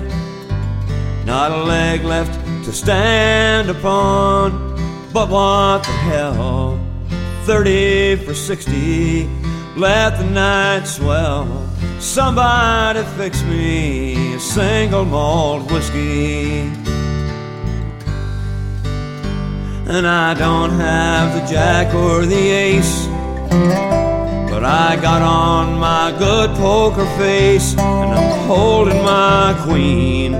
not 1.24 1.50
a 1.50 1.62
leg 1.64 2.04
left 2.04 2.34
to 2.66 2.72
stand 2.74 3.70
upon. 3.70 4.50
But 5.14 5.30
what 5.30 5.82
the 5.84 5.92
hell? 5.92 6.78
30 7.44 8.16
for 8.16 8.34
60, 8.34 9.30
let 9.76 10.18
the 10.18 10.24
night 10.24 10.84
swell. 10.84 11.46
Somebody 12.02 13.04
fix 13.16 13.44
me 13.44 14.34
a 14.34 14.40
single 14.40 15.04
malt 15.04 15.70
whiskey. 15.70 16.62
And 19.86 20.04
I 20.04 20.34
don't 20.34 20.70
have 20.70 21.32
the 21.32 21.46
jack 21.46 21.94
or 21.94 22.26
the 22.26 22.50
ace. 22.50 23.06
But 24.50 24.64
I 24.64 24.98
got 25.00 25.22
on 25.22 25.78
my 25.78 26.12
good 26.18 26.50
poker 26.56 27.06
face 27.16 27.72
and 27.78 28.10
I'm 28.10 28.48
holding 28.48 29.00
my 29.04 29.56
queen. 29.64 30.32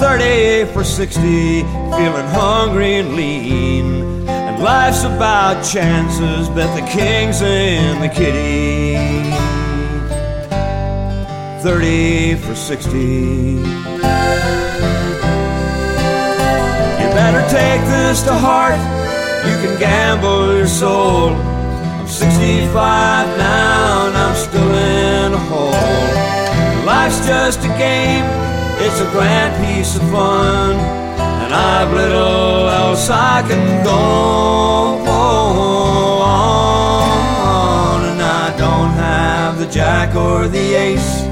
30 0.00 0.72
for 0.72 0.82
60, 0.82 1.20
feeling 1.20 2.26
hungry 2.28 2.94
and 2.94 3.14
lean. 3.14 4.26
And 4.26 4.62
life's 4.62 5.04
about 5.04 5.62
chances, 5.62 6.48
bet 6.48 6.74
the 6.74 6.90
king's 6.90 7.42
in 7.42 8.00
the 8.00 8.08
kitty. 8.08 9.41
30 11.62 12.34
for 12.42 12.54
60. 12.56 12.98
You 12.98 13.62
better 17.14 17.42
take 17.48 17.80
this 17.86 18.22
to 18.22 18.34
heart. 18.34 18.74
You 19.46 19.54
can 19.62 19.78
gamble 19.78 20.56
your 20.56 20.66
soul. 20.66 21.30
I'm 21.30 22.08
65 22.08 22.74
now 23.38 24.08
and 24.08 24.16
I'm 24.16 24.34
still 24.34 24.74
in 24.74 25.34
a 25.34 25.38
hole. 25.38 25.70
Life's 26.84 27.24
just 27.28 27.60
a 27.60 27.68
game, 27.78 28.24
it's 28.84 28.98
a 29.00 29.08
grand 29.12 29.54
piece 29.64 29.94
of 29.94 30.02
fun. 30.10 30.74
And 30.74 31.54
I've 31.54 31.92
little 31.92 32.68
else 32.70 33.08
I 33.08 33.42
can 33.46 33.84
go 33.84 33.92
on. 35.12 35.62
And 38.10 38.20
I 38.20 38.52
don't 38.58 38.90
have 38.94 39.60
the 39.60 39.66
jack 39.68 40.16
or 40.16 40.48
the 40.48 40.74
ace. 40.74 41.31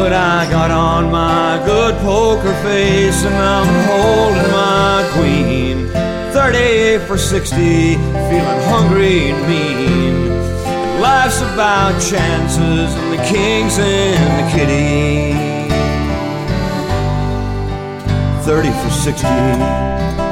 But 0.00 0.12
I 0.12 0.48
got 0.48 0.70
on 0.70 1.10
my 1.10 1.60
good 1.66 1.96
poker 1.96 2.54
face 2.62 3.24
and 3.24 3.34
I'm 3.34 3.66
holding 3.90 4.52
my 4.52 5.04
queen. 5.12 5.88
30 6.32 7.04
for 7.04 7.18
60, 7.18 7.56
feeling 7.56 8.60
hungry 8.70 9.30
and 9.30 9.40
mean. 9.48 11.00
Life's 11.00 11.40
about 11.40 12.00
chances 12.00 12.94
and 12.94 13.12
the 13.12 13.22
king's 13.24 13.76
and 13.80 14.32
the 14.38 14.46
kitty. 14.54 15.34
30 18.44 18.70
for 18.70 18.90
60. 18.90 20.27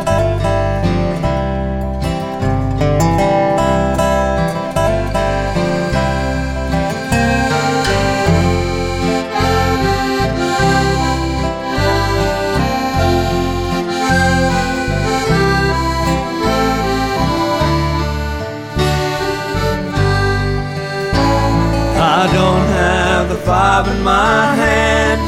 Five 23.47 23.86
in 23.86 24.02
my 24.02 24.55
hand, 24.56 25.20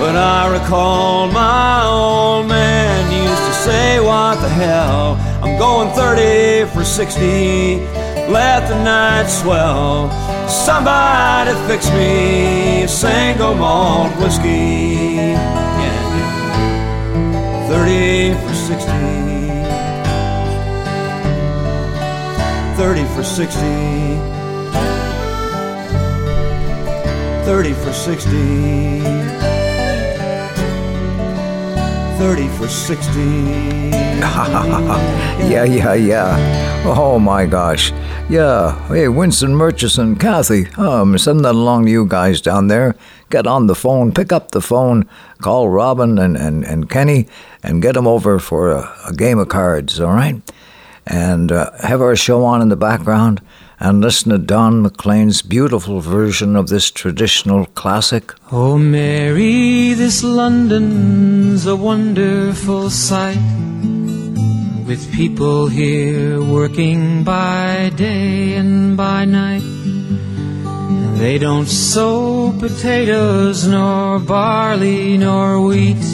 but 0.00 0.16
I 0.16 0.52
recall 0.58 1.28
my 1.30 1.84
old 1.86 2.48
man 2.48 3.12
used 3.12 3.44
to 3.50 3.52
say, 3.66 4.00
What 4.00 4.40
the 4.40 4.48
hell? 4.48 5.16
I'm 5.44 5.56
going 5.58 5.90
30 5.90 6.68
for 6.72 6.82
60. 6.84 7.76
Let 8.34 8.66
the 8.68 8.82
night 8.82 9.28
swell. 9.28 10.10
Somebody 10.48 11.52
fix 11.68 11.88
me 11.92 12.82
a 12.82 12.88
single 12.88 13.54
malt 13.54 14.12
whiskey. 14.18 15.14
Yeah, 15.22 16.02
yeah. 16.18 17.68
30 17.68 18.34
for 18.44 18.54
60. 18.54 18.90
30 22.76 23.04
for 23.14 23.22
60. 23.22 24.35
30 27.46 27.74
for 27.74 27.92
60. 27.92 28.30
30 32.18 32.48
for 32.48 32.66
60. 32.66 33.20
yeah, 35.46 35.62
yeah, 35.62 35.94
yeah. 35.94 36.82
Oh 36.84 37.20
my 37.20 37.46
gosh. 37.46 37.92
Yeah. 38.28 38.88
Hey, 38.88 39.06
Winston 39.06 39.54
Murchison, 39.54 40.16
Kathy, 40.16 40.66
um, 40.76 41.16
send 41.18 41.44
that 41.44 41.54
along 41.54 41.84
to 41.84 41.90
you 41.92 42.04
guys 42.04 42.40
down 42.40 42.66
there. 42.66 42.96
Get 43.30 43.46
on 43.46 43.68
the 43.68 43.76
phone, 43.76 44.10
pick 44.12 44.32
up 44.32 44.50
the 44.50 44.60
phone, 44.60 45.08
call 45.40 45.68
Robin 45.68 46.18
and, 46.18 46.36
and, 46.36 46.64
and 46.64 46.90
Kenny, 46.90 47.28
and 47.62 47.80
get 47.80 47.94
them 47.94 48.08
over 48.08 48.40
for 48.40 48.72
a, 48.72 48.92
a 49.06 49.12
game 49.12 49.38
of 49.38 49.48
cards, 49.48 50.00
all 50.00 50.12
right? 50.12 50.42
And 51.06 51.52
uh, 51.52 51.70
have 51.82 52.00
our 52.00 52.16
show 52.16 52.44
on 52.44 52.60
in 52.60 52.70
the 52.70 52.76
background 52.76 53.40
and 53.78 54.00
listen 54.00 54.30
to 54.30 54.38
Don 54.38 54.82
McLean's 54.82 55.42
beautiful 55.42 56.00
version 56.00 56.56
of 56.56 56.68
this 56.68 56.90
traditional 56.90 57.66
classic. 57.66 58.32
Oh, 58.50 58.78
Mary, 58.78 59.92
this 59.94 60.22
London's 60.22 61.66
a 61.66 61.76
wonderful 61.76 62.88
sight. 62.90 63.38
With 64.86 65.12
people 65.12 65.66
here 65.66 66.42
working 66.42 67.24
by 67.24 67.90
day 67.96 68.54
and 68.54 68.96
by 68.96 69.24
night. 69.24 69.62
They 71.18 71.38
don't 71.38 71.66
sow 71.66 72.54
potatoes, 72.58 73.66
nor 73.66 74.20
barley, 74.20 75.18
nor 75.18 75.60
wheat. 75.60 76.04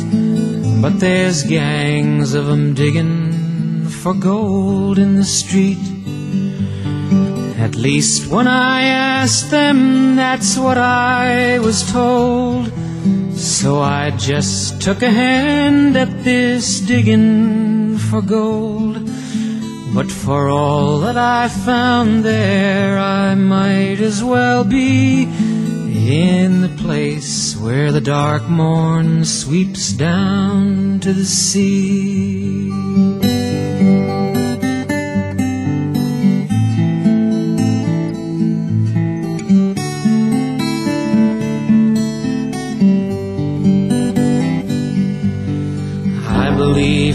But 0.80 0.98
there's 1.00 1.42
gangs 1.42 2.34
of 2.34 2.48
'em 2.48 2.74
digging 2.74 3.86
for 3.88 4.14
gold 4.14 4.98
in 4.98 5.16
the 5.16 5.24
street. 5.24 6.01
At 7.62 7.76
least 7.76 8.26
when 8.26 8.48
I 8.48 8.82
asked 8.82 9.52
them, 9.52 10.16
that's 10.16 10.58
what 10.58 10.78
I 10.78 11.60
was 11.60 11.88
told. 11.92 12.72
So 13.36 13.80
I 13.80 14.10
just 14.10 14.82
took 14.82 15.00
a 15.00 15.08
hand 15.08 15.96
at 15.96 16.24
this 16.24 16.80
digging 16.80 17.98
for 17.98 18.20
gold. 18.20 19.08
But 19.94 20.10
for 20.10 20.48
all 20.48 20.98
that 21.00 21.16
I 21.16 21.48
found 21.48 22.24
there, 22.24 22.98
I 22.98 23.36
might 23.36 24.00
as 24.00 24.24
well 24.24 24.64
be 24.64 25.22
in 25.22 26.62
the 26.62 26.74
place 26.82 27.56
where 27.56 27.92
the 27.92 28.00
dark 28.00 28.42
Mourne 28.48 29.24
sweeps 29.24 29.92
down 29.92 30.98
to 30.98 31.12
the 31.12 31.24
sea. 31.24 33.11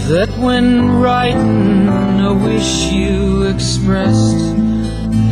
That 0.08 0.30
when 0.38 1.00
writing 1.02 1.86
a 2.18 2.32
wish 2.32 2.90
you 2.90 3.42
expressed 3.42 4.42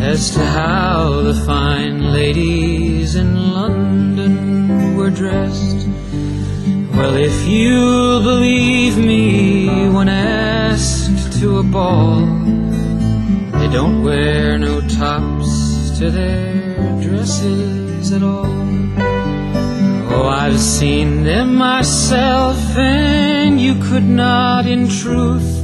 as 0.02 0.32
to 0.32 0.44
how 0.44 1.22
the 1.22 1.32
fine 1.46 2.12
ladies 2.12 3.14
in 3.14 3.54
London 3.54 4.94
were 4.94 5.08
dressed. 5.08 5.88
Well, 6.94 7.16
if 7.16 7.48
you'll 7.48 8.20
believe 8.20 8.98
me 8.98 9.88
when 9.88 10.10
asked 10.10 11.40
to 11.40 11.58
a 11.58 11.62
ball, 11.62 12.26
they 13.58 13.68
don't 13.72 14.02
wear 14.02 14.58
no 14.58 14.82
tops 14.88 15.98
to 15.98 16.10
their 16.10 17.00
dresses. 17.00 18.12
at 18.12 18.22
all. 18.22 18.55
Oh, 20.18 20.28
I've 20.28 20.58
seen 20.58 21.24
them 21.24 21.56
myself, 21.56 22.56
and 22.78 23.60
you 23.60 23.74
could 23.74 24.02
not, 24.02 24.64
in 24.64 24.88
truth, 24.88 25.62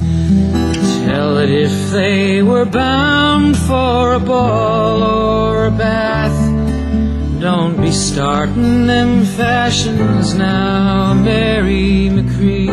tell 1.07 1.39
it 1.39 1.51
if 1.51 1.91
they 1.91 2.43
were 2.43 2.67
bound 2.67 3.57
for 3.57 4.13
a 4.13 4.21
ball 4.21 5.03
or 5.03 5.67
a 5.69 5.71
bath. 5.71 6.39
Don't 7.41 7.81
be 7.81 7.93
starting 7.93 8.87
them 8.87 9.25
fashions 9.25 10.35
now, 10.35 11.15
Mary 11.15 12.11
McCree, 12.13 12.69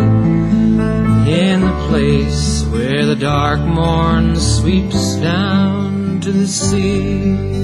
in 1.28 1.62
the 1.62 1.88
place 1.88 2.66
where 2.74 3.06
the 3.06 3.16
dark 3.16 3.62
Mourne 3.62 4.36
sweeps 4.36 5.16
down 5.16 6.20
to 6.20 6.32
the 6.34 6.48
sea. 6.48 7.59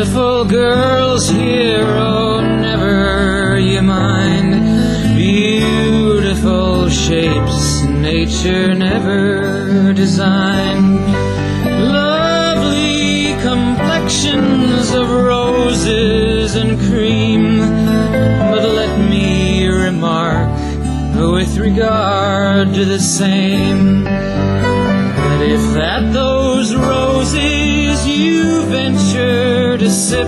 Beautiful 0.00 0.46
girls 0.46 1.28
here, 1.28 1.84
oh, 1.84 2.40
never 2.40 3.58
you 3.58 3.82
mind. 3.82 5.14
Beautiful 5.14 6.88
shapes 6.88 7.82
nature 7.82 8.72
never 8.74 9.92
designed. 9.92 11.04
Lovely 11.92 13.34
complexions 13.42 14.90
of 14.94 15.10
roses 15.10 16.54
and 16.56 16.80
cream. 16.88 17.58
But 17.58 18.64
let 18.80 18.98
me 19.10 19.66
remark, 19.66 20.48
with 21.14 21.58
regard 21.58 22.72
to 22.72 22.86
the 22.86 23.00
same, 23.00 23.89
sip, 30.10 30.26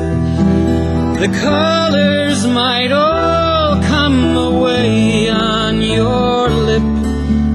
the 1.22 1.30
colors 1.42 2.46
might 2.46 2.92
all 2.92 3.82
come 3.82 4.36
away 4.36 5.28
on 5.28 5.82
your 5.82 6.48
lip. 6.68 6.88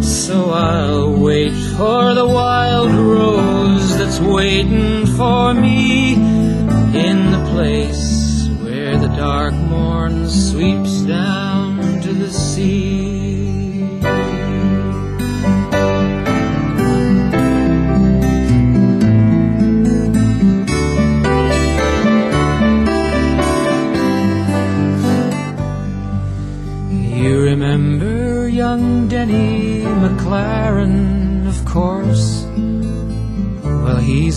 So 0.03 0.49
I'll 0.49 1.13
wait 1.27 1.55
for 1.77 2.13
the 2.19 2.27
wild 2.27 2.91
rose 2.91 3.97
that's 3.97 4.19
waiting 4.19 5.05
for 5.05 5.53
me 5.53 5.86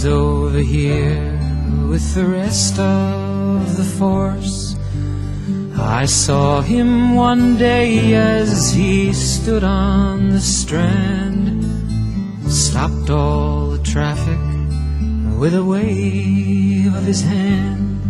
over 0.05 0.59
here 0.59 1.39
with 1.89 2.15
the 2.15 2.25
rest 2.25 2.79
of 2.79 3.77
the 3.77 3.85
force. 3.85 4.77
I 5.77 6.07
saw 6.07 6.61
him 6.61 7.15
one 7.15 7.59
day 7.59 8.15
as 8.15 8.73
he 8.73 9.13
stood 9.13 9.65
on 9.65 10.31
the 10.31 10.41
strand, 10.41 11.65
stopped 12.51 13.11
all 13.11 13.71
the 13.71 13.83
traffic 13.83 14.39
with 15.39 15.55
a 15.55 15.65
wave 15.65 16.95
of 16.95 17.05
his 17.05 17.23
hand. 17.23 18.01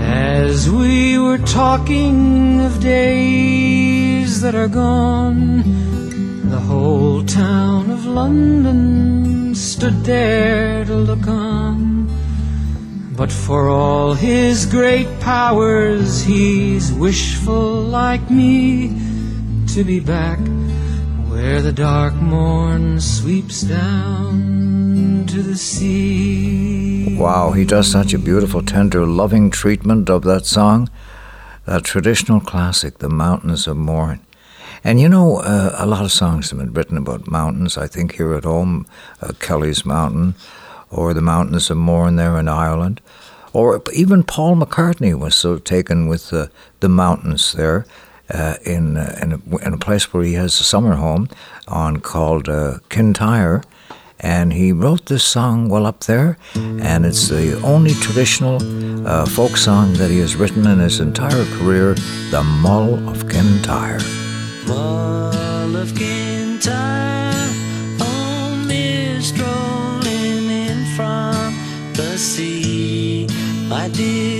As 0.00 0.70
we 0.70 1.18
were 1.18 1.38
talking 1.38 2.60
of 2.60 2.80
days 2.80 4.40
that 4.40 4.54
are 4.54 4.68
gone, 4.68 5.62
the 6.48 6.60
whole 6.60 7.24
town 7.24 7.90
of 7.90 8.06
London 8.06 9.23
stood 9.74 10.04
there 10.04 10.84
to 10.84 10.94
look 10.94 11.26
on. 11.26 12.06
But 13.16 13.32
for 13.32 13.68
all 13.68 14.14
his 14.14 14.66
great 14.66 15.08
powers, 15.18 16.22
he's 16.22 16.92
wishful 16.92 17.82
like 17.82 18.30
me 18.30 18.96
to 19.74 19.82
be 19.82 19.98
back 19.98 20.38
where 21.28 21.60
the 21.60 21.72
dark 21.72 22.14
Mourne 22.14 23.00
sweeps 23.00 23.62
down 23.62 25.26
to 25.26 25.42
the 25.42 25.56
sea. 25.56 27.18
Wow, 27.18 27.50
he 27.50 27.64
does 27.64 27.90
such 27.90 28.14
a 28.14 28.18
beautiful, 28.18 28.62
tender, 28.62 29.04
loving 29.04 29.50
treatment 29.50 30.08
of 30.08 30.22
that 30.22 30.46
song. 30.46 30.88
That 31.64 31.82
traditional 31.82 32.40
classic, 32.40 32.98
The 32.98 33.08
Mountains 33.08 33.66
of 33.66 33.76
Mourne. 33.76 34.20
And 34.84 35.00
you 35.00 35.08
know, 35.08 35.38
uh, 35.38 35.74
a 35.78 35.86
lot 35.86 36.04
of 36.04 36.12
songs 36.12 36.50
have 36.50 36.58
been 36.58 36.74
written 36.74 36.98
about 36.98 37.26
mountains. 37.26 37.78
I 37.78 37.86
think 37.86 38.16
here 38.16 38.34
at 38.34 38.44
home, 38.44 38.86
uh, 39.22 39.32
Kelly's 39.40 39.86
Mountain, 39.86 40.34
or 40.90 41.14
the 41.14 41.22
Mountains 41.22 41.70
of 41.70 41.78
Mourne 41.78 42.16
there 42.16 42.38
in 42.38 42.48
Ireland. 42.48 43.00
Or 43.54 43.82
even 43.94 44.24
Paul 44.24 44.56
McCartney 44.56 45.18
was 45.18 45.34
so 45.34 45.58
taken 45.58 46.06
with 46.06 46.32
uh, 46.32 46.48
the 46.80 46.88
mountains 46.90 47.54
there 47.54 47.86
uh, 48.28 48.56
in, 48.66 48.98
uh, 48.98 49.18
in, 49.22 49.32
a, 49.32 49.66
in 49.66 49.72
a 49.72 49.78
place 49.78 50.12
where 50.12 50.24
he 50.24 50.34
has 50.34 50.60
a 50.60 50.64
summer 50.64 50.96
home 50.96 51.28
on 51.66 51.98
called 51.98 52.48
uh, 52.48 52.78
Kintyre. 52.90 53.62
And 54.20 54.52
he 54.52 54.72
wrote 54.72 55.06
this 55.06 55.24
song 55.24 55.68
well 55.68 55.84
up 55.84 56.04
there, 56.04 56.38
and 56.54 57.04
it's 57.04 57.28
the 57.28 57.60
only 57.62 57.92
traditional 57.94 58.58
uh, 59.06 59.26
folk 59.26 59.56
song 59.56 59.92
that 59.94 60.10
he 60.10 60.18
has 60.20 60.34
written 60.34 60.66
in 60.66 60.78
his 60.78 60.98
entire 60.98 61.44
career, 61.58 61.94
The 62.30 62.42
Mull 62.42 63.06
of 63.08 63.28
Kintyre. 63.28 64.23
Mull 64.66 65.76
of 65.76 65.94
Kintyre, 65.94 67.50
oh, 68.00 68.64
mist 68.66 69.38
rolling 69.38 70.48
in 70.50 70.84
from 70.96 71.54
the 71.94 72.16
sea. 72.16 73.26
My 73.68 73.88
desire 73.88 74.33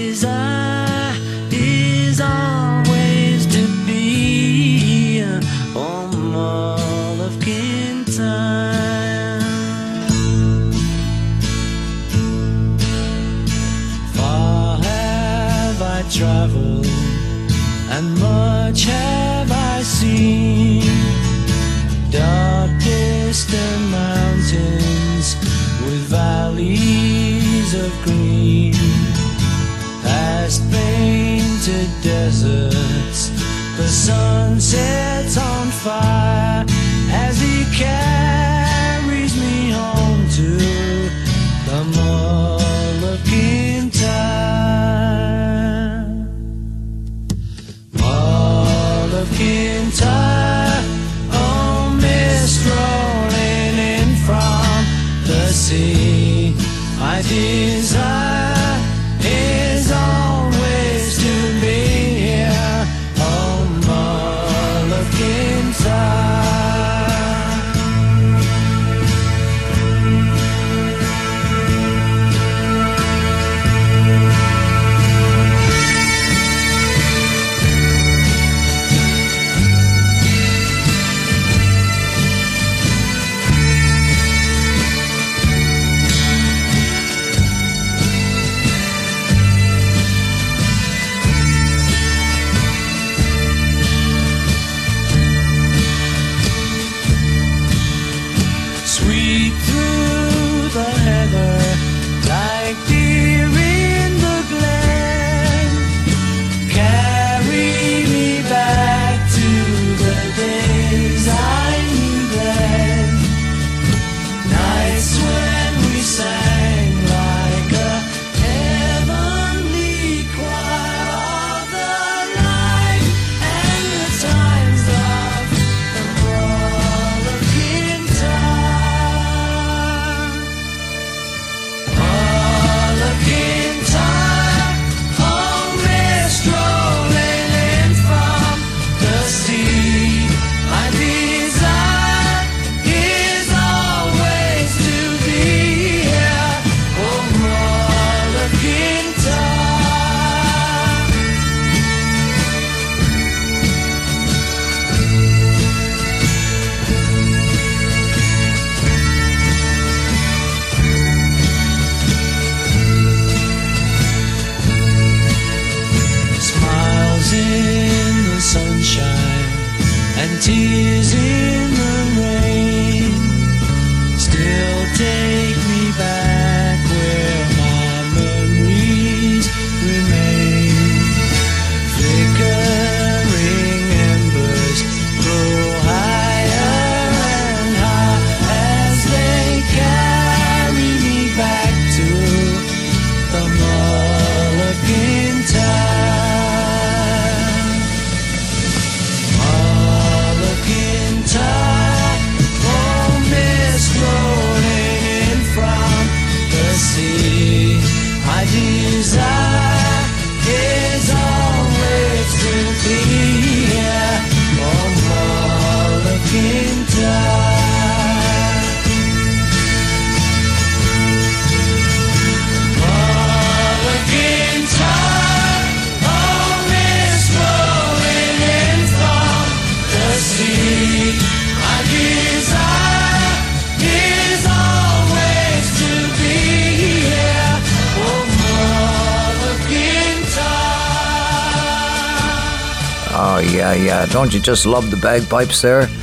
just 244.45 244.67
love 244.67 244.91
the 244.91 244.99
bagpipes 244.99 245.63
there? 245.63 245.89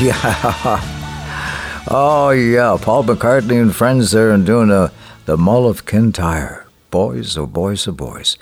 Yeah. 0.00 0.80
Oh, 1.88 2.30
yeah. 2.30 2.76
Paul 2.80 3.04
McCartney 3.04 3.62
and 3.62 3.72
friends 3.72 4.10
there 4.10 4.32
and 4.32 4.44
doing 4.44 4.68
the, 4.68 4.90
the 5.26 5.36
Mull 5.36 5.68
of 5.68 5.86
Kintyre. 5.86 6.66
Boys, 6.90 7.36
oh, 7.36 7.46
boys, 7.46 7.86
oh, 7.86 7.92
boys. 7.92 8.36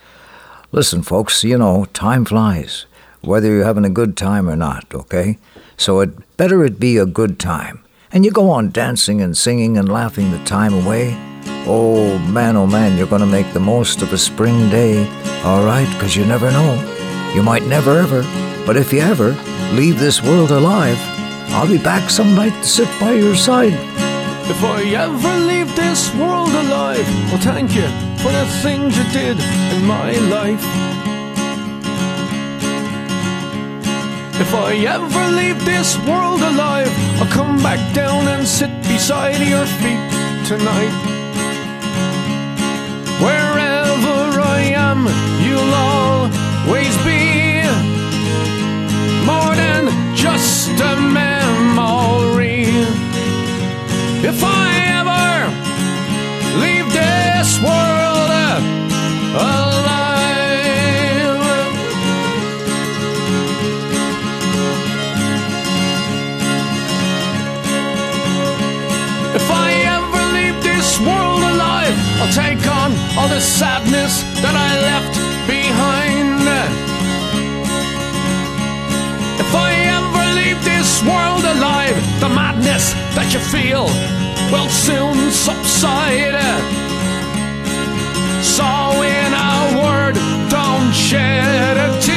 Listen, 0.71 1.03
folks, 1.03 1.45
you 1.45 1.59
know, 1.59 1.85
time 1.87 2.25
flies, 2.25 2.87
whether 3.21 3.49
you're 3.49 3.65
having 3.65 3.85
a 3.85 3.91
good 3.91 4.17
time 4.17 4.49
or 4.49 4.57
not, 4.57 4.87
okay? 4.95 5.37
So 5.77 6.01
it 6.01 6.37
better 6.39 6.65
it 6.65 6.81
be 6.81 6.97
a 6.97 7.05
good 7.05 7.39
time. 7.39 7.85
And 8.13 8.25
you 8.25 8.31
go 8.31 8.49
on 8.49 8.71
dancing 8.71 9.21
and 9.21 9.37
singing 9.37 9.77
and 9.77 9.93
laughing 9.93 10.31
the 10.31 10.43
time 10.45 10.73
away. 10.73 11.15
Oh, 11.67 12.17
man, 12.19 12.57
oh, 12.57 12.67
man, 12.67 12.97
you're 12.97 13.07
going 13.07 13.21
to 13.21 13.27
make 13.27 13.53
the 13.53 13.61
most 13.61 14.01
of 14.01 14.13
a 14.15 14.19
spring 14.19 14.71
day, 14.71 15.07
all 15.45 15.67
right? 15.67 15.91
Because 15.93 16.17
you 16.17 16.25
never 16.25 16.51
know. 16.51 17.33
You 17.35 17.43
might 17.43 17.65
never 17.65 17.99
ever, 17.99 18.23
but 18.67 18.77
if 18.77 18.93
you 18.93 19.01
ever 19.01 19.33
leave 19.73 19.99
this 19.99 20.23
world 20.23 20.51
alive, 20.51 20.99
I'll 21.55 21.69
be 21.69 21.79
back 21.79 22.11
some 22.11 22.35
night 22.35 22.55
to 22.63 22.69
sit 22.69 22.89
by 23.01 23.13
your 23.13 23.35
side. 23.35 23.75
If 24.49 24.63
I 24.65 24.83
ever 25.05 25.35
leave 25.47 25.75
this 25.77 26.15
world 26.15 26.51
alive, 26.51 27.07
well, 27.31 27.39
thank 27.41 27.75
you 27.75 27.89
for 28.23 28.33
the 28.33 28.47
things 28.63 28.97
you 28.97 29.05
did 29.13 29.39
in 29.75 29.85
my 29.87 30.13
life. 30.37 30.65
If 34.41 34.55
I 34.55 34.73
ever 34.97 35.25
leave 35.37 35.65
this 35.65 35.97
world 36.07 36.41
alive, 36.41 36.91
I'll 37.21 37.31
come 37.31 37.63
back 37.63 37.81
down 37.95 38.29
and 38.29 38.47
sit 38.47 38.71
beside 38.83 39.39
your 39.47 39.67
feet 39.81 40.03
tonight. 40.47 40.95
Wherever 43.23 44.41
I 44.41 44.61
am, 44.75 45.07
you'll 45.45 45.75
always 45.75 46.97
be 47.05 47.22
more 49.53 49.57
than 49.57 50.15
just 50.15 50.71
a 50.81 50.97
memory. 50.97 52.65
If 54.25 54.43
I 54.43 54.69
ever 55.01 55.51
leave 56.63 56.89
this 56.93 57.59
world 57.61 58.31
uh, 58.45 58.61
alive. 59.35 59.93
If 69.35 69.51
I 69.51 69.73
ever 69.97 70.23
leave 70.37 70.63
this 70.63 70.99
world 71.01 71.43
alive, 71.43 71.95
I'll 72.21 72.33
take 72.33 72.67
on 72.67 72.93
all 73.19 73.29
the 73.29 73.41
sadness 73.41 74.32
world 81.09 81.45
alive, 81.45 81.97
the 82.21 82.29
madness 82.29 82.93
that 83.15 83.33
you 83.33 83.41
feel 83.41 83.87
will 84.53 84.69
soon 84.69 85.31
subside. 85.31 86.37
So, 88.43 88.69
in 89.03 89.33
a 89.33 89.83
word, 89.83 90.17
don't 90.51 90.93
shed 90.93 91.77
a 91.77 92.01
tear. 92.01 92.12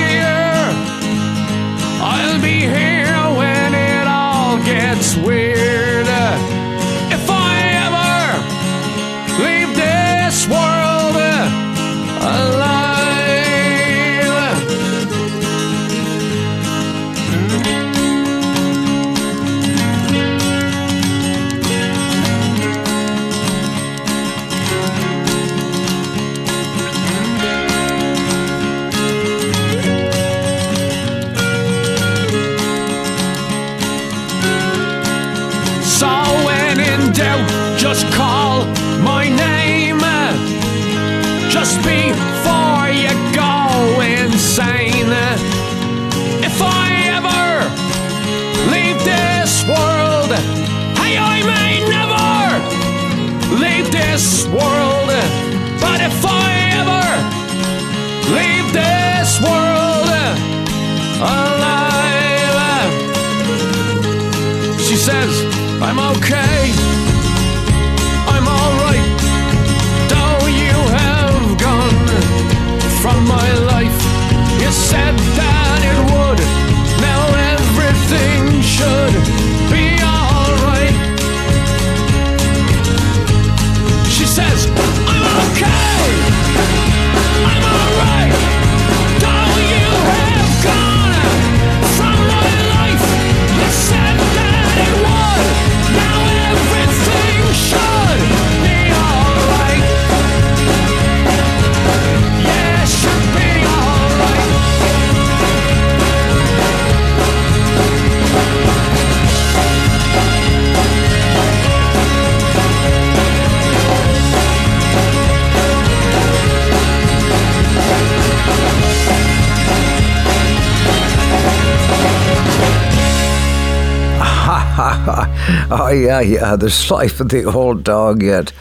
Yeah, 125.06 126.20
yeah. 126.20 126.56
There's 126.56 126.92
life 126.92 127.22
in 127.22 127.28
the 127.28 127.46
old 127.46 127.84
dog 127.84 128.22
yet. 128.24 128.52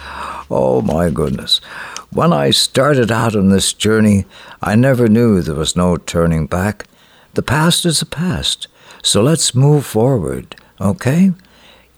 Oh, 0.50 0.82
my 0.82 1.10
goodness. 1.10 1.60
When 2.10 2.32
I 2.32 2.50
started 2.50 3.10
out 3.10 3.34
on 3.34 3.48
this 3.48 3.72
journey, 3.72 4.24
I 4.62 4.76
never 4.76 5.08
knew 5.08 5.42
there 5.42 5.56
was 5.56 5.74
no 5.74 5.96
turning 5.96 6.46
back. 6.46 6.86
The 7.34 7.42
past 7.42 7.84
is 7.84 7.98
the 7.98 8.06
past, 8.06 8.68
so 9.02 9.20
let's 9.20 9.56
move 9.56 9.84
forward, 9.84 10.54
okay? 10.80 11.32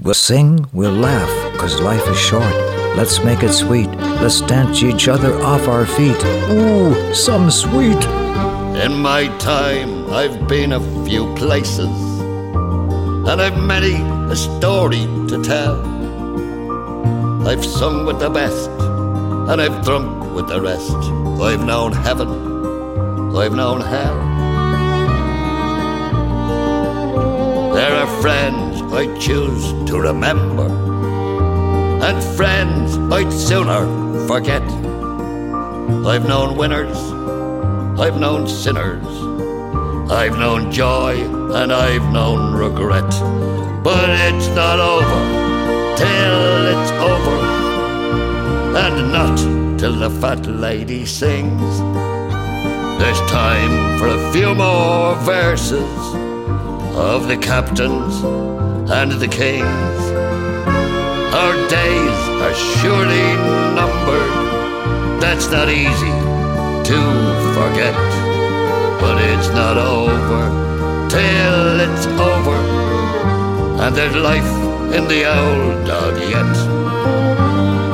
We'll 0.01 0.14
sing, 0.14 0.66
we'll 0.73 0.93
laugh, 0.93 1.52
because 1.52 1.82
life 1.82 2.09
is 2.09 2.18
short. 2.18 2.55
Let's 2.97 3.23
make 3.23 3.43
it 3.43 3.52
sweet. 3.52 3.89
Let's 4.23 4.40
dance 4.40 4.82
each 4.82 5.06
other 5.09 5.39
off 5.43 5.68
our 5.68 5.85
feet. 5.85 6.16
Ooh, 6.51 7.12
some 7.12 7.51
sweet. 7.51 8.02
In 8.82 8.94
my 8.94 9.28
time, 9.36 10.10
I've 10.10 10.48
been 10.48 10.73
a 10.73 11.05
few 11.05 11.35
places, 11.35 11.90
and 13.28 13.43
I've 13.43 13.59
many 13.59 13.94
a 14.31 14.36
story 14.36 15.05
to 15.27 15.43
tell. 15.43 15.77
I've 17.47 17.65
sung 17.65 18.07
with 18.07 18.20
the 18.20 18.31
best, 18.31 18.70
and 19.51 19.61
I've 19.61 19.85
drunk 19.85 20.32
with 20.32 20.47
the 20.47 20.61
rest. 20.61 20.94
I've 21.43 21.65
known 21.65 21.93
heaven, 21.93 22.28
I've 23.36 23.53
known 23.53 23.81
hell. 23.81 24.19
There 27.74 27.93
are 27.93 28.23
friends 28.23 28.81
I 28.93 29.07
choose 29.19 29.73
to 29.90 29.98
remember, 29.98 30.69
and 32.07 32.23
friends 32.36 32.97
I'd 33.12 33.32
sooner 33.32 34.27
forget. 34.28 34.62
I've 36.07 36.28
known 36.28 36.57
winners, 36.57 36.97
I've 38.01 38.20
known 38.20 38.47
sinners, 38.47 39.26
I've 40.09 40.39
known 40.39 40.70
joy, 40.70 41.15
and 41.53 41.73
I've 41.73 42.12
known 42.12 42.55
regret. 42.55 43.11
But 43.83 44.09
it's 44.09 44.47
not 44.49 44.78
over 44.78 45.23
till 45.97 46.66
it's 46.74 46.91
over, 47.12 47.39
and 48.78 49.12
not 49.12 49.37
till 49.78 49.95
the 49.95 50.11
fat 50.20 50.47
lady 50.47 51.05
sings. 51.07 51.81
There's 53.01 53.20
time 53.23 53.99
for 53.99 54.07
a 54.07 54.33
few 54.33 54.55
more 54.55 55.16
verses 55.16 55.99
of 56.95 57.27
the 57.27 57.37
captains 57.37 58.23
and 58.91 59.11
the 59.12 59.28
kings. 59.28 60.01
Our 61.35 61.55
days 61.69 62.19
are 62.45 62.55
surely 62.55 63.28
numbered, 63.74 65.20
that's 65.20 65.51
not 65.51 65.69
easy 65.69 66.15
to 66.91 66.99
forget. 67.55 68.16
But 69.01 69.16
it's 69.23 69.48
not 69.51 69.77
over 69.77 70.43
till 71.09 71.81
it's 71.86 72.06
over, 72.06 72.59
and 73.82 73.94
there's 73.94 74.16
life 74.16 74.52
in 74.97 75.06
the 75.09 75.23
old 75.39 75.86
dog 75.86 76.14
yet. 76.35 76.55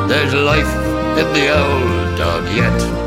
There's 0.09 0.35
life 0.35 0.73
in 1.21 1.29
the 1.37 1.47
old 1.63 2.19
dog 2.19 2.45
yet. 2.57 3.03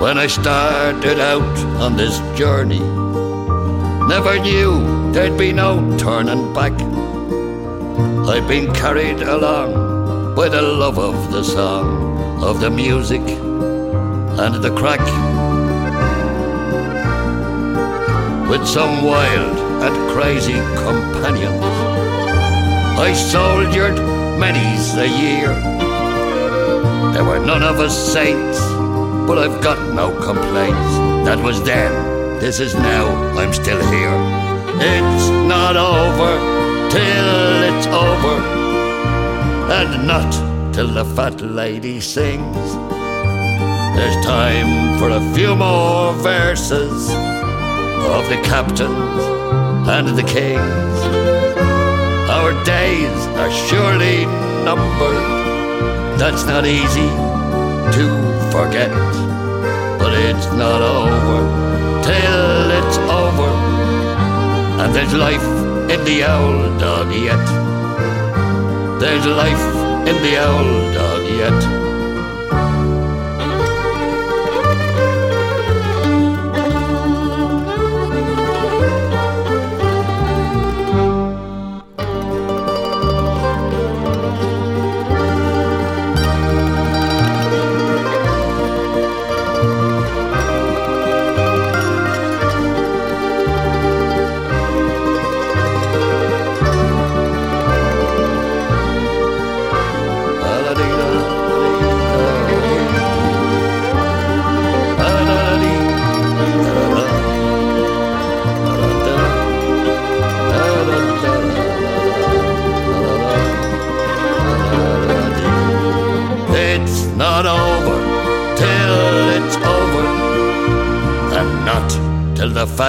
When 0.00 0.16
I 0.16 0.26
started 0.28 1.18
out 1.20 1.58
on 1.84 1.96
this 1.96 2.18
journey, 2.38 2.80
never 4.08 4.38
knew 4.38 5.12
there'd 5.12 5.36
be 5.36 5.52
no 5.52 5.96
turning 5.98 6.54
back. 6.54 6.77
I've 8.28 8.46
been 8.46 8.70
carried 8.74 9.22
along 9.22 10.34
by 10.34 10.50
the 10.50 10.60
love 10.60 10.98
of 10.98 11.32
the 11.32 11.42
song, 11.42 12.42
of 12.44 12.60
the 12.60 12.68
music, 12.68 13.22
and 13.22 14.54
the 14.62 14.70
crack. 14.76 15.00
With 18.50 18.66
some 18.66 19.02
wild 19.02 19.56
and 19.82 20.10
crazy 20.10 20.60
companions, 20.76 21.64
I 23.00 23.14
soldiered 23.14 23.96
many's 24.38 24.94
a 24.96 25.08
year. 25.08 25.54
There 27.14 27.24
were 27.24 27.38
none 27.38 27.62
of 27.62 27.80
us 27.80 27.96
saints, 28.12 28.60
but 29.26 29.38
I've 29.38 29.62
got 29.62 29.94
no 29.94 30.10
complaints. 30.20 30.92
That 31.24 31.42
was 31.42 31.62
then, 31.62 32.40
this 32.40 32.60
is 32.60 32.74
now, 32.74 33.06
I'm 33.38 33.54
still 33.54 33.82
here. 33.90 34.16
It's 34.80 35.28
not 35.48 35.76
over 35.78 36.57
till 36.90 37.62
it's 37.70 37.86
over, 37.86 38.36
and 39.78 40.06
not 40.06 40.30
till 40.72 40.88
the 40.88 41.04
fat 41.04 41.40
lady 41.40 42.00
sings. 42.00 42.68
There's 43.96 44.24
time 44.24 44.98
for 44.98 45.10
a 45.10 45.20
few 45.34 45.54
more 45.54 46.12
verses 46.14 47.10
of 48.16 48.28
the 48.28 48.40
captains 48.44 49.22
and 49.88 50.16
the 50.16 50.22
kings. 50.22 50.98
Our 52.30 52.52
days 52.64 53.20
are 53.42 53.52
surely 53.68 54.24
numbered, 54.64 56.18
that's 56.18 56.44
not 56.44 56.64
easy 56.64 57.10
to 57.96 58.06
forget. 58.50 58.92
But 59.98 60.12
it's 60.14 60.46
not 60.52 60.80
over 60.80 61.40
till 62.02 62.70
it's 62.80 62.98
over, 62.98 63.50
and 64.80 64.94
there's 64.94 65.14
life 65.14 65.67
in 65.90 66.04
the 66.04 66.22
old 66.24 66.78
dog 66.78 67.12
yet. 67.12 67.46
There's 69.00 69.26
life 69.26 69.66
in 70.10 70.16
the 70.22 70.34
old 70.46 70.94
dog 70.94 71.22
yet. 71.26 71.77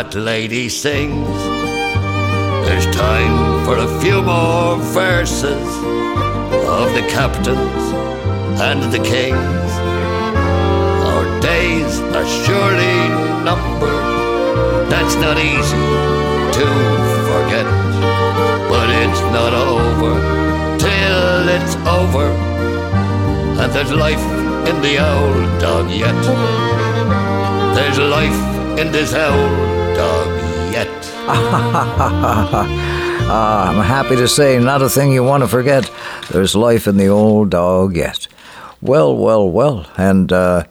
Fat 0.10 0.20
lady 0.20 0.70
sings. 0.70 1.44
There's 2.66 2.86
time 2.96 3.66
for 3.66 3.78
a 3.78 4.02
few 4.02 4.22
more 4.22 4.78
verses 4.78 5.68
of 6.68 6.94
the 6.94 7.06
captains 7.10 7.84
and 8.62 8.82
the 8.92 9.00
kings. 9.00 9.72
Our 11.12 11.26
days 11.42 12.00
are 12.18 12.28
surely 12.44 12.98
numbered, 13.44 14.90
that's 14.90 15.16
not 15.16 15.38
easy 15.38 15.88
to 16.58 16.68
forget. 17.30 17.68
But 18.70 18.90
it's 19.04 19.22
not 19.38 19.54
over 19.54 20.14
till 20.80 21.50
it's 21.58 21.76
over 22.00 22.28
and 23.62 23.72
there's 23.74 23.92
life 23.92 24.26
in 24.70 24.82
the 24.82 24.96
old 25.12 25.62
dog 25.62 25.90
yet. 25.90 26.20
There's 27.76 28.00
life 28.00 28.80
in 28.80 28.92
this 28.92 29.14
old 29.14 29.69
dog 30.00 30.28
yet. 30.72 30.88
ah, 33.28 33.70
I'm 33.70 33.84
happy 33.84 34.16
to 34.16 34.30
say, 34.30 34.58
not 34.58 34.82
a 34.82 34.88
thing 34.88 35.12
you 35.12 35.26
want 35.26 35.44
to 35.44 35.48
forget. 35.50 35.92
There's 36.32 36.56
life 36.56 36.88
in 36.88 36.96
the 36.96 37.08
old 37.08 37.50
dog 37.50 37.98
yet. 37.98 38.30
Well, 38.82 39.14
well, 39.14 39.50
well. 39.50 39.86
And 39.98 40.32
uh, 40.32 40.64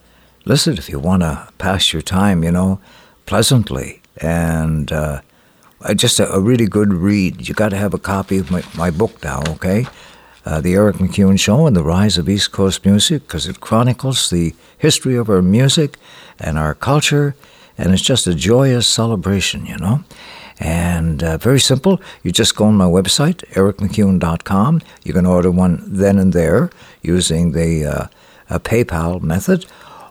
listen, 0.47 0.79
if 0.79 0.89
you 0.89 0.99
want 0.99 1.21
to 1.25 1.47
pass 1.59 1.93
your 1.93 2.01
time, 2.01 2.43
you 2.43 2.51
know, 2.51 2.81
pleasantly 3.27 4.01
and 4.17 4.91
uh, 4.91 5.21
uh, 5.83 5.93
just 5.93 6.19
a, 6.21 6.33
a 6.33 6.41
really 6.41 6.67
good 6.67 6.95
read, 6.95 7.47
you 7.47 7.55
got 7.55 7.69
to 7.69 7.77
have 7.77 7.93
a 7.93 7.99
copy 7.99 8.39
of 8.39 8.51
my, 8.51 8.63
my 8.75 8.91
book 8.91 9.23
now, 9.23 9.43
okay? 9.49 9.87
Uh, 10.47 10.63
the 10.63 10.73
Eric 10.73 10.97
McEwen 10.97 11.39
Show 11.39 11.67
and 11.67 11.77
the 11.77 11.85
Rise 11.85 12.17
of 12.17 12.31
East 12.31 12.51
Coast 12.53 12.87
Music 12.87 13.27
because 13.27 13.47
it 13.47 13.61
chronicles 13.61 14.31
the 14.31 14.55
history 14.79 15.17
of 15.17 15.29
our 15.29 15.43
music 15.43 15.99
and 16.39 16.57
our 16.57 16.75
culture, 16.75 17.37
and 17.79 17.93
it's 17.93 18.03
just 18.03 18.27
a 18.27 18.35
joyous 18.35 18.87
celebration, 18.87 19.65
you 19.65 19.77
know. 19.77 20.05
And 20.61 21.23
uh, 21.23 21.39
very 21.39 21.61
simple. 21.61 22.01
You 22.25 22.33
just 22.33 22.57
go 22.57 22.65
on 22.65 22.75
my 22.75 22.85
website, 22.85 23.47
ericmcEwen.com. 23.53 24.83
You 25.05 25.13
can 25.13 25.25
order 25.25 25.51
one 25.53 25.83
then 25.87 26.19
and 26.19 26.33
there 26.33 26.71
using 27.01 27.53
the 27.53 28.11
uh, 28.51 28.59
PayPal 28.59 29.23
method, 29.23 29.67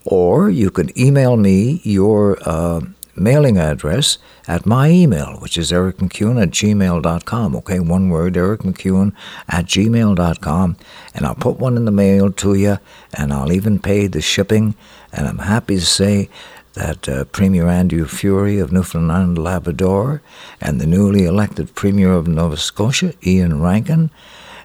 or 0.05 0.49
you 0.49 0.69
can 0.69 0.97
email 0.97 1.35
me 1.35 1.81
your 1.83 2.37
uh, 2.43 2.79
mailing 3.17 3.57
address 3.57 4.17
at 4.47 4.65
my 4.65 4.89
email, 4.89 5.37
which 5.39 5.57
is 5.57 5.71
ericmcewen 5.71 6.41
at 6.41 6.51
gmail.com. 6.51 7.55
Okay, 7.57 7.79
one 7.79 8.09
word, 8.09 8.35
ericmcewen 8.35 9.13
at 9.49 9.65
gmail.com. 9.65 10.77
And 11.13 11.25
I'll 11.25 11.35
put 11.35 11.57
one 11.57 11.75
in 11.75 11.85
the 11.85 11.91
mail 11.91 12.31
to 12.31 12.53
you, 12.53 12.77
and 13.13 13.33
I'll 13.33 13.51
even 13.51 13.79
pay 13.79 14.07
the 14.07 14.21
shipping. 14.21 14.75
And 15.11 15.27
I'm 15.27 15.39
happy 15.39 15.75
to 15.75 15.85
say 15.85 16.29
that 16.77 17.09
uh, 17.09 17.25
Premier 17.25 17.67
Andrew 17.67 18.05
Furey 18.05 18.61
of 18.61 18.71
Newfoundland 18.71 19.37
and 19.37 19.43
Labrador 19.43 20.21
and 20.61 20.79
the 20.79 20.85
newly 20.85 21.25
elected 21.25 21.73
Premier 21.73 22.11
of 22.11 22.27
Nova 22.27 22.57
Scotia, 22.57 23.13
Iain 23.25 23.59
Rankin, 23.61 24.11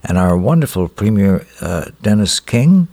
and 0.05 0.19
our 0.19 0.37
wonderful 0.37 0.89
Premier 0.89 1.47
uh, 1.61 1.87
Dennis 2.03 2.39
King 2.39 2.89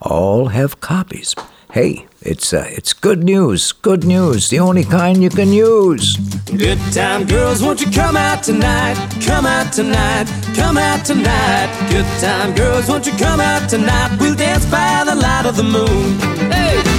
all 0.00 0.48
have 0.48 0.80
copies. 0.80 1.34
Hey, 1.72 2.06
it's 2.22 2.52
uh, 2.52 2.66
it's 2.68 2.92
good 2.92 3.22
news, 3.22 3.72
good 3.72 4.04
news, 4.04 4.48
the 4.48 4.58
only 4.60 4.82
kind 4.84 5.22
you 5.22 5.30
can 5.30 5.52
use. 5.52 6.16
Good 6.46 6.80
time 6.92 7.26
girls, 7.26 7.62
won't 7.62 7.80
you 7.80 7.90
come 7.90 8.16
out 8.16 8.42
tonight? 8.42 8.96
Come 9.24 9.46
out 9.46 9.72
tonight, 9.72 10.26
come 10.56 10.78
out 10.78 11.04
tonight. 11.04 11.68
Good 11.90 12.06
time 12.20 12.54
girls, 12.54 12.88
won't 12.88 13.06
you 13.06 13.12
come 13.12 13.40
out 13.40 13.68
tonight? 13.68 14.16
We'll 14.18 14.34
dance 14.34 14.64
by 14.66 15.04
the 15.04 15.14
light 15.14 15.44
of 15.46 15.56
the 15.56 15.64
moon. 15.64 16.18
Hey! 16.50 16.95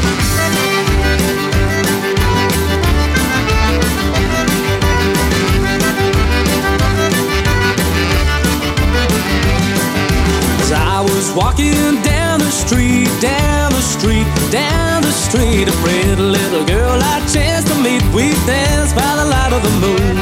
Was 11.13 11.31
walking 11.31 12.01
down 12.01 12.39
the 12.39 12.51
street, 12.51 13.07
down 13.21 13.71
the 13.71 13.81
street, 13.81 14.27
down 14.51 15.01
the 15.01 15.11
street, 15.11 15.67
a 15.67 15.75
pretty 15.83 16.15
little 16.15 16.65
girl 16.65 16.97
I 17.01 17.23
chanced 17.31 17.67
to 17.67 17.75
meet. 17.81 18.01
We 18.13 18.31
danced 18.45 18.95
by 18.95 19.11
the 19.15 19.25
light 19.25 19.53
of 19.53 19.61
the 19.63 19.73
moon. 19.83 20.15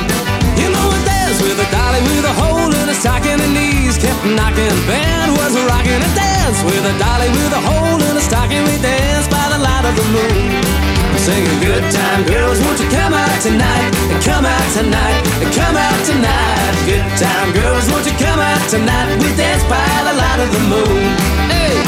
You 0.59 0.67
know, 0.73 0.85
we 0.91 0.99
danced 1.05 1.41
with 1.41 1.57
a 1.59 1.67
dolly 1.71 2.01
with 2.09 2.25
a 2.25 2.33
hole 2.33 2.71
in 2.71 2.87
her 2.87 2.97
stocking 2.97 3.39
and 3.39 3.53
knees 3.53 3.97
kept 3.97 4.25
knocking. 4.25 4.75
Band 4.87 5.37
was 5.37 5.53
rocking 5.69 6.01
and 6.01 6.15
danced 6.15 6.65
with 6.65 6.83
a 6.83 6.95
dolly 6.99 7.29
with 7.29 7.51
a 7.53 7.61
hole 7.61 7.99
in 8.01 8.13
her 8.15 8.25
stocking. 8.25 8.63
We 8.63 8.75
danced 8.81 9.29
by 9.29 9.45
the 9.53 9.59
light 9.59 9.85
of 9.85 9.95
the 9.95 10.07
moon. 10.15 10.94
Singing 11.25 11.59
good 11.59 11.81
time 11.91 12.23
girls, 12.27 12.61
won't 12.61 12.79
you 12.79 12.87
come 12.87 13.11
out 13.11 13.41
tonight? 13.41 13.89
Come 14.21 14.45
out 14.45 14.67
tonight, 14.77 15.23
come 15.57 15.75
out 15.75 16.05
tonight. 16.05 16.73
Good 16.85 17.01
time 17.17 17.51
girls, 17.51 17.89
won't 17.89 18.05
you 18.05 18.13
come 18.21 18.37
out 18.37 18.61
tonight? 18.69 19.17
We 19.17 19.33
dance 19.35 19.63
by 19.63 19.81
the 20.05 20.13
light 20.21 20.39
of 20.45 20.53
the 20.53 20.61
moon. 20.69 21.01
Hey! 21.49 21.81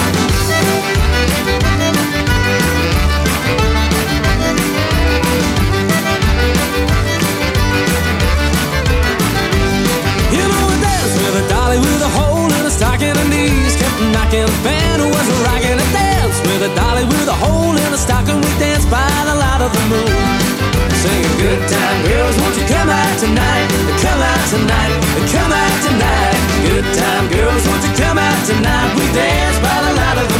Know 10.33 10.65
we 10.65 10.75
dance 10.81 11.13
with 11.13 11.45
a 11.45 11.47
dolly 11.47 11.77
with 11.77 12.01
a 12.01 12.09
hole 12.17 12.49
in 12.57 12.65
her 12.65 12.71
stocking 12.71 13.13
and 13.13 13.29
knees 13.29 13.75
kept 13.75 14.01
knocking. 14.09 14.49
Band 14.65 15.03
was 15.13 15.29
rocking 15.45 15.77
a 15.77 16.06
a 16.67 16.75
dolly 16.75 17.05
with 17.05 17.27
a 17.27 17.37
hole 17.43 17.75
in 17.75 17.89
her 17.91 17.97
stocking. 17.97 18.39
We 18.43 18.51
dance 18.59 18.85
by 18.91 19.07
the 19.23 19.35
light 19.35 19.61
of 19.63 19.71
the 19.71 19.83
moon. 19.87 20.11
Singing 21.01 21.37
good 21.39 21.61
time 21.69 21.97
girls, 22.03 22.35
won't 22.41 22.55
you 22.59 22.65
come 22.67 22.89
out 22.89 23.15
tonight? 23.19 23.67
Come 24.03 24.21
out 24.31 24.43
tonight, 24.51 24.91
come 25.31 25.51
out 25.53 25.77
tonight. 25.87 26.37
Good 26.67 26.87
time 26.97 27.25
girls, 27.31 27.63
won't 27.67 27.83
you 27.87 27.93
come 27.95 28.17
out 28.17 28.39
tonight? 28.43 28.89
We 28.97 29.05
dance 29.15 29.57
by 29.63 29.77
the 29.85 29.93
light 29.95 30.17
of 30.23 30.27
the 30.27 30.36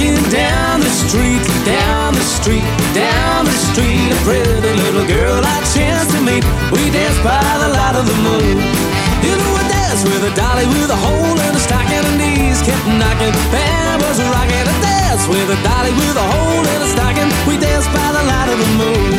walking 0.00 0.30
down 0.30 0.80
the 0.80 0.88
street, 0.88 1.42
down 1.64 2.14
the 2.14 2.20
street, 2.20 2.62
down 2.94 3.44
the 3.44 3.50
street, 3.50 4.12
a 4.12 4.16
pretty 4.24 4.72
little 4.82 5.06
girl 5.06 5.42
I 5.44 5.60
chanced 5.74 6.10
to 6.12 6.20
meet. 6.22 6.44
We 6.72 6.90
danced 6.90 7.22
by 7.22 7.42
the 7.60 7.68
light 7.68 7.96
of 7.96 8.06
the 8.06 8.16
moon. 8.22 9.59
Danced 10.00 10.16
with 10.16 10.32
a 10.32 10.34
dolly 10.34 10.64
with 10.64 10.88
a 10.88 10.96
hole 10.96 11.36
in 11.36 11.52
her 11.52 11.60
stocking 11.60 12.00
and 12.00 12.16
knees 12.16 12.64
kept 12.64 12.88
knocking. 12.88 13.36
Band 13.52 14.00
was 14.00 14.16
a 14.16 14.24
rocking 14.32 14.64
a 14.64 14.76
dance 14.80 15.28
with 15.28 15.44
a 15.52 15.58
dolly 15.60 15.92
with 15.92 16.16
a 16.16 16.24
hole 16.24 16.64
in 16.64 16.80
her 16.80 16.88
stocking. 16.88 17.28
We 17.44 17.60
danced 17.60 17.92
by 17.92 18.08
the 18.08 18.24
light 18.24 18.48
of 18.48 18.56
the 18.56 18.70
moon. 18.80 19.12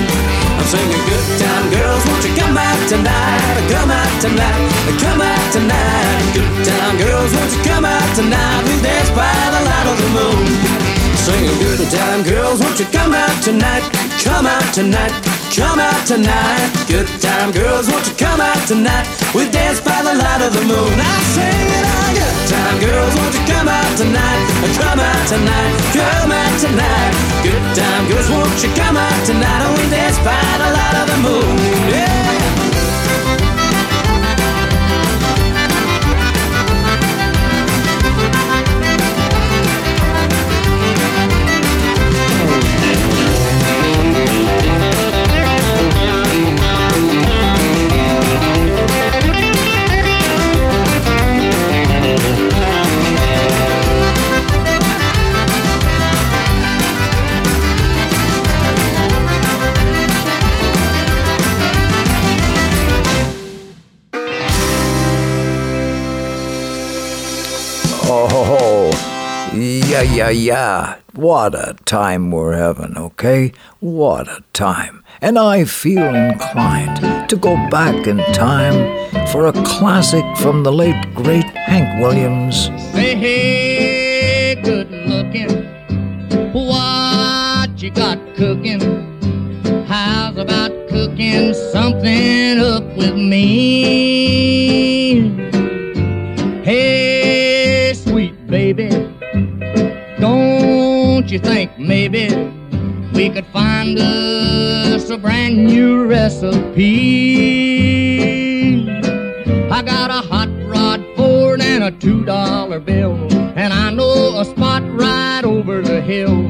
I'm 0.57 0.65
singing 0.65 1.05
good 1.05 1.27
time 1.37 1.69
girls, 1.69 2.01
won't 2.09 2.25
you 2.25 2.33
come 2.33 2.57
out 2.57 2.81
tonight? 2.89 3.61
Come 3.69 3.93
out 3.93 4.09
tonight, 4.25 4.57
come 4.97 5.21
out 5.21 5.45
tonight. 5.53 6.17
Good 6.33 6.49
time 6.65 6.97
girls, 6.97 7.29
won't 7.29 7.53
you 7.53 7.61
come 7.61 7.85
out 7.85 8.09
tonight? 8.17 8.65
We 8.65 8.81
dance 8.81 9.13
by 9.13 9.37
the 9.53 9.61
light 9.61 9.85
of 9.85 9.97
the 10.01 10.09
moon. 10.17 10.45
Singing 11.13 11.57
good 11.61 11.85
time 11.93 12.25
girls, 12.25 12.57
won't 12.57 12.81
you 12.81 12.89
come 12.89 13.13
out 13.13 13.37
tonight? 13.45 13.85
Come 14.25 14.49
out 14.49 14.65
tonight, 14.73 15.13
come 15.55 15.79
out 15.79 16.07
tonight. 16.07 16.71
Good 16.87 17.07
time 17.19 17.51
girls, 17.51 17.89
won't 17.91 18.07
you 18.07 18.15
come 18.15 18.39
out 18.39 18.67
tonight? 18.67 19.07
We 19.35 19.49
dance 19.49 19.81
by 19.81 19.99
the 20.03 20.15
light 20.15 20.41
of 20.41 20.53
the 20.53 20.63
moon. 20.63 20.95
I 20.95 21.15
sing 21.35 21.67
it 21.77 21.85
all 21.91 22.11
good 22.15 22.37
time 22.47 22.77
girls, 22.79 23.13
won't 23.19 23.33
you 23.35 23.43
come 23.47 23.67
out 23.67 23.91
tonight? 23.97 24.41
Come 24.79 24.99
out 24.99 25.23
tonight, 25.27 25.73
come 25.91 26.31
out 26.31 26.55
tonight. 26.59 27.11
Good 27.43 27.65
time 27.75 28.03
girls, 28.07 28.29
won't 28.29 28.63
you 28.63 28.71
come 28.75 28.95
out 28.95 29.25
tonight? 29.25 29.61
And 29.67 29.73
we 29.77 29.83
dance 29.89 30.17
by 30.23 30.39
the 30.61 30.69
light 30.71 30.95
of 31.03 31.07
the 31.11 31.19
moon. 31.19 31.57
Yeah. 31.91 32.40
Yeah. 70.31 70.97
What 71.13 71.55
a 71.55 71.75
time 71.85 72.31
we're 72.31 72.53
having, 72.53 72.97
okay? 72.97 73.51
What 73.79 74.27
a 74.27 74.43
time. 74.53 75.03
And 75.21 75.37
I 75.37 75.65
feel 75.65 76.15
inclined 76.15 77.29
to 77.29 77.35
go 77.35 77.55
back 77.69 78.07
in 78.07 78.17
time 78.33 79.27
for 79.27 79.47
a 79.47 79.53
classic 79.63 80.23
from 80.37 80.63
the 80.63 80.71
late, 80.71 81.13
great 81.13 81.45
Hank 81.45 82.01
Williams. 82.01 82.67
Hey, 82.93 84.55
good 84.63 84.89
looking. 84.89 85.65
What 86.53 87.81
you 87.81 87.91
got 87.91 88.17
cooking? 88.35 88.81
How's 89.85 90.37
about 90.37 90.71
cooking 90.89 91.53
something 91.53 92.59
up 92.59 92.83
with 92.95 93.15
me? 93.15 93.41
Hey, 96.63 97.10
you 101.31 101.39
think 101.39 101.79
maybe 101.79 102.27
we 103.13 103.29
could 103.29 103.45
find 103.47 103.97
us 103.97 105.09
a 105.09 105.17
brand 105.17 105.65
new 105.65 106.05
recipe? 106.05 106.51
I 109.71 109.81
got 109.81 110.09
a 110.09 110.27
hot 110.27 110.49
rod 110.65 111.01
Ford 111.15 111.61
and 111.61 111.85
a 111.85 111.91
two 111.91 112.25
dollar 112.25 112.81
bill, 112.81 113.15
and 113.55 113.71
I 113.71 113.91
know 113.91 114.41
a 114.41 114.43
spot 114.45 114.83
right 114.87 115.45
over 115.45 115.81
the 115.81 116.01
hill. 116.01 116.49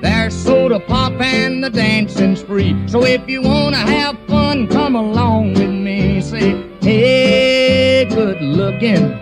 There's 0.00 0.34
soda 0.34 0.80
pop 0.80 1.20
and 1.20 1.62
the 1.62 1.68
dancing 1.68 2.34
spree. 2.34 2.74
So 2.88 3.04
if 3.04 3.28
you 3.28 3.42
wanna 3.42 3.76
have 3.76 4.18
fun, 4.26 4.68
come 4.68 4.96
along 4.96 5.52
with 5.52 5.68
me. 5.68 6.22
Say, 6.22 6.66
hey, 6.80 8.06
good 8.06 8.40
looking, 8.40 9.12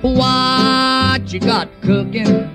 what 0.00 1.32
you 1.32 1.40
got 1.40 1.68
cooking? 1.80 2.51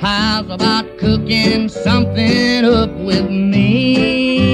How's 0.00 0.48
about 0.48 0.96
cooking 0.98 1.68
something 1.68 2.64
up 2.64 2.90
with 2.90 3.28
me? 3.28 4.48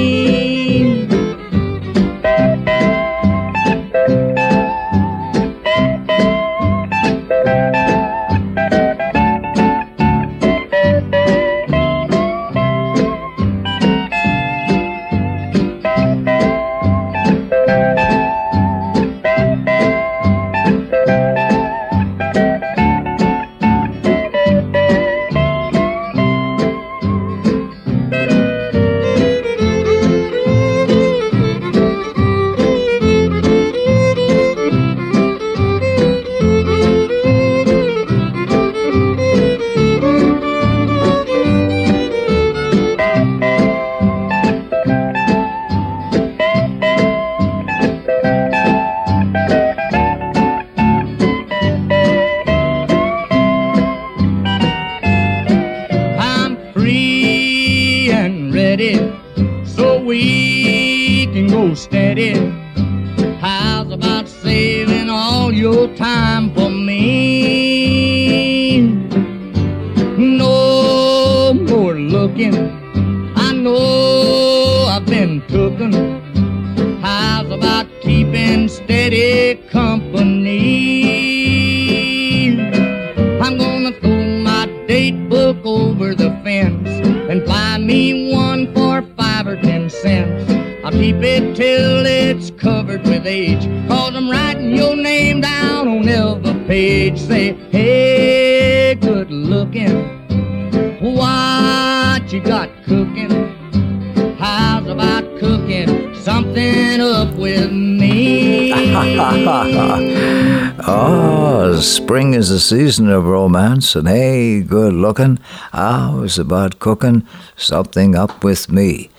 Season 112.65 113.11
of 113.11 113.27
romance, 113.27 113.95
and 113.95 114.09
hey, 114.09 114.63
good 114.63 114.95
looking. 114.95 115.39
I 115.73 116.15
was 116.15 116.39
about 116.39 116.79
cooking 116.79 117.27
something 117.57 118.15
up 118.15 118.43
with 118.43 118.71
me? 118.71 119.11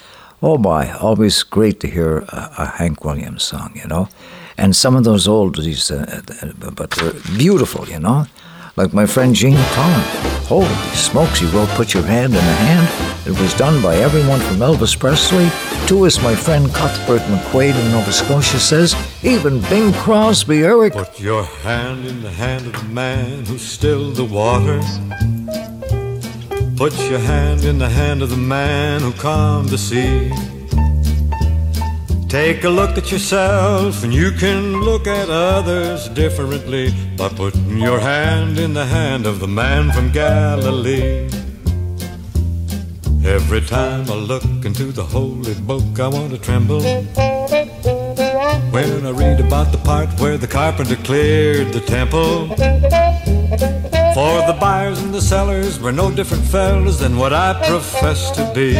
Oh 0.42 0.58
my, 0.58 0.92
always 0.92 1.44
great 1.44 1.80
to 1.82 1.88
hear 1.88 2.20
a, 2.20 2.52
a 2.58 2.66
Hank 2.78 3.06
Williams 3.06 3.44
song, 3.44 3.74
you 3.76 3.88
know. 3.88 4.10
And 4.58 4.76
some 4.76 4.96
of 4.96 5.04
those 5.04 5.28
oldies, 5.28 5.92
uh, 5.92 6.22
uh, 6.42 6.72
but 6.72 6.92
they're 6.92 7.38
beautiful, 7.38 7.88
you 7.88 8.00
know. 8.00 8.26
Like 8.78 8.94
my 8.94 9.06
friend 9.06 9.34
Gene 9.34 9.54
MacLellan. 9.54 10.02
Holy 10.48 10.68
smokes, 10.94 11.40
he 11.40 11.46
wrote 11.48 11.70
Put 11.70 11.94
Your 11.94 12.04
Hand 12.04 12.34
in 12.34 12.34
the 12.34 12.42
Hand. 12.42 13.26
It 13.26 13.40
was 13.40 13.54
done 13.54 13.82
by 13.82 13.96
everyone 13.96 14.42
from 14.42 14.58
Elvis 14.58 15.00
Presley 15.00 15.50
to, 15.88 16.06
as 16.06 16.22
my 16.22 16.36
friend 16.36 16.72
Cuthbert 16.74 17.22
McQuaid 17.22 17.74
in 17.74 17.92
Nova 17.92 18.12
Scotia 18.12 18.60
says, 18.60 18.94
even 19.24 19.62
Bing 19.70 19.94
Crosby, 19.94 20.64
Eric. 20.64 20.92
Put 20.92 21.22
your 21.22 21.44
hand 21.44 22.06
in 22.06 22.22
the 22.22 22.32
hand 22.32 22.68
of 22.68 22.74
the 22.74 22.90
man 22.90 23.46
who 23.46 23.58
stilled 23.58 24.18
the 24.18 24.26
waters. 24.26 25.00
Put 26.76 26.94
your 27.10 27.20
hand 27.20 27.64
in 27.64 27.78
the 27.78 27.90
hand 27.90 28.22
of 28.22 28.30
the 28.30 28.36
man 28.36 29.00
who 29.00 29.14
calmed 29.14 29.70
the 29.70 29.78
sea. 29.78 30.30
Take 32.28 32.64
a 32.64 32.70
look 32.70 32.98
at 32.98 33.12
yourself, 33.12 34.04
and 34.04 34.14
you 34.14 34.32
can 34.32 34.82
look 34.82 35.06
at 35.08 35.30
others 35.30 36.10
differently 36.10 36.94
by 37.16 37.30
putting 37.30 37.78
your 37.78 38.00
hand 38.00 38.58
in 38.58 38.74
the 38.74 38.86
hand 38.86 39.26
of 39.26 39.40
the 39.40 39.48
man 39.48 39.92
from 39.92 40.12
Galilee. 40.12 41.30
Every 43.24 43.62
time 43.62 44.10
I 44.10 44.16
look 44.16 44.44
into 44.66 44.92
the 44.92 45.04
holy 45.04 45.54
book, 45.54 46.00
I 46.00 46.08
want 46.08 46.32
to 46.32 46.38
tremble. 46.38 46.82
When 48.72 49.06
I 49.06 49.12
read 49.12 49.40
about 49.40 49.72
the 49.72 49.80
part 49.84 50.10
where 50.20 50.38
the 50.38 50.48
carpenter 50.48 50.96
cleared 50.98 51.74
the 51.74 51.80
temple. 51.82 52.50
For 54.16 54.42
the 54.48 54.54
buyers 54.54 55.04
and 55.04 55.14
the 55.14 55.22
sellers 55.22 55.78
were 55.78 55.92
no 55.92 56.10
different 56.10 56.46
fellas 56.46 57.00
than 57.00 57.18
what 57.18 57.34
I 57.34 57.52
profess 57.68 58.32
to 58.38 58.50
be. 58.56 58.78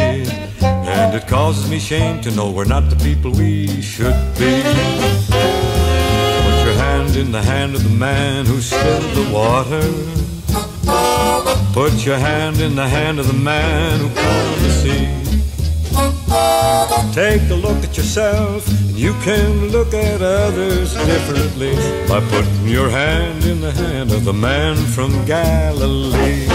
And 0.62 1.14
it 1.14 1.26
causes 1.26 1.68
me 1.68 1.78
shame 1.78 2.22
to 2.22 2.30
know 2.30 2.50
we're 2.50 2.64
not 2.64 2.88
the 2.88 2.96
people 2.96 3.32
we 3.32 3.82
should 3.82 4.16
be. 4.38 4.62
Put 6.46 6.64
your 6.64 6.76
hand 6.86 7.16
in 7.16 7.32
the 7.32 7.42
hand 7.42 7.74
of 7.74 7.84
the 7.84 7.90
man 7.90 8.46
who 8.46 8.62
spilled 8.62 9.12
the 9.14 9.30
water. 9.30 9.82
Put 11.74 12.06
your 12.06 12.16
hand 12.16 12.62
in 12.62 12.74
the 12.74 12.88
hand 12.88 13.18
of 13.20 13.26
the 13.26 13.34
man 13.34 14.00
who 14.00 14.08
calmed 14.14 14.64
the 14.64 14.70
sea. 14.70 15.25
Take 17.12 17.48
a 17.50 17.54
look 17.54 17.82
at 17.82 17.96
yourself, 17.96 18.68
and 18.68 18.98
you 18.98 19.14
can 19.24 19.68
look 19.68 19.94
at 19.94 20.20
others 20.20 20.92
differently 20.94 21.74
by 22.06 22.20
putting 22.20 22.68
your 22.68 22.90
hand 22.90 23.44
in 23.44 23.60
the 23.62 23.72
hand 23.72 24.12
of 24.12 24.24
the 24.24 24.34
man 24.34 24.76
from 24.76 25.24
Galilee. 25.24 26.46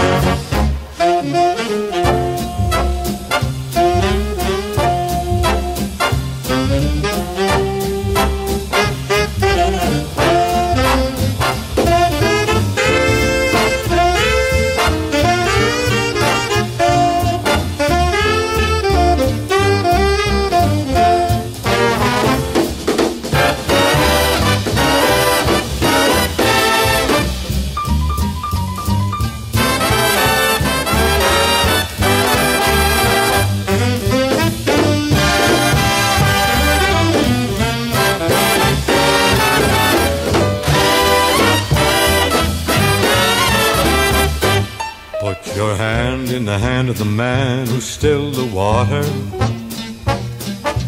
Water. 48.52 49.02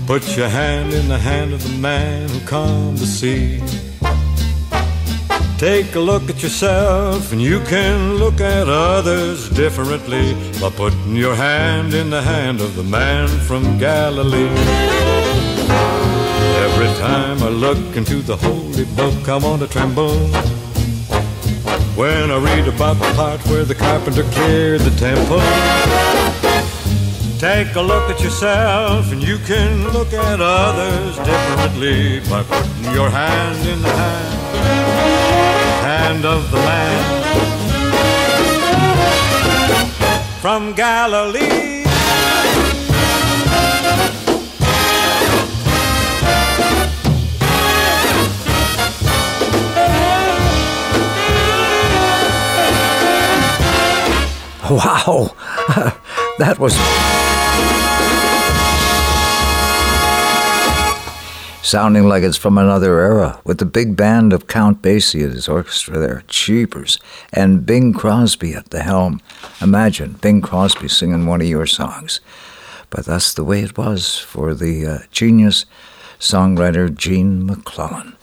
Put 0.07 0.37
your 0.37 0.49
hand 0.49 0.93
in 0.93 1.09
the 1.09 1.19
hand 1.19 1.53
of 1.55 1.63
the 1.63 1.77
man 1.79 2.29
who 2.29 2.41
calmed 2.47 2.99
to 2.99 3.07
see. 3.07 3.61
Take 5.57 5.95
a 5.95 6.01
look 6.01 6.29
at 6.29 6.43
yourself, 6.43 7.33
and 7.33 7.41
you 7.41 7.61
can 7.61 8.17
look 8.17 8.41
at 8.41 8.69
others 8.69 9.49
differently 9.49 10.35
by 10.61 10.69
putting 10.71 11.17
your 11.17 11.35
hand 11.35 11.95
in 11.95 12.11
the 12.11 12.21
hand 12.21 12.61
of 12.61 12.77
the 12.77 12.83
man 12.83 13.29
from 13.29 13.79
Galilee. 13.79 14.51
Every 16.67 16.93
time 17.01 17.43
I 17.43 17.49
look 17.49 17.97
into 17.97 18.17
the 18.17 18.37
holy 18.37 18.85
book, 18.97 19.29
I 19.29 19.39
want 19.39 19.63
to 19.63 19.69
tremble. 19.69 20.19
When 21.97 22.31
I 22.31 22.39
read 22.39 22.69
about 22.69 22.99
the 22.99 23.11
part 23.15 23.41
where 23.47 23.65
the 23.65 23.75
carpenter 23.75 24.25
cleared 24.25 24.81
the 24.81 24.95
temple. 24.99 26.24
Take 27.45 27.77
a 27.77 27.83
look 27.83 28.09
at 28.09 28.23
yourself, 28.23 29.13
and 29.13 29.23
you 29.23 29.37
can 29.37 29.93
look 29.93 30.15
at 30.15 30.41
others 30.41 31.19
differently 31.19 32.21
by 32.21 32.43
putting 32.43 32.95
your 32.95 33.11
hand 33.11 33.69
in 33.69 33.83
the 33.83 33.91
hand, 33.91 34.35
hand 35.85 36.25
of 36.25 36.51
the 36.51 36.57
man 36.57 37.05
from 40.41 40.73
Galilee. 40.73 41.85
Wow, 54.71 55.35
that 56.39 56.57
was. 56.59 56.75
Sounding 61.65 62.07
like 62.07 62.23
it's 62.23 62.37
from 62.37 62.59
another 62.59 63.01
era, 63.01 63.41
with 63.43 63.57
the 63.57 63.65
big 63.65 63.97
band 63.97 64.35
of 64.35 64.47
Count 64.47 64.83
Basie 64.83 65.25
at 65.25 65.33
his 65.33 65.49
orchestra 65.49 65.99
there, 65.99 66.23
Cheapers, 66.29 66.99
and 67.33 67.65
Bing 67.65 67.95
Crosby 67.95 68.53
at 68.53 68.69
the 68.69 68.83
helm. 68.83 69.23
Imagine 69.63 70.19
Bing 70.21 70.43
Crosby 70.43 70.89
singing 70.89 71.25
one 71.25 71.41
of 71.41 71.47
your 71.47 71.65
songs. 71.65 72.21
But 72.91 73.07
that's 73.07 73.33
the 73.33 73.45
way 73.45 73.63
it 73.63 73.79
was 73.79 74.19
for 74.19 74.53
the 74.53 74.87
uh, 74.87 74.99
genius 75.11 75.65
songwriter 76.21 76.95
Gene 76.95 77.47
MacLellan. 77.47 78.15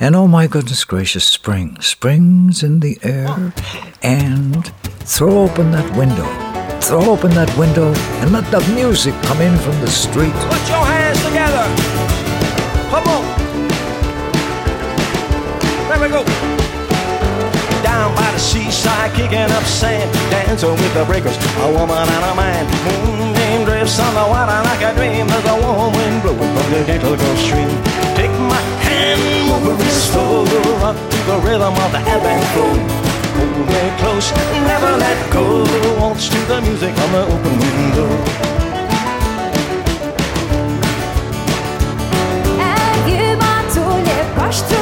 And 0.00 0.16
oh 0.16 0.26
my 0.26 0.48
goodness 0.48 0.82
gracious, 0.84 1.24
spring. 1.24 1.80
Spring's 1.80 2.64
in 2.64 2.80
the 2.80 2.98
air. 3.04 3.54
And 4.02 4.66
throw 5.06 5.44
open 5.44 5.70
that 5.70 5.96
window. 5.96 6.26
Throw 6.80 7.12
open 7.12 7.30
that 7.34 7.56
window 7.56 7.94
and 7.94 8.32
let 8.32 8.50
the 8.50 8.58
music 8.74 9.14
come 9.22 9.40
in 9.40 9.56
from 9.58 9.80
the 9.80 9.86
street. 9.86 10.32
Put 10.32 10.68
your 10.68 10.84
hands 10.84 11.24
together. 11.24 11.41
We 16.02 16.08
go. 16.08 16.24
Down 17.86 18.10
by 18.18 18.26
the 18.34 18.38
seaside, 18.38 19.14
kicking 19.14 19.38
up 19.38 19.62
sand, 19.62 20.10
dancing 20.30 20.74
with 20.74 20.94
the 20.94 21.04
breakers, 21.04 21.38
a 21.62 21.68
woman 21.70 21.94
and 21.94 22.24
a 22.26 22.34
man. 22.34 22.66
Moonbeam 22.82 23.64
drifts 23.64 24.00
on 24.00 24.12
the 24.18 24.26
water 24.26 24.58
like 24.66 24.82
a 24.82 24.90
dream. 24.98 25.28
There's 25.28 25.46
a 25.46 25.54
warm 25.62 25.94
wind 25.94 26.22
blowing 26.22 26.52
from 26.58 26.68
the 26.74 26.82
gentle 26.84 27.14
Gulf 27.14 27.38
Stream. 27.38 27.70
Take 28.18 28.34
my 28.50 28.58
hand, 28.82 29.22
move 29.62 29.78
it 29.78 29.94
slow, 30.10 30.42
rock 30.82 30.98
to 30.98 31.18
the 31.30 31.38
rhythm 31.46 31.70
of 31.70 31.90
the 31.94 32.02
ebb 32.02 32.26
and 32.26 32.44
flow. 32.50 32.74
Hold 33.38 33.66
me 33.70 33.82
close, 34.02 34.26
never 34.66 34.92
let 34.98 35.18
go. 35.30 35.62
Waltz 36.00 36.28
to 36.28 36.38
the 36.50 36.60
music 36.62 36.94
on 36.98 37.12
the 37.12 37.22
open 37.30 37.54
window. 37.62 38.10
Un 44.52 44.81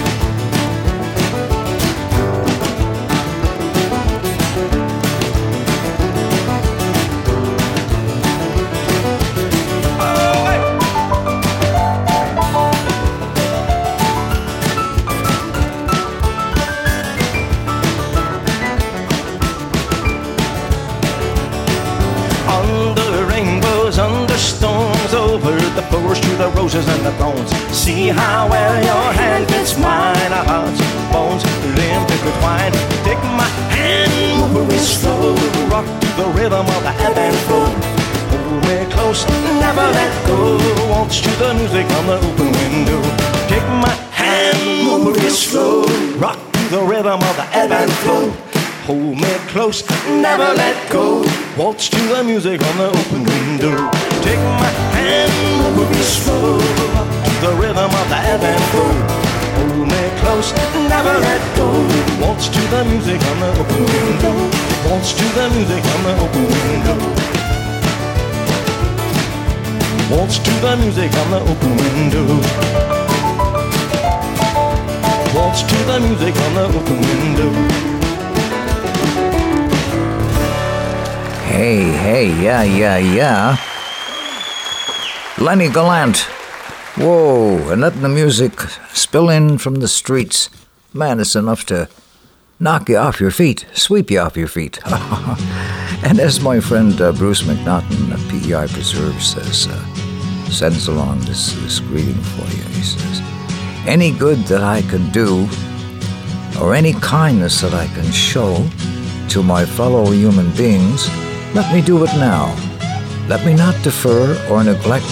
close, 49.71 49.83
never 50.09 50.53
let 50.53 50.91
go. 50.91 51.23
Waltz 51.57 51.89
to 51.89 51.97
the 51.97 52.23
music 52.23 52.61
on 52.61 52.77
the 52.77 52.87
open 52.87 53.23
window. 53.23 53.75
Take 54.21 54.39
my 54.59 54.71
hand, 54.95 55.75
move 55.75 55.91
it 55.91 56.03
slow, 56.03 56.59
to 56.59 57.33
the 57.41 57.53
rhythm 57.55 57.91
of 58.01 58.07
the 58.09 58.19
ebb 58.33 58.43
and 58.43 58.63
flow. 58.71 58.93
Hold 59.55 59.87
me 59.87 60.03
close, 60.19 60.51
never 60.89 61.15
let 61.19 61.41
go. 61.55 61.67
Waltz 62.21 62.49
to 62.49 62.61
the 62.73 62.83
music 62.85 63.21
on 63.31 63.39
the 63.39 63.51
open 63.61 63.83
window. 63.95 64.35
Waltz 64.89 65.13
to 65.13 65.25
the 65.37 65.49
music 65.55 65.83
on 65.93 66.03
the 66.03 66.13
open 66.23 66.45
window. 66.51 66.97
Waltz 70.11 70.39
to 70.39 70.51
the 70.65 70.75
music 70.77 71.11
on 71.21 71.31
the 71.31 71.39
open 71.51 71.73
window. 71.77 72.27
Waltz 75.33 75.63
to 75.63 75.77
the 75.87 75.99
music 76.01 76.35
on 76.35 76.53
the 76.55 76.65
open 76.77 76.99
window. 76.99 78.00
Hey, 81.51 81.83
hey, 81.83 82.41
yeah, 82.41 82.63
yeah, 82.63 82.97
yeah. 82.97 83.57
Lenny 85.37 85.69
Gallant. 85.69 86.19
Whoa, 86.95 87.69
and 87.69 87.81
letting 87.81 88.01
the 88.01 88.09
music 88.09 88.57
spill 88.93 89.29
in 89.29 89.57
from 89.57 89.75
the 89.75 89.89
streets. 89.89 90.49
Man, 90.93 91.19
it's 91.19 91.35
enough 91.35 91.65
to 91.65 91.89
knock 92.57 92.87
you 92.87 92.95
off 92.95 93.19
your 93.19 93.31
feet, 93.31 93.65
sweep 93.73 94.09
you 94.09 94.19
off 94.19 94.37
your 94.37 94.47
feet. 94.47 94.79
and 96.05 96.21
as 96.21 96.39
my 96.39 96.61
friend 96.61 96.99
uh, 97.01 97.11
Bruce 97.11 97.41
MacNaughton 97.41 98.11
at 98.13 98.29
PEI 98.31 98.73
Preserve 98.73 99.21
says, 99.21 99.67
uh, 99.67 99.95
sends 100.49 100.87
along 100.87 101.19
this, 101.25 101.53
this 101.55 101.81
greeting 101.81 102.13
for 102.13 102.47
you. 102.55 102.63
He 102.75 102.81
says, 102.81 103.21
Any 103.85 104.11
good 104.11 104.37
that 104.45 104.63
I 104.63 104.83
can 104.83 105.09
do, 105.09 105.49
or 106.61 106.73
any 106.73 106.93
kindness 106.93 107.59
that 107.59 107.73
I 107.73 107.87
can 107.87 108.09
show 108.11 108.65
to 109.29 109.43
my 109.43 109.65
fellow 109.65 110.11
human 110.11 110.49
beings, 110.55 111.09
let 111.53 111.73
me 111.73 111.81
do 111.81 112.03
it 112.03 112.13
now. 112.15 112.55
Let 113.27 113.45
me 113.45 113.53
not 113.53 113.75
defer 113.83 114.37
or 114.49 114.63
neglect, 114.63 115.05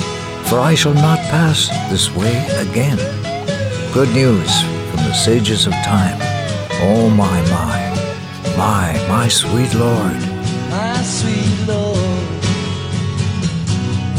for 0.47 0.59
I 0.59 0.73
shall 0.75 0.93
not 0.93 1.19
pass 1.29 1.69
this 1.89 2.13
way 2.15 2.37
again. 2.57 2.97
Good 3.93 4.09
news 4.13 4.51
from 4.89 5.03
the 5.03 5.13
sages 5.13 5.67
of 5.67 5.73
time. 5.73 6.17
Oh, 6.81 7.09
my, 7.09 7.41
my, 7.49 7.79
my, 8.57 9.07
my 9.07 9.27
sweet 9.27 9.73
Lord. 9.73 10.19
my 10.71 11.01
sweet 11.03 11.67
Lord. 11.67 11.97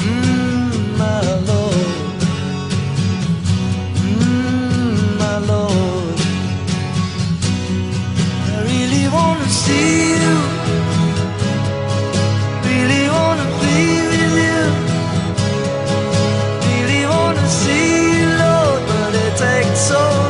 Mm, 0.04 0.98
my 0.98 1.20
Lord. 1.50 2.20
Mm, 3.96 5.18
my 5.18 5.38
Lord. 5.38 6.20
I 8.54 8.62
really 8.64 9.08
wanna 9.08 9.48
see 9.48 10.14
you. 10.20 10.49
So 19.90 20.29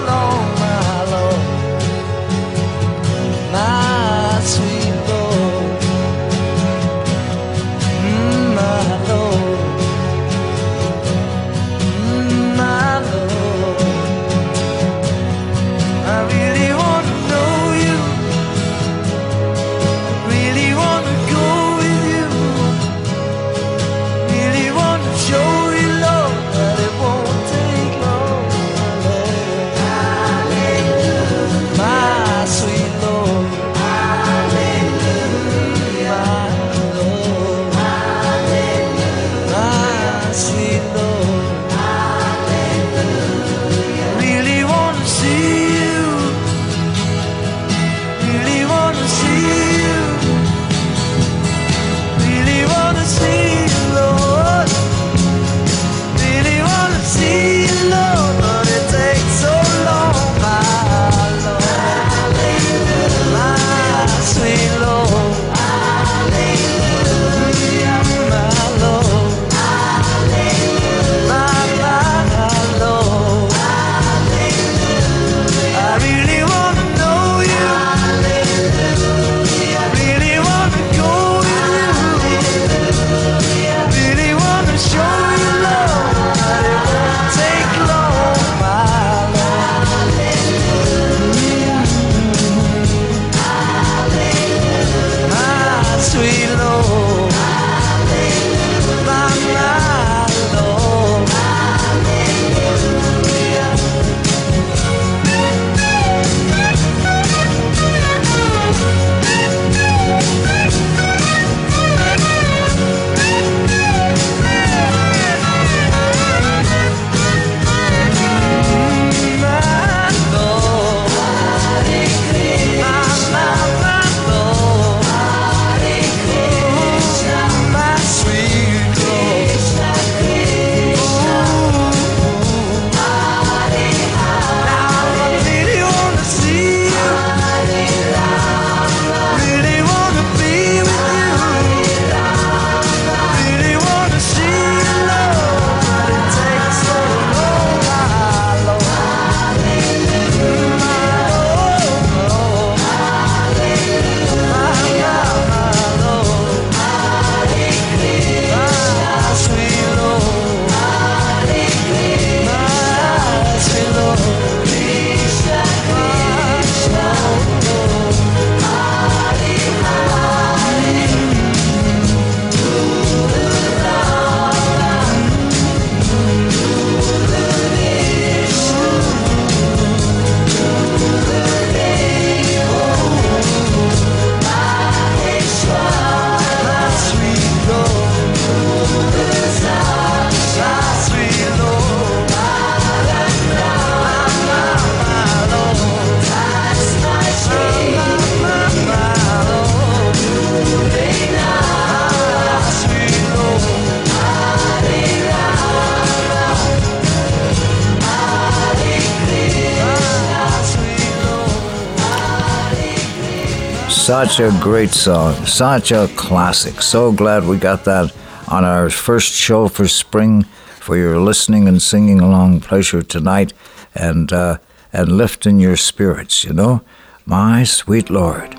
A 214.40 214.58
great 214.62 214.88
song, 214.88 215.34
such 215.44 215.92
a 215.92 216.08
classic. 216.16 216.80
So 216.80 217.12
glad 217.12 217.46
we 217.46 217.58
got 217.58 217.84
that 217.84 218.10
on 218.48 218.64
our 218.64 218.88
first 218.88 219.34
show 219.34 219.68
for 219.68 219.86
spring 219.86 220.44
for 220.80 220.96
your 220.96 221.20
listening 221.20 221.68
and 221.68 221.80
singing 221.82 222.20
along 222.20 222.60
pleasure 222.60 223.02
tonight 223.02 223.52
and 223.94 224.32
uh, 224.32 224.56
and 224.94 225.12
lifting 225.12 225.60
your 225.60 225.76
spirits, 225.76 226.42
you 226.42 226.54
know? 226.54 226.80
My 227.26 227.64
sweet 227.64 228.08
Lord. 228.08 228.54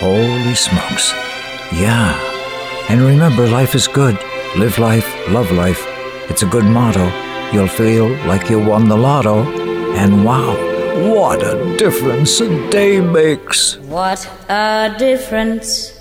Holy 0.00 0.54
smokes. 0.54 1.12
Yeah. 1.70 2.16
And 2.88 3.02
remember, 3.02 3.46
life 3.46 3.74
is 3.74 3.88
good. 3.88 4.18
Live 4.56 4.78
life, 4.78 5.06
love 5.28 5.50
life. 5.52 5.84
It's 6.30 6.44
a 6.44 6.46
good 6.46 6.64
motto. 6.64 7.12
You'll 7.52 7.68
feel 7.68 8.08
like 8.26 8.48
you 8.48 8.58
won 8.58 8.88
the 8.88 8.96
lotto. 8.96 9.44
And 9.96 10.24
wow, 10.24 10.56
what 10.96 11.42
a 11.42 11.76
difference 11.76 12.40
a 12.40 12.70
day 12.70 13.00
makes. 13.00 13.76
What 13.78 14.28
a 14.48 14.94
difference 14.98 15.92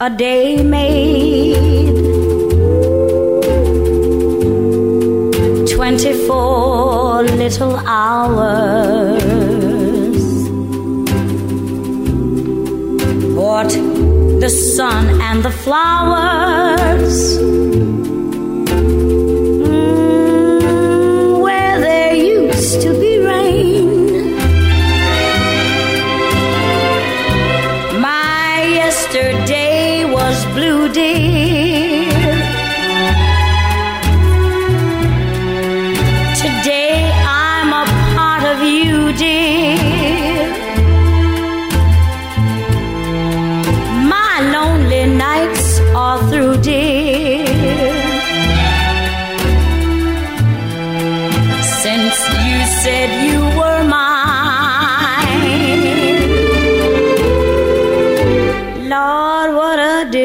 a 0.00 0.10
day 0.10 0.62
made. 0.62 1.94
24 5.70 7.22
little 7.22 7.76
hours. 7.86 9.22
What 13.36 13.70
the 14.40 14.50
sun 14.50 15.20
and 15.20 15.44
the 15.44 15.50
flowers. 15.50 17.51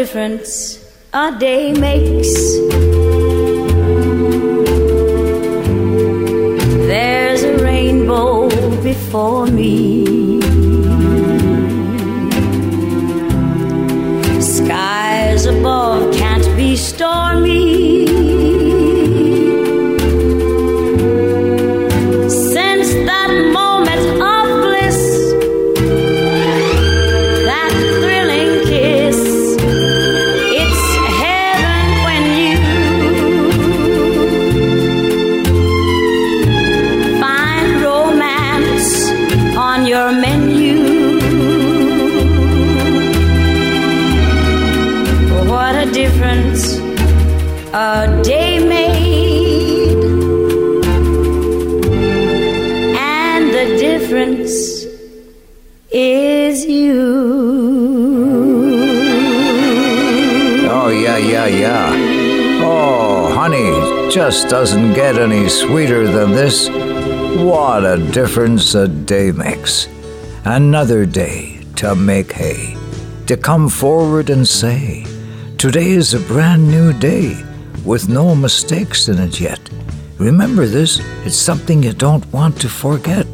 Difference 0.08 0.80
a 1.12 1.38
day 1.38 1.74
makes. 1.74 2.34
There's 6.88 7.44
a 7.44 7.58
rainbow 7.62 8.48
before 8.82 9.48
me. 9.48 9.97
Doesn't 64.50 64.94
get 64.94 65.18
any 65.18 65.50
sweeter 65.50 66.08
than 66.08 66.32
this. 66.32 66.70
What 66.70 67.84
a 67.84 67.98
difference 68.12 68.76
a 68.76 68.88
day 68.88 69.32
makes. 69.32 69.90
Another 70.46 71.06
day 71.06 71.60
to 71.76 71.96
make 71.96 72.32
hay, 72.32 72.78
to 73.26 73.36
come 73.36 73.68
forward 73.68 74.30
and 74.30 74.48
say, 74.48 75.06
Today 75.58 75.90
is 75.90 76.14
a 76.14 76.20
brand 76.22 76.66
new 76.66 76.94
day 76.94 77.36
with 77.84 78.08
no 78.08 78.34
mistakes 78.36 79.10
in 79.10 79.20
it 79.20 79.42
yet. 79.42 79.60
Remember 80.18 80.66
this, 80.66 81.02
it's 81.26 81.36
something 81.36 81.84
you 81.84 81.92
don't 81.92 82.26
want 82.32 82.62
to 82.62 82.70
forget. 82.70 83.27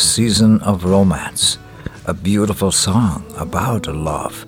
Season 0.00 0.60
of 0.62 0.84
romance, 0.84 1.58
a 2.06 2.14
beautiful 2.14 2.72
song 2.72 3.24
about 3.36 3.86
love. 3.86 4.46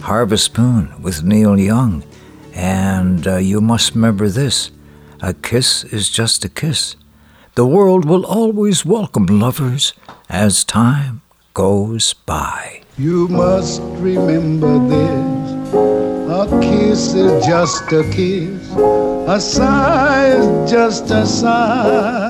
Harvest 0.00 0.58
Moon 0.58 0.92
with 1.00 1.22
Neil 1.22 1.58
Young. 1.58 2.02
And 2.52 3.26
uh, 3.26 3.36
you 3.36 3.60
must 3.60 3.94
remember 3.94 4.28
this 4.28 4.70
a 5.22 5.34
kiss 5.34 5.84
is 5.84 6.10
just 6.10 6.44
a 6.44 6.48
kiss. 6.48 6.96
The 7.54 7.66
world 7.66 8.04
will 8.04 8.24
always 8.24 8.84
welcome 8.84 9.26
lovers 9.26 9.92
as 10.28 10.64
time 10.64 11.20
goes 11.54 12.14
by. 12.14 12.82
You 12.96 13.28
must 13.28 13.82
remember 14.00 14.78
this. 14.88 15.74
A 16.30 16.60
kiss 16.62 17.14
is 17.14 17.44
just 17.44 17.92
a 17.92 18.02
kiss. 18.10 18.70
A 19.28 19.40
sigh 19.40 20.28
is 20.28 20.70
just 20.70 21.10
a 21.10 21.26
sigh. 21.26 22.29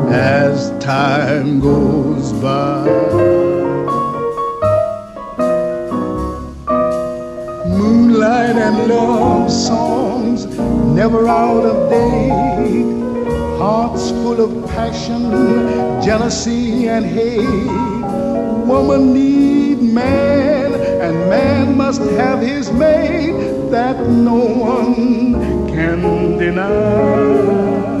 as 0.11 0.71
time 0.83 1.61
goes 1.61 2.33
by. 2.33 2.85
Moonlight 7.65 8.57
and 8.57 8.87
love 8.89 9.49
songs 9.49 10.45
never 10.95 11.27
out 11.27 11.63
of 11.65 11.89
date. 11.89 12.91
Hearts 13.57 14.11
full 14.11 14.41
of 14.41 14.69
passion, 14.71 15.31
jealousy, 16.01 16.89
and 16.89 17.05
hate. 17.05 17.71
Woman 18.67 19.13
need 19.13 19.81
man, 19.81 20.73
and 20.73 21.29
man 21.29 21.77
must 21.77 22.01
have 22.01 22.41
his 22.41 22.71
mate 22.73 23.69
that 23.71 24.07
no 24.09 24.35
one 24.35 25.67
can 25.69 26.37
deny. 26.37 28.00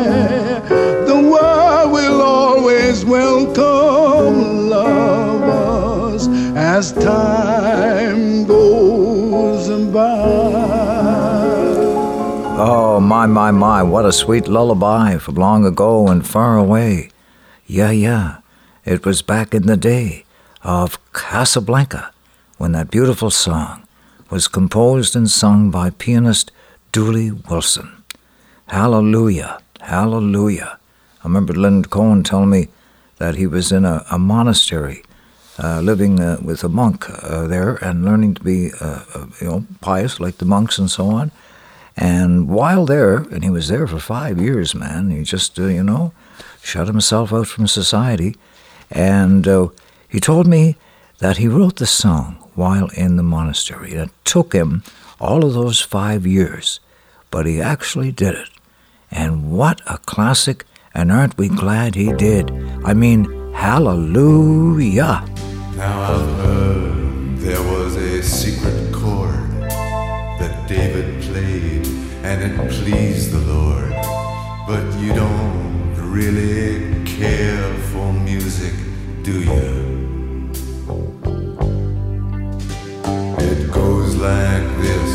As 6.81 6.93
time 6.93 8.43
goes 8.45 9.69
by. 9.93 10.11
Oh, 12.57 12.99
my, 12.99 13.27
my, 13.27 13.51
my, 13.51 13.83
what 13.83 14.05
a 14.05 14.11
sweet 14.11 14.47
lullaby 14.47 15.17
from 15.17 15.35
long 15.35 15.63
ago 15.63 16.07
and 16.07 16.25
far 16.25 16.57
away. 16.57 17.11
Yeah, 17.67 17.91
yeah, 17.91 18.37
it 18.83 19.05
was 19.05 19.21
back 19.21 19.53
in 19.53 19.67
the 19.67 19.77
day 19.77 20.25
of 20.63 20.97
Casablanca 21.13 22.11
when 22.57 22.71
that 22.71 22.89
beautiful 22.89 23.29
song 23.29 23.85
was 24.31 24.47
composed 24.47 25.15
and 25.15 25.29
sung 25.29 25.69
by 25.69 25.91
pianist 25.91 26.51
Dooley 26.91 27.29
Wilson. 27.31 28.03
Hallelujah, 28.67 29.59
hallelujah. 29.81 30.79
I 31.23 31.27
remember 31.27 31.53
Leonard 31.53 31.91
Cohen 31.91 32.23
telling 32.23 32.49
me 32.49 32.69
that 33.21 33.35
he 33.35 33.45
was 33.45 33.71
in 33.71 33.85
a, 33.85 34.03
a 34.09 34.17
monastery 34.17 35.03
uh, 35.63 35.79
living 35.79 36.19
uh, 36.19 36.37
with 36.41 36.63
a 36.63 36.69
monk 36.69 37.05
uh, 37.07 37.45
there 37.45 37.75
and 37.75 38.03
learning 38.03 38.33
to 38.33 38.43
be, 38.43 38.71
uh, 38.81 39.03
uh, 39.13 39.25
you 39.39 39.47
know, 39.47 39.65
pious 39.79 40.19
like 40.19 40.37
the 40.37 40.45
monks 40.55 40.79
and 40.79 40.89
so 40.89 41.05
on. 41.11 41.31
And 41.95 42.49
while 42.49 42.87
there, 42.87 43.17
and 43.17 43.43
he 43.43 43.51
was 43.51 43.67
there 43.67 43.85
for 43.85 43.99
five 43.99 44.41
years, 44.41 44.73
man, 44.73 45.11
he 45.11 45.21
just, 45.21 45.55
you 45.59 45.83
know, 45.83 46.13
shut 46.63 46.87
himself 46.87 47.31
out 47.31 47.47
from 47.47 47.67
society. 47.67 48.35
And 48.89 49.45
he 50.09 50.19
told 50.19 50.47
me 50.47 50.77
that 51.19 51.37
he 51.37 51.47
wrote 51.47 51.75
the 51.75 51.85
song 51.85 52.37
while 52.55 52.89
in 52.97 53.17
the 53.17 53.29
monastery. 53.37 53.91
And 53.91 54.09
it 54.09 54.15
took 54.25 54.53
him 54.53 54.81
all 55.19 55.45
of 55.45 55.53
those 55.53 55.79
five 55.79 56.25
years, 56.25 56.79
but 57.29 57.45
he 57.45 57.61
actually 57.61 58.11
did 58.11 58.33
it. 58.33 58.49
And 59.11 59.51
what 59.51 59.81
a 59.85 59.99
classic, 59.99 60.65
and 60.93 61.11
aren't 61.11 61.37
we 61.37 61.49
glad 61.49 61.95
he 61.95 62.11
did? 62.13 62.51
I 62.83 62.93
mean, 62.93 63.25
hallelujah. 63.53 65.25
Now 65.75 66.01
I've 66.13 66.37
heard 66.37 67.37
there 67.37 67.61
was 67.61 67.95
a 67.95 68.21
secret 68.21 68.93
chord 68.93 69.49
that 70.39 70.67
David 70.67 71.21
played, 71.23 71.85
and 72.23 72.41
it 72.43 72.71
pleased 72.71 73.31
the 73.31 73.39
Lord. 73.53 73.91
But 74.67 74.85
you 74.99 75.13
don't 75.13 75.95
really 76.11 77.03
care 77.05 77.73
for 77.91 78.13
music, 78.13 78.73
do 79.23 79.41
you? 79.41 79.91
It 83.39 83.71
goes 83.71 84.15
like 84.15 84.67
this 84.81 85.11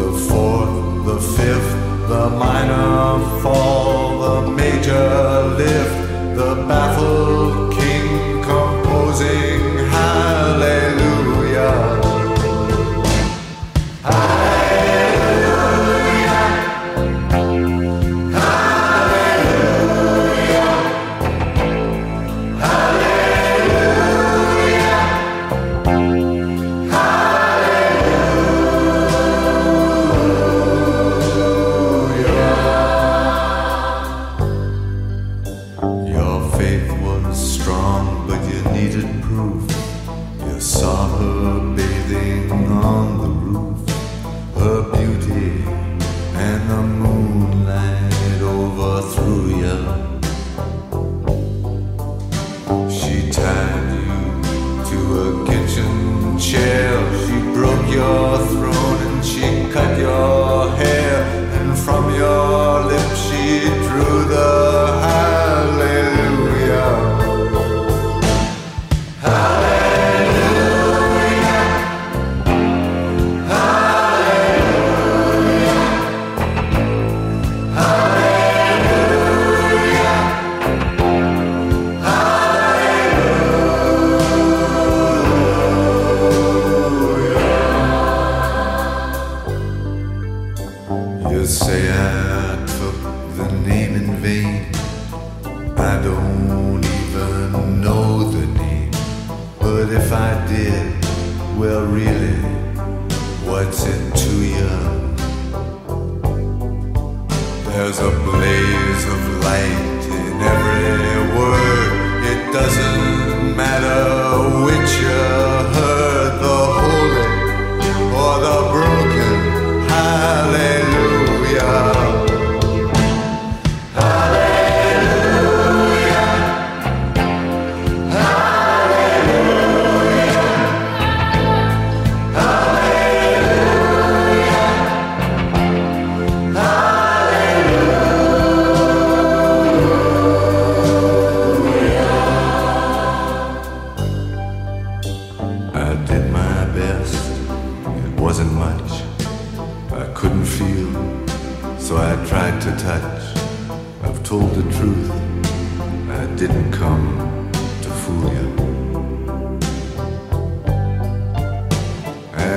the 0.00 0.12
fourth, 0.28 1.04
the 1.06 1.20
fifth, 1.36 1.89
the 2.10 2.28
minor 2.28 3.40
fall, 3.40 4.18
the 4.18 4.50
major 4.50 5.44
lift, 5.56 5.96
the 6.36 6.56
baffled 6.66 7.69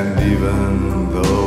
And 0.03 0.19
even 0.19 1.13
though 1.13 1.42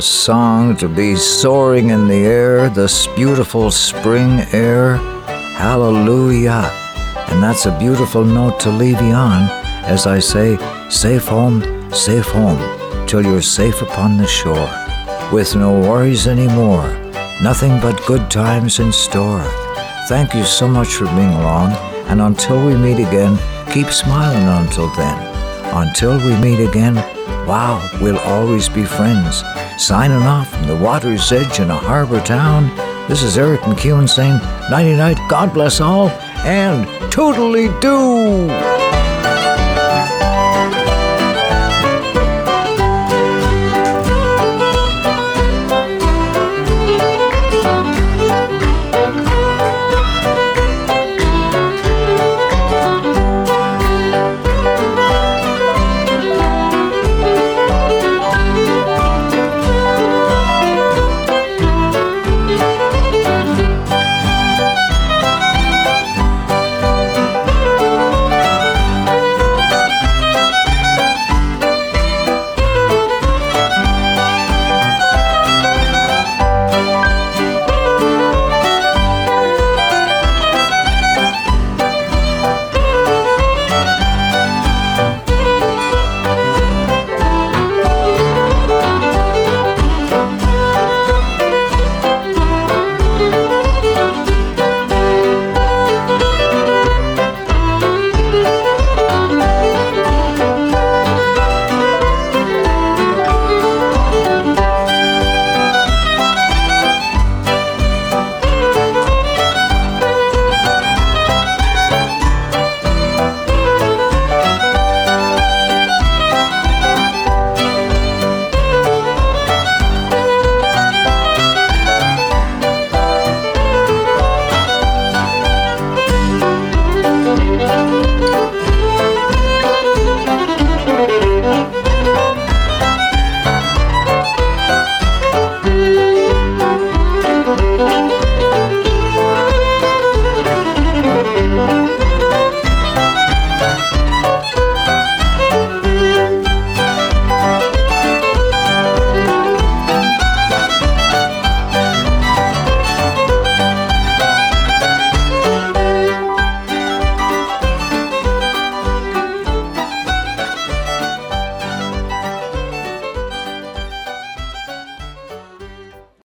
a 0.00 0.02
song 0.02 0.74
to 0.74 0.88
be 0.88 1.14
soaring 1.14 1.90
in 1.90 2.08
the 2.08 2.24
air, 2.24 2.70
this 2.70 3.06
beautiful 3.08 3.70
spring 3.70 4.40
air. 4.50 4.96
Hallelujah. 5.60 6.70
And 7.28 7.42
that's 7.42 7.66
a 7.66 7.78
beautiful 7.78 8.24
note 8.24 8.58
to 8.60 8.70
leave 8.70 8.98
you 9.02 9.12
on 9.12 9.42
as 9.84 10.06
I 10.06 10.18
say, 10.18 10.56
safe 10.88 11.26
home, 11.26 11.60
safe 11.92 12.24
home, 12.24 12.56
till 13.06 13.22
you're 13.22 13.42
safe 13.42 13.82
upon 13.82 14.16
the 14.16 14.26
shore, 14.26 14.70
with 15.30 15.54
no 15.54 15.78
worries 15.78 16.26
anymore, 16.26 16.88
nothing 17.42 17.78
but 17.82 18.06
good 18.06 18.30
times 18.30 18.78
in 18.78 18.92
store. 18.92 19.44
Thank 20.08 20.32
you 20.32 20.44
so 20.44 20.66
much 20.66 20.94
for 20.94 21.04
being 21.08 21.34
along, 21.42 21.72
and 22.08 22.22
until 22.22 22.64
we 22.64 22.74
meet 22.74 23.06
again, 23.06 23.36
keep 23.70 23.88
smiling 23.88 24.48
until 24.64 24.88
then. 24.94 25.18
Until 25.74 26.16
we 26.16 26.34
meet 26.40 26.66
again, 26.66 26.94
wow, 27.46 27.86
we'll 28.00 28.18
always 28.20 28.66
be 28.70 28.86
friends. 28.86 29.42
Signing 29.80 30.22
off 30.24 30.50
from 30.50 30.66
the 30.66 30.76
water's 30.76 31.32
edge 31.32 31.58
in 31.58 31.70
a 31.70 31.74
harbor 31.74 32.20
town, 32.20 32.68
this 33.08 33.22
is 33.22 33.38
Eric 33.38 33.60
McEwen 33.62 34.06
saying 34.06 34.36
nighty 34.70 34.94
night, 34.94 35.16
God 35.30 35.54
bless 35.54 35.80
all, 35.80 36.10
and 36.44 36.86
totally 37.10 37.68
doo! 37.80 38.69